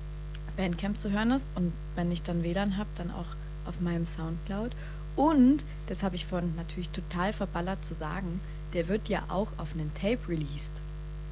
[0.58, 3.28] Bandcamp zu hören ist und wenn ich dann WLAN habe, dann auch
[3.66, 4.72] auf meinem Soundcloud.
[5.16, 8.40] Und, das habe ich von natürlich total verballert zu sagen,
[8.74, 10.82] der wird ja auch auf einen Tape released.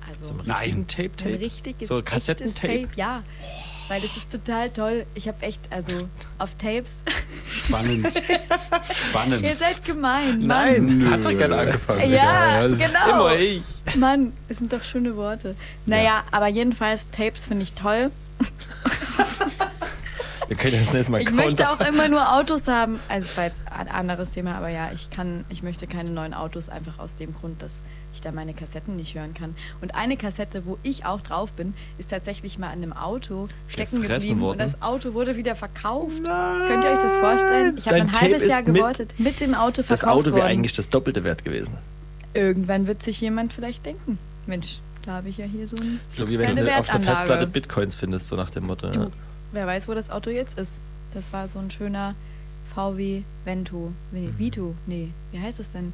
[0.09, 0.85] Also So ein
[1.35, 2.81] richtiges So echtes Kassettentape?
[2.81, 3.23] Tape, ja.
[3.88, 5.06] Weil das ist total toll.
[5.14, 6.09] Ich habe echt, also
[6.40, 7.03] auf Tapes.
[7.49, 8.07] Spannend.
[9.09, 9.41] Spannend.
[9.43, 10.45] Ihr seid gemein.
[10.45, 10.48] Mann.
[10.48, 11.09] Nein, Nö.
[11.09, 12.11] Patrick hat angefangen.
[12.11, 12.88] Ja, wieder.
[12.88, 13.27] genau.
[13.27, 13.64] immer ich.
[13.95, 15.56] Mann, es sind doch schöne Worte.
[15.85, 18.11] Naja, aber jedenfalls, Tapes finde ich toll.
[20.48, 22.99] Wir können ja das nächste Mal Ich möchte auch immer nur Autos haben.
[23.09, 26.33] Also es war jetzt ein anderes Thema, aber ja, ich kann, ich möchte keine neuen
[26.33, 27.82] Autos, einfach aus dem Grund, dass
[28.17, 29.55] ich da meine Kassetten nicht hören kann.
[29.81, 34.01] Und eine Kassette, wo ich auch drauf bin, ist tatsächlich mal an einem Auto stecken
[34.01, 34.61] Gefressen geblieben worden?
[34.61, 36.23] und das Auto wurde wieder verkauft.
[36.23, 37.77] Könnt ihr euch das vorstellen?
[37.77, 40.47] Ich habe ein Tape halbes Jahr mit- gewartet, mit dem Auto verkauft Das Auto wäre
[40.47, 41.75] eigentlich das doppelte wert gewesen.
[42.33, 46.29] Irgendwann wird sich jemand vielleicht denken, Mensch, da habe ich ja hier so ein So
[46.29, 46.99] wie wenn du auf der.
[46.99, 48.87] Festplatte Bitcoins findest, so nach dem Motto.
[48.87, 48.93] Ja.
[48.93, 49.11] Du,
[49.53, 50.79] wer weiß, wo das Auto jetzt ist.
[51.13, 52.15] Das war so ein schöner
[52.73, 53.93] VW Vento.
[54.11, 54.37] Mhm.
[54.37, 54.75] Vito.
[54.85, 55.93] Nee, wie heißt es denn?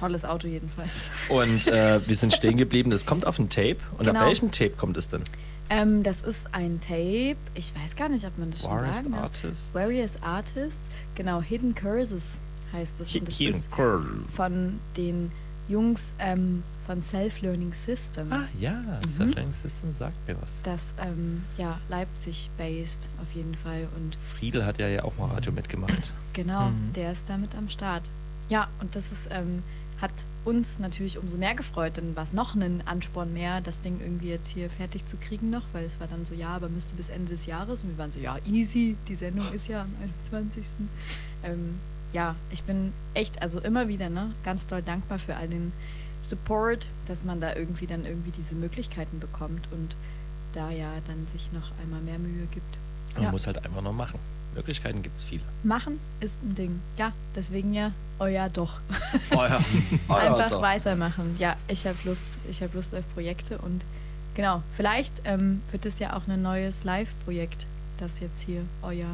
[0.00, 0.90] Tolles Auto jedenfalls.
[1.28, 2.90] Und äh, wir sind stehen geblieben.
[2.90, 3.76] Das kommt auf ein Tape.
[3.98, 4.18] Und Genau.
[4.20, 5.22] auf welchem Tape kommt es denn?
[5.68, 7.36] Ähm, das ist ein Tape.
[7.54, 9.14] Ich weiß gar nicht, ob man das schon Various sagen.
[9.14, 9.74] Artists.
[9.74, 10.88] Various Artists.
[11.14, 12.40] Genau, Hidden Curses
[12.72, 13.14] heißt es.
[13.14, 14.24] Und das Hidden ist Curl.
[14.34, 15.30] von den
[15.68, 18.32] Jungs ähm, von Self-Learning System.
[18.32, 19.08] Ah ja, Mhm.
[19.08, 20.60] Self-Learning System sagt mir was.
[20.64, 23.88] Das, ähm, ja, Leipzig-based auf jeden Fall.
[23.96, 26.12] Und Friedel hat ja, ja auch mal Radio mitgemacht.
[26.32, 26.92] Genau, Mhm.
[26.94, 28.10] der ist damit am Start.
[28.48, 29.62] Ja, und das ist, ähm,
[30.00, 30.12] hat
[30.44, 34.28] uns natürlich umso mehr gefreut, dann war es noch ein Ansporn mehr, das Ding irgendwie
[34.30, 37.10] jetzt hier fertig zu kriegen noch, weil es war dann so, ja, aber müsste bis
[37.10, 40.86] Ende des Jahres und wir waren so, ja, easy, die Sendung ist ja am 21.
[41.42, 41.78] Ähm,
[42.12, 45.72] ja, ich bin echt, also immer wieder, ne, ganz doll dankbar für all den
[46.22, 49.96] Support, dass man da irgendwie dann irgendwie diese Möglichkeiten bekommt und
[50.52, 52.78] da ja dann sich noch einmal mehr Mühe gibt.
[53.14, 53.30] Man Ja.
[53.30, 54.18] muss halt einfach noch machen.
[54.54, 55.42] Möglichkeiten gibt es viele.
[55.62, 56.80] Machen ist ein Ding.
[56.96, 58.80] Ja, deswegen ja, oh ja, doch.
[59.30, 59.60] Oh ja.
[60.08, 60.62] Oh ja, Einfach doch.
[60.62, 61.36] weitermachen.
[61.38, 62.38] Ja, ich habe Lust.
[62.48, 63.84] Ich habe Lust auf Projekte und
[64.34, 67.66] genau, vielleicht ähm, wird es ja auch ein neues Live-Projekt,
[67.98, 69.06] das jetzt hier euer,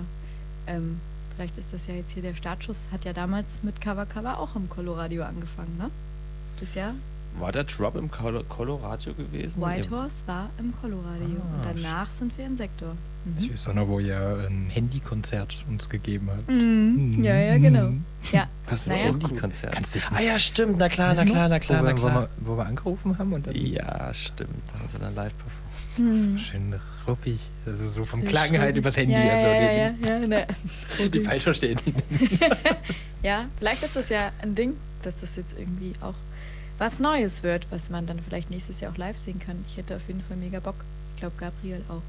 [0.67, 1.01] ähm,
[1.35, 4.57] vielleicht ist das ja jetzt hier der Startschuss, hat ja damals mit Cover Cover auch
[4.57, 5.91] im Coloradio angefangen, ne?
[6.61, 6.95] Das Jahr.
[7.39, 9.61] War der Drop im Colo Coloradio gewesen?
[9.61, 12.97] White Horse war im Coloradio Ah, und danach sind wir in Sektor.
[13.27, 13.35] Mhm.
[13.39, 16.49] Ich weiß auch noch, wo ihr ein Handykonzert uns gegeben habt.
[16.49, 17.23] Mhm.
[17.25, 17.91] Ja, ja, genau.
[18.33, 18.49] Ja.
[18.69, 19.07] Was Naja.
[19.07, 19.73] ein Handy-Konzert?
[19.75, 22.07] Kannst dich Ah ja, stimmt, na klar, na klar, na klar, wo, na wir, wo,
[22.07, 22.23] klar.
[22.23, 24.51] wir, wo wir angerufen haben und dann Ja, stimmt.
[24.73, 25.63] Da haben sie dann live performt.
[25.99, 26.37] Mhm.
[26.39, 26.75] schön
[27.09, 29.15] ruppig, also so vom Klang halt übers Handy.
[29.15, 30.47] Ja, ja, also ja, den- ja, ja, ne.
[31.11, 31.81] Die falsch verstehen.
[33.23, 36.15] Ja, vielleicht ist das ja ein Ding, dass das jetzt irgendwie auch
[36.79, 39.65] was Neues wird, was man dann vielleicht nächstes Jahr auch live sehen kann.
[39.69, 40.77] Ich hätte auf jeden Fall mega Bock.
[41.15, 42.03] Ich glaube, Gabriel auch.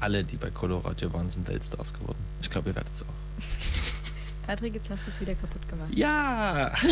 [0.00, 2.18] Alle, die bei Coloradio waren, sind Weltstars geworden.
[2.40, 3.06] Ich glaube, ihr werdet es auch.
[4.46, 5.90] Patrick, jetzt hast du es wieder kaputt gemacht.
[5.92, 6.70] Ja!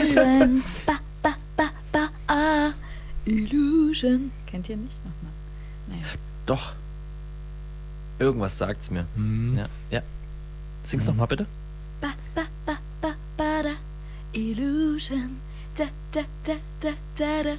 [0.00, 0.64] Illusion.
[0.84, 2.72] Ba, ba, ba, ba, ah.
[3.24, 4.32] Illusion.
[4.46, 4.98] Kennt ihr nicht?
[5.04, 5.32] Nochmal.
[5.86, 6.02] Naja.
[6.46, 6.72] Doch.
[8.18, 9.06] Irgendwas sagt's mir.
[9.54, 10.02] Ja, ja.
[10.82, 11.46] Sing's noch nochmal bitte.
[12.00, 13.74] Ba, ba, ba, ba, ba, da.
[14.32, 15.40] Illusion.
[15.76, 17.56] Da, da, da, da, da, da.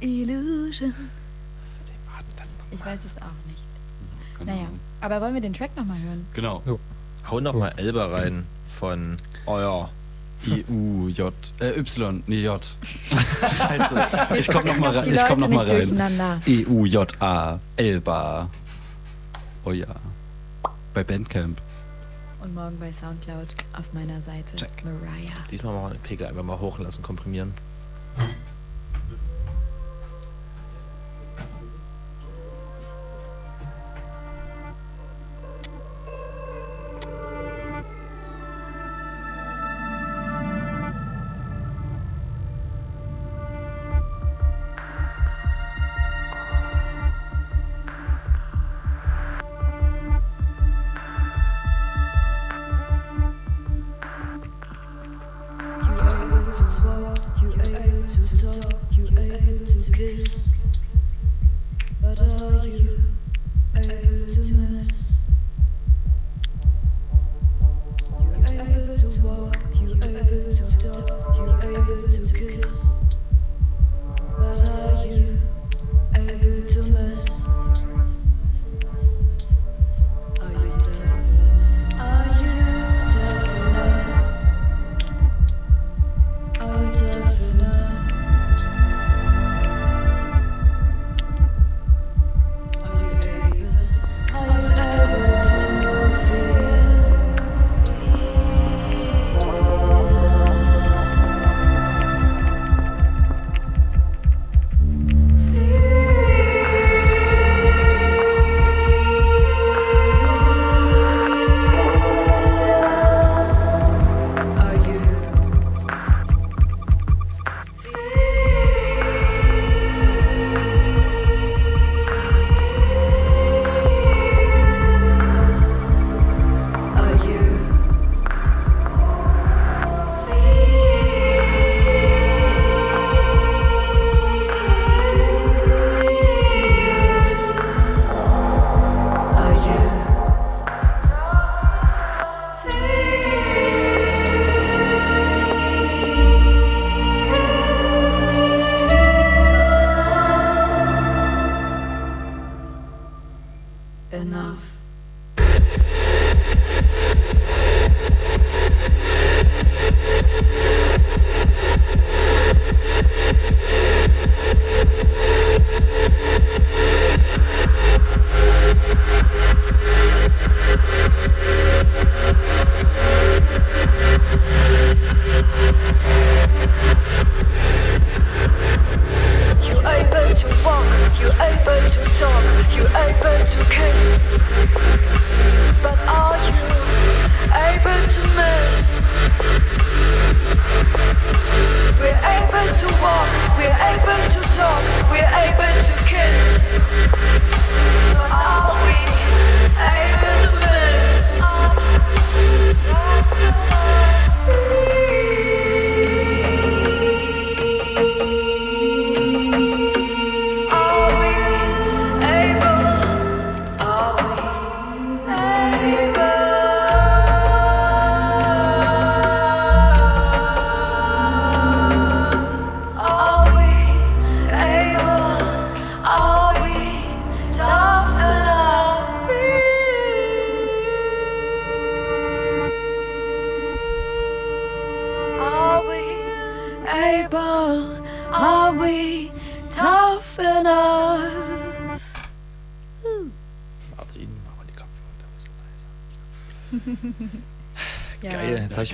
[0.00, 0.94] Illusion.
[2.72, 3.62] Ich weiß es auch nicht.
[4.38, 4.80] Keine Naja, Ahnung.
[5.00, 6.26] aber wollen wir den Track nochmal hören?
[6.34, 6.62] Genau.
[7.30, 9.90] Hau noch mal Elba rein von euer.
[10.48, 12.60] EU, J, äh, Y, nee, J.
[13.42, 14.08] Scheiße.
[14.36, 15.14] Ich komm noch mal doch rein.
[15.14, 16.40] Ich komm noch mal rein.
[16.46, 18.50] J, A, Elba.
[19.64, 19.86] Oh ja.
[20.94, 21.62] Bei Bandcamp.
[22.42, 24.66] Und morgen bei Soundcloud auf meiner Seite.
[24.82, 25.44] Mariah.
[25.48, 27.54] Diesmal machen wir den Pegel einfach mal hochlassen, komprimieren.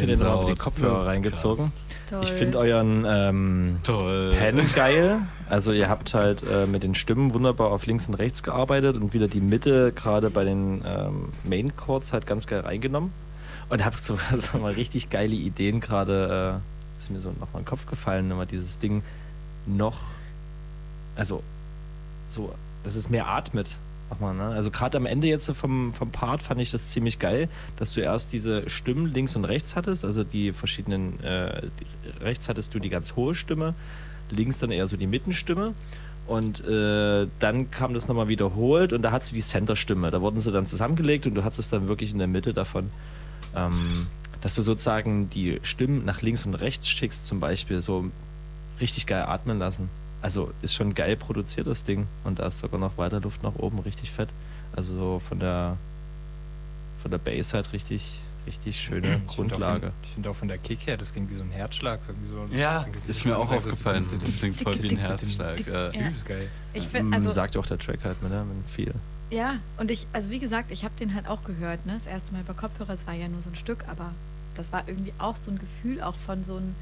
[0.08, 1.72] Jetzt mir die Das Kopfhörer reingezogen.
[2.08, 2.20] Toll.
[2.22, 4.34] Ich finde euren ähm, Toll.
[4.38, 5.18] Pen geil.
[5.48, 9.12] Also ihr habt halt äh, mit den Stimmen wunderbar auf links und rechts gearbeitet und
[9.12, 13.12] wieder die Mitte gerade bei den ähm, Main Chords halt ganz geil reingenommen.
[13.68, 17.60] Und habt so, so mal richtig geile Ideen gerade, äh, ist mir so nochmal in
[17.60, 19.02] den Kopf gefallen, immer dieses Ding
[19.66, 20.00] noch,
[21.16, 21.42] also
[22.28, 22.54] so,
[22.84, 23.76] dass es mehr atmet.
[24.10, 24.44] Nochmal, ne?
[24.44, 28.00] Also gerade am Ende jetzt vom, vom Part fand ich das ziemlich geil, dass du
[28.00, 32.78] erst diese Stimmen links und rechts hattest, also die verschiedenen, äh, die, rechts hattest du
[32.78, 33.74] die ganz hohe Stimme,
[34.30, 35.74] links dann eher so die Mittenstimme
[36.26, 40.40] und äh, dann kam das nochmal wiederholt und da hat sie die Center-Stimme, da wurden
[40.40, 42.90] sie dann zusammengelegt und du hattest es dann wirklich in der Mitte davon,
[43.54, 44.06] ähm,
[44.40, 48.06] dass du sozusagen die Stimmen nach links und rechts schickst zum Beispiel, so
[48.80, 49.90] richtig geil atmen lassen.
[50.20, 53.55] Also ist schon geil produziert das Ding und da ist sogar noch weiter Luft nach
[53.56, 54.28] oben, richtig fett.
[54.74, 55.76] Also so von der
[57.00, 59.80] von der Bass halt richtig, richtig schöne Ich find Grundlage.
[59.88, 62.00] Von, ich finde auch von der Kick her, das ging wie so ein Herzschlag.
[62.08, 64.05] Irgendwie so, Ja, ist mir auch aufgefallen.
[64.24, 65.64] Das klingt voll wie ein Herzschlag.
[65.66, 65.90] Ja.
[65.90, 66.48] Übelst geil.
[66.74, 68.44] Ich Mm, find, also, sagt auch der Track halt, ne?
[68.44, 68.94] Mit viel.
[69.30, 71.92] ja, und ich, also wie gesagt, ich habe den halt auch gehört, ne?
[71.94, 74.12] Das erste Mal über Kopfhörer, es war ja nur so ein Stück, aber
[74.56, 76.74] das war irgendwie auch so ein Gefühl, auch von so ein,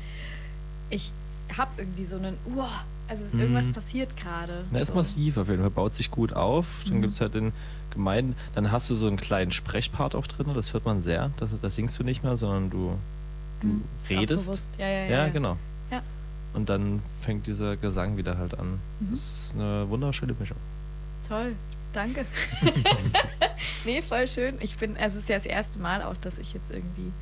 [0.89, 1.13] ich
[1.55, 3.41] habe irgendwie so einen, uah, also Mhm.
[3.41, 4.65] irgendwas passiert gerade.
[4.71, 4.95] Na, ist so.
[4.95, 6.83] massiv auf jeden Fall, baut sich gut auf.
[6.87, 7.03] Dann Mhm.
[7.03, 7.53] gibt es halt den
[7.91, 11.31] Gemeinden, dann hast du so einen kleinen Sprechpart auch drin, das hört man sehr.
[11.39, 12.99] Das, das singst du nicht mehr, sondern du,
[13.61, 13.85] du Mhm.
[14.03, 14.71] Ist redest.
[14.79, 15.57] Ja, ja, ja, ja, genau.
[15.91, 16.03] Ja.
[16.53, 18.81] Und dann fängt dieser Gesang wieder halt an.
[19.01, 19.11] Mhm.
[19.11, 20.57] Das ist eine wunderschöne Mischung.
[21.29, 21.53] Toll,
[21.93, 22.25] danke.
[23.85, 24.57] nee, voll schön.
[24.61, 27.13] Ich bin, also es ist ja das erste Mal auch, dass ich jetzt irgendwie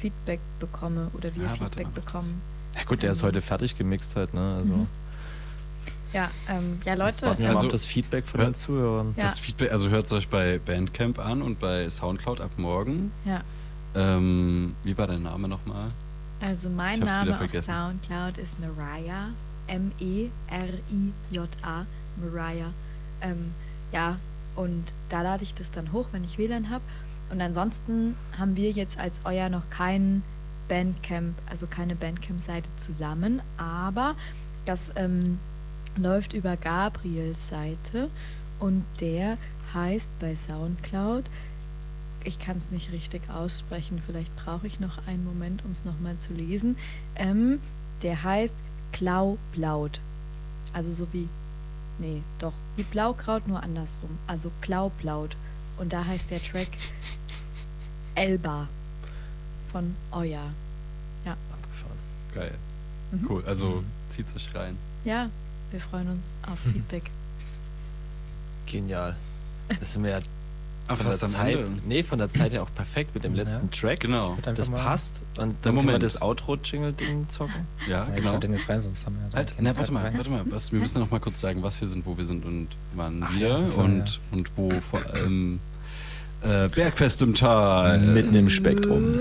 [0.00, 2.40] Feedback bekomme oder wir Ah, warte Feedback bekommen.
[2.76, 4.56] Ja gut, der ist Ähm, heute fertig gemixt halt, ne?
[4.58, 4.86] Also Mhm.
[6.12, 7.22] Ja, ähm, ja, Leute.
[7.26, 9.14] warten wir Also, auf das Feedback von hört- den Zuhörern.
[9.16, 9.22] Ja.
[9.24, 13.12] Das Feedback, also hört es euch bei Bandcamp an und bei Soundcloud ab morgen.
[13.24, 13.42] Ja.
[13.94, 15.90] Ähm, wie war dein Name nochmal?
[16.40, 17.50] Also mein Name auf.
[17.64, 19.30] Soundcloud ist Mariah.
[19.68, 21.86] E M-E-R-I-J-A.
[22.16, 22.72] Mariah.
[23.20, 23.52] Ähm,
[23.92, 24.18] ja,
[24.56, 26.84] und da lade ich das dann hoch, wenn ich WLAN habe.
[27.30, 30.22] Und ansonsten haben wir jetzt als euer noch kein
[30.68, 34.14] Bandcamp, also keine Bandcamp-Seite zusammen, aber
[34.64, 35.38] das ähm,
[35.98, 38.10] läuft über Gabriels Seite
[38.58, 39.38] und der
[39.74, 41.24] heißt bei Soundcloud
[42.24, 46.18] ich kann es nicht richtig aussprechen, vielleicht brauche ich noch einen Moment, um es nochmal
[46.18, 46.76] zu lesen.
[47.14, 47.60] Ähm,
[48.02, 48.56] der heißt
[48.92, 50.00] Klaublaut.
[50.72, 51.28] Also so wie,
[51.98, 54.18] nee, doch, wie Blaukraut, nur andersrum.
[54.26, 55.36] Also Klaublaut.
[55.78, 56.68] Und da heißt der Track
[58.14, 58.68] Elba
[59.70, 60.50] von Euer.
[61.24, 61.36] Ja.
[61.52, 61.98] Abgefahren.
[62.34, 62.54] Geil.
[63.12, 63.26] Mhm.
[63.28, 63.44] Cool.
[63.46, 63.84] Also Mhm.
[64.08, 64.76] zieht's euch rein.
[65.04, 65.30] Ja,
[65.70, 66.72] wir freuen uns auf Mhm.
[66.72, 67.10] Feedback.
[68.66, 69.16] Genial.
[69.80, 70.20] Das sind wir ja
[70.88, 73.42] von der Zeit, nee, von der Zeit her auch perfekt mit dem Ja.
[73.42, 74.00] letzten Track.
[74.00, 74.38] Genau.
[74.42, 75.20] Das passt.
[75.36, 76.02] Und dann Der können wir Moment.
[76.02, 77.66] das Outro-Jingle-Ding zocken.
[77.86, 78.34] Ja, Ja, ich genau.
[78.34, 80.14] hau den jetzt rein, sonst haben wir Halt, na, warte mal, rein.
[80.16, 80.42] warte mal.
[80.46, 83.22] Was, wir müssen noch mal kurz sagen, was wir sind, wo wir sind und wann
[83.22, 85.60] Ach wir ja, so, und, und wo vor allem
[86.40, 87.98] äh, Bergfest im Tal.
[87.98, 89.14] Mitten im Spektrum.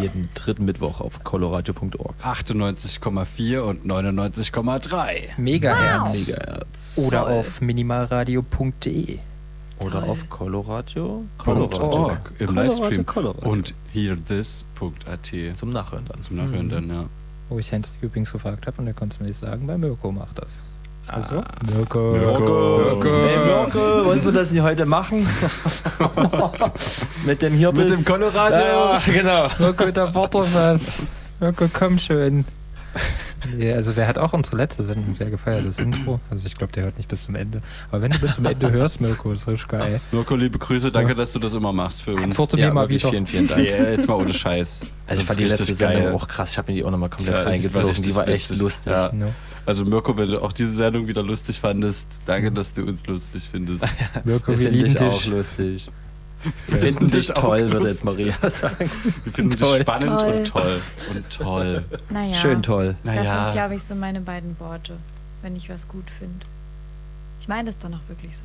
[0.00, 2.14] Jeden dritten Mittwoch auf coloradio.org.
[2.22, 6.12] 98,4 und 99,3 Megahertz.
[6.14, 6.98] Megahertz.
[7.06, 9.18] Oder auf minimalradio.de.
[9.84, 10.08] Oder Toll.
[10.10, 11.24] auf Coloradio.
[11.44, 13.04] Org im Livestream.
[13.06, 13.50] Coloradio.
[13.50, 16.22] Und hearthis.at zum Nachhören dann.
[16.22, 16.70] zum Nachhören Mhm.
[16.70, 17.04] dann, ja.
[17.48, 20.10] Wo ich Hendrik übrigens gefragt habe und er konnte es mir nicht sagen, bei Mirko
[20.12, 20.64] macht das.
[21.08, 21.38] Also?
[21.38, 21.44] Ah.
[21.70, 22.12] Mirko.
[22.12, 23.00] Mirko.
[23.04, 25.26] Hey Mirko, wollen wir das nicht heute machen?
[27.24, 28.56] Mit dem hier Mit dem Coloradio.
[28.58, 29.48] Ja, genau.
[29.58, 30.98] Mirko, da war doch was.
[31.40, 32.44] Mirko, komm schön.
[33.56, 36.18] Nee, also der hat auch unsere letzte Sendung sehr gefeiert, das Intro.
[36.30, 37.60] Also ich glaube, der hört nicht bis zum Ende.
[37.92, 40.00] Aber wenn du bis zum Ende hörst, Mirko, ist richtig geil.
[40.10, 41.14] Mirko, liebe Grüße, danke, Ja.
[41.18, 42.24] dass du das immer machst für uns.
[42.24, 43.08] Antworte Ja, mir mal wieder.
[43.10, 43.60] vielen, vielen Dank.
[43.64, 44.80] Ja, jetzt mal ohne Scheiß.
[45.06, 46.14] Also ich Das fand die letzte Sendung geil.
[46.14, 46.50] auch krass.
[46.52, 48.02] Ich habe mir die auch nochmal komplett Ja, reingezogen.
[48.02, 48.92] Die war echt lustig.
[48.92, 49.12] Ja.
[49.66, 53.48] Also Mirko, wenn du auch diese Sendung wieder lustig fandest, danke, dass du uns lustig
[53.50, 53.84] findest.
[54.24, 55.90] Mirko, wir, Wir finden lieben dich auch lustig.
[56.68, 58.88] Wir finden dich toll, würde jetzt Maria sagen.
[59.24, 59.78] Wir finden Toll.
[59.78, 60.32] dich spannend Toll.
[60.34, 60.80] und toll.
[61.10, 61.84] Und toll.
[62.10, 62.94] Naja, Schön toll.
[63.02, 63.44] das Naja.
[63.44, 64.96] sind, glaube ich, so meine beiden Worte,
[65.42, 66.46] wenn ich was gut finde.
[67.40, 68.44] Ich meine das dann auch wirklich so.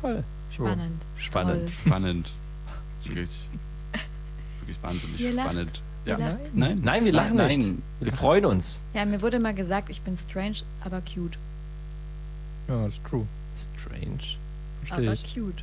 [0.00, 0.22] Toll.
[0.50, 1.02] Spannend.
[1.16, 1.60] Spannend.
[1.66, 1.72] Toll.
[1.86, 2.32] Spannend.
[3.04, 3.48] Wirklich,
[4.60, 5.50] wirklich wahnsinnig Ihr lacht.
[5.50, 5.82] spannend.
[6.04, 6.16] Ja.
[6.18, 6.54] lacht.
[6.54, 7.72] Nein, Nein, wir lachen nein, nicht.
[8.00, 8.80] Wir freuen uns.
[8.92, 11.38] Ja, mir wurde mal gesagt, ich bin strange, aber cute.
[12.68, 13.26] Ja, das ist true.
[13.56, 14.18] Strange.
[14.82, 15.34] Verstehe aber ich.
[15.34, 15.62] cute.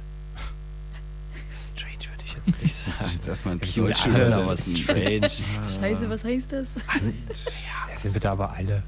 [1.62, 5.30] Strange würde ich jetzt nicht Muss ich jetzt erstmal ein Cute alle, aber strange.
[5.80, 6.68] Scheiße, was heißt das?
[6.76, 8.84] Ja, sind wir da aber alle.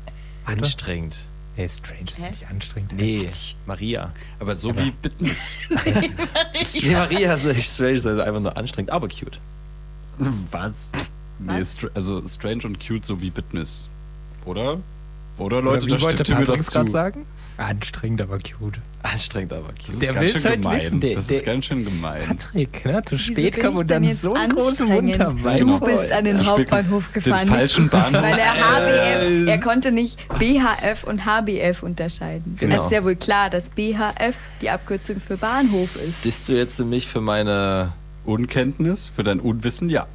[0.46, 1.18] Anstrengend.
[1.56, 2.32] Nee, strange ist Hä?
[2.32, 2.94] nicht anstrengend.
[2.94, 3.30] Nee,
[3.68, 4.12] Maria.
[4.40, 5.58] Aber so wie Bitnis.
[6.82, 9.40] Nee, Maria ist nicht strange, sondern einfach nur anstrengend, aber cute.
[10.52, 10.90] Was?
[11.46, 13.88] Nee, str also strange und cute so wie Bitnis.
[14.46, 14.80] Oder?
[15.38, 16.88] Oder Oder Leute, wie da wollte stimmt ihr mir doch zu.
[16.92, 17.26] sagen?
[17.56, 18.80] Anstrengend, aber cute.
[19.04, 19.90] Anstrengend, aber cute.
[19.90, 20.82] Das Der ist ganz schön halt gemein.
[20.82, 22.22] wissen, der- das der- ist ganz schön gemein.
[22.28, 23.02] Patrick, ne?
[23.06, 25.58] Zu Wieso spät kommen ich und dann so einen großen Mund haben.
[25.58, 25.86] Du Gott.
[25.86, 27.48] bist an den Hauptbahnhof den gefahren.
[27.48, 28.22] falschen nicht, Bahnhof.
[28.24, 32.56] Weil er HBF, er konnte nicht BHF und HBF unterscheiden.
[32.60, 32.80] Genau.
[32.80, 36.24] Es ist ja wohl klar, dass BHF die Abkürzung für Bahnhof ist.
[36.26, 37.94] Disst du jetzt mich für meine.
[38.26, 39.12] Unkenntnis?
[39.16, 39.90] Für dein Unwissen?
[39.90, 40.08] Ja.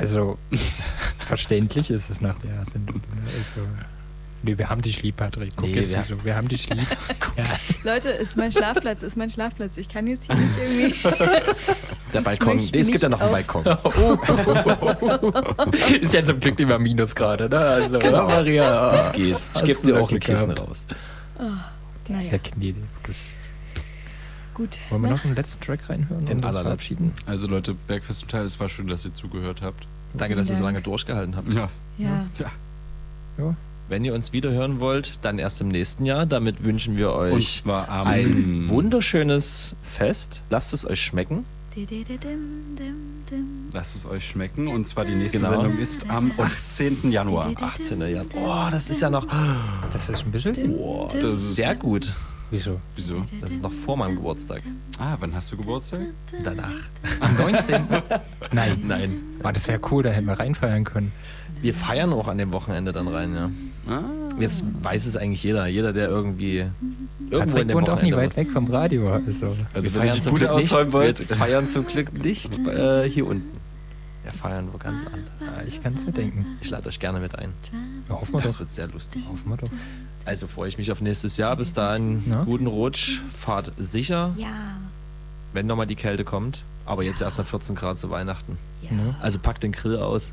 [0.00, 0.38] Also,
[1.26, 2.96] verständlich ist es nach der Sendung.
[2.96, 3.22] Ne?
[3.26, 3.66] Also,
[4.42, 5.52] nee, wir haben dich lieb, Patrick.
[5.56, 6.24] Guck Nee, jetzt wir- so.
[6.24, 6.86] Wir haben dich lieb.
[7.36, 7.44] ja.
[7.84, 9.76] Leute, ist mein Schlafplatz, ist mein Schlafplatz.
[9.78, 11.34] Ich kann jetzt hier nicht irgendwie.
[12.12, 12.56] Der Balkon.
[12.56, 13.64] Nee, es gibt ja noch einen Balkon.
[16.00, 17.58] ist ja zum Glück immer Minus gerade, ne?
[17.58, 18.26] Also, Genau.
[18.26, 18.90] Maria.
[18.90, 19.36] Das geht.
[19.54, 20.86] Ich gebe dir auch eine Kissen raus.
[21.38, 21.42] Oh,
[22.08, 22.82] Das ist ja naja, gnädig.
[23.04, 23.16] Das,
[24.54, 24.78] gut.
[24.90, 26.24] wollen wir noch einen letzten Track reinhören?
[26.26, 26.64] Den allerletzten.
[26.64, 27.12] verabschieden?
[27.26, 29.86] Also Leute, Bergfest im Teil, es war schön, dass ihr zugehört habt.
[30.14, 30.74] Danke, dass ihr so Dank.
[30.74, 31.52] lange durchgehalten habt.
[31.54, 31.68] Ja.
[31.98, 32.26] Ja.
[33.38, 33.54] ja.
[33.88, 36.24] Wenn ihr uns wieder hören wollt, dann erst im nächsten Jahr.
[36.26, 40.42] Damit wünschen wir euch ein wunderschönes Fest.
[40.50, 41.44] Lasst es euch schmecken.
[43.72, 44.68] Lasst es euch schmecken.
[44.68, 45.62] Und zwar die nächste Genau.
[45.62, 47.10] Sendung ist am 18.
[47.10, 47.52] Januar.
[47.60, 48.00] 18.
[48.08, 48.24] Jahr.
[48.36, 49.26] Oh, das ist ja noch.
[49.92, 50.74] Das ist ein bisschen.
[50.74, 52.12] Oh, das ist sehr gut.
[52.50, 52.80] Wieso?
[52.96, 53.22] Wieso?
[53.40, 54.62] Das ist noch vor meinem Geburtstag.
[54.98, 56.00] Ah, wann hast du Geburtstag?
[56.42, 56.72] Danach.
[57.20, 57.82] Am 19.
[58.52, 58.82] Nein.
[58.86, 59.20] Nein.
[59.42, 61.12] Ah, das wäre cool, da hätten wir reinfeiern können.
[61.60, 63.50] Wir feiern auch an dem Wochenende dann rein, ja.
[63.88, 64.02] Ah.
[64.38, 65.66] Jetzt weiß es eigentlich jeder.
[65.66, 66.66] Jeder, der irgendwie
[67.30, 69.06] irgendwo in Patrick dem wohnt auch nie Wochenende weit weg vom Radio.
[69.08, 69.46] Also.
[69.46, 72.58] Also wir wenn ihr feiern die zum Bude Glück nicht, wir feiern zum Glück nicht
[72.66, 73.59] äh, hier unten.
[74.22, 75.22] Wir feiern wo ganz anders.
[75.40, 76.58] Ja, ich kann es mir denken.
[76.60, 77.52] Ich lade euch gerne mit ein.
[78.08, 78.60] Ja, hoffen wir Das doch.
[78.60, 79.22] wird sehr lustig.
[79.30, 79.68] Hoffen wir doch.
[80.26, 81.56] Also freue ich mich auf nächstes Jahr.
[81.56, 82.44] Bis dahin, Ja.
[82.44, 84.76] guten Rutsch, fahrt sicher, Ja.
[85.54, 86.64] wenn nochmal die Kälte kommt.
[86.86, 88.58] Aber jetzt erst mal 14 Grad zu Weihnachten.
[88.82, 88.90] Ja.
[89.20, 90.32] Also packt den Grill aus.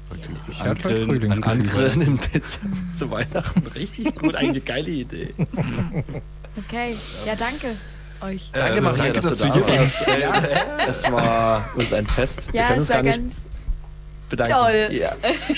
[0.49, 1.51] Ich hatte heute Frühlingsgefühl.
[1.51, 3.65] Angrillen im Dezember zu Weihnachten.
[3.67, 5.33] Richtig gut, eigentlich eine geile Idee.
[6.57, 6.95] Okay.
[7.25, 7.75] Ja, danke
[8.21, 8.49] euch.
[8.51, 9.97] Danke, Maria, danke, dass, dass du da hier warst.
[10.87, 12.51] Es war uns ein Fest.
[12.51, 13.35] Wir Ja, können es uns war gar nicht ganz.
[14.29, 14.53] Bedanken.
[14.53, 14.89] toll.
[14.91, 15.15] Ja.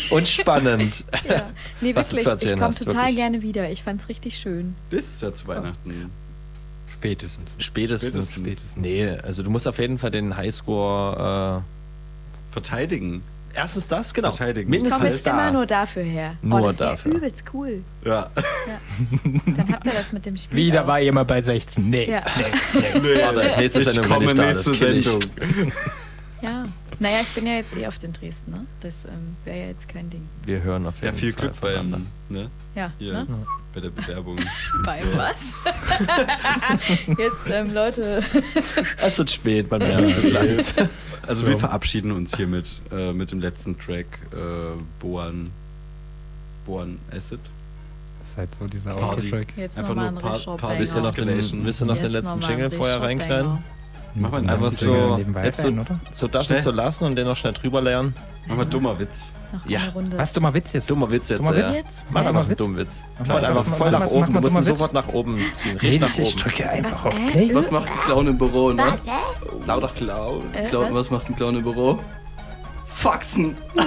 [0.09, 1.05] Und spannend.
[1.27, 1.49] Ja.
[1.81, 2.23] Nee, Was du wirklich.
[2.23, 3.15] zu erzählen Ich komme total wirklich.
[3.17, 3.69] gerne wieder.
[3.69, 4.75] Ich fand's richtig schön.
[4.89, 6.11] Nächstes Jahr zu Weihnachten.
[6.91, 7.49] Spätestens.
[7.59, 8.35] Spätestens.
[8.35, 8.77] Spätestens.
[8.77, 11.63] Nee, also du musst auf jeden Fall den Highscore.
[12.51, 13.23] Verteidigen.
[13.53, 14.31] Äh, erstens das, genau.
[14.31, 14.71] Verteidigen.
[14.73, 16.35] Ich komme Mindestens jetzt immer nur dafür her.
[16.41, 17.13] Nur oh, das dafür.
[17.13, 17.83] übelst cool.
[18.05, 18.29] Ja.
[19.45, 20.57] Dann habt ihr das mit dem Spiel.
[20.57, 20.87] Wieder auch.
[20.87, 21.89] war jemand bei 16.
[21.89, 22.09] Nee.
[22.09, 22.23] Ja.
[22.73, 25.05] Nee, Warte, nächste ich Sendung bin komme ich da, nächste das ich.
[25.05, 25.31] Sendung.
[26.99, 27.07] Ja.
[27.09, 28.65] Naja, ich bin ja jetzt eh oft in Dresden, ne?
[28.81, 30.27] Das ähm, wäre ja jetzt kein Ding.
[30.45, 32.01] Wir hören auf Ja, jeden viel Fall Glück beim, voneinander.
[32.29, 32.49] ne?
[32.75, 33.27] Ja, Hier, ne?
[33.73, 34.37] bei der Bewerbung.
[34.85, 35.39] Bei was?
[37.17, 38.23] jetzt, ähm, Leute.
[38.97, 40.89] Es wird spät, man merkt es langsam.
[41.27, 41.51] Also So.
[41.51, 44.35] wir verabschieden uns hiermit äh, mit dem letzten Track äh,
[44.99, 45.49] Boan
[46.65, 47.39] Boan Acid.
[48.19, 49.25] Das ist halt so dieser Party.
[49.27, 49.47] Outro-Track.
[49.55, 51.65] Jetzt Einfach nur ein Rischer Party Willst du noch den, Escalation.
[51.65, 53.63] willst du noch den Jetzt letzten Jingle vorher reinknallen?
[54.15, 55.71] Mach mal einen Einfach so, jetzt so,
[56.11, 56.57] so das Schnell.
[56.57, 58.13] und so lassen und den noch schnell drüber lernen.
[58.47, 59.33] Mach mal dummer Witz.
[59.53, 59.81] Noch Ja.
[60.15, 60.89] Was, dummer Witz jetzt?
[60.89, 61.67] Dummer Witz jetzt, Dummer ja.
[61.67, 61.75] Witz?
[61.75, 62.05] Jetzt?
[62.09, 62.31] Mach Ja.
[62.31, 62.47] noch Witz?
[62.49, 63.03] einen dummen Witz.
[63.19, 64.33] Mach einfach mach mal- voll mach nach oben.
[64.33, 65.77] mach Du musst sofort nach oben ziehen.
[65.77, 66.41] Richtig nach ich, ich oben.
[66.43, 67.15] drücke einfach auf?
[67.31, 67.51] Play.
[67.53, 68.95] Was macht ein Clown im Büro, ne?
[69.67, 70.43] Lauter Clown.
[70.53, 71.09] Äh, Clown, was?
[71.11, 71.97] macht ein Clown im Büro?
[72.87, 73.55] Faxen.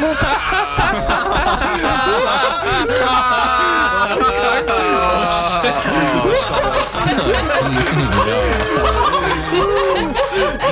[8.27, 9.92] Ja.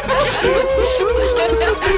[0.01, 1.91] Vocês querem saber?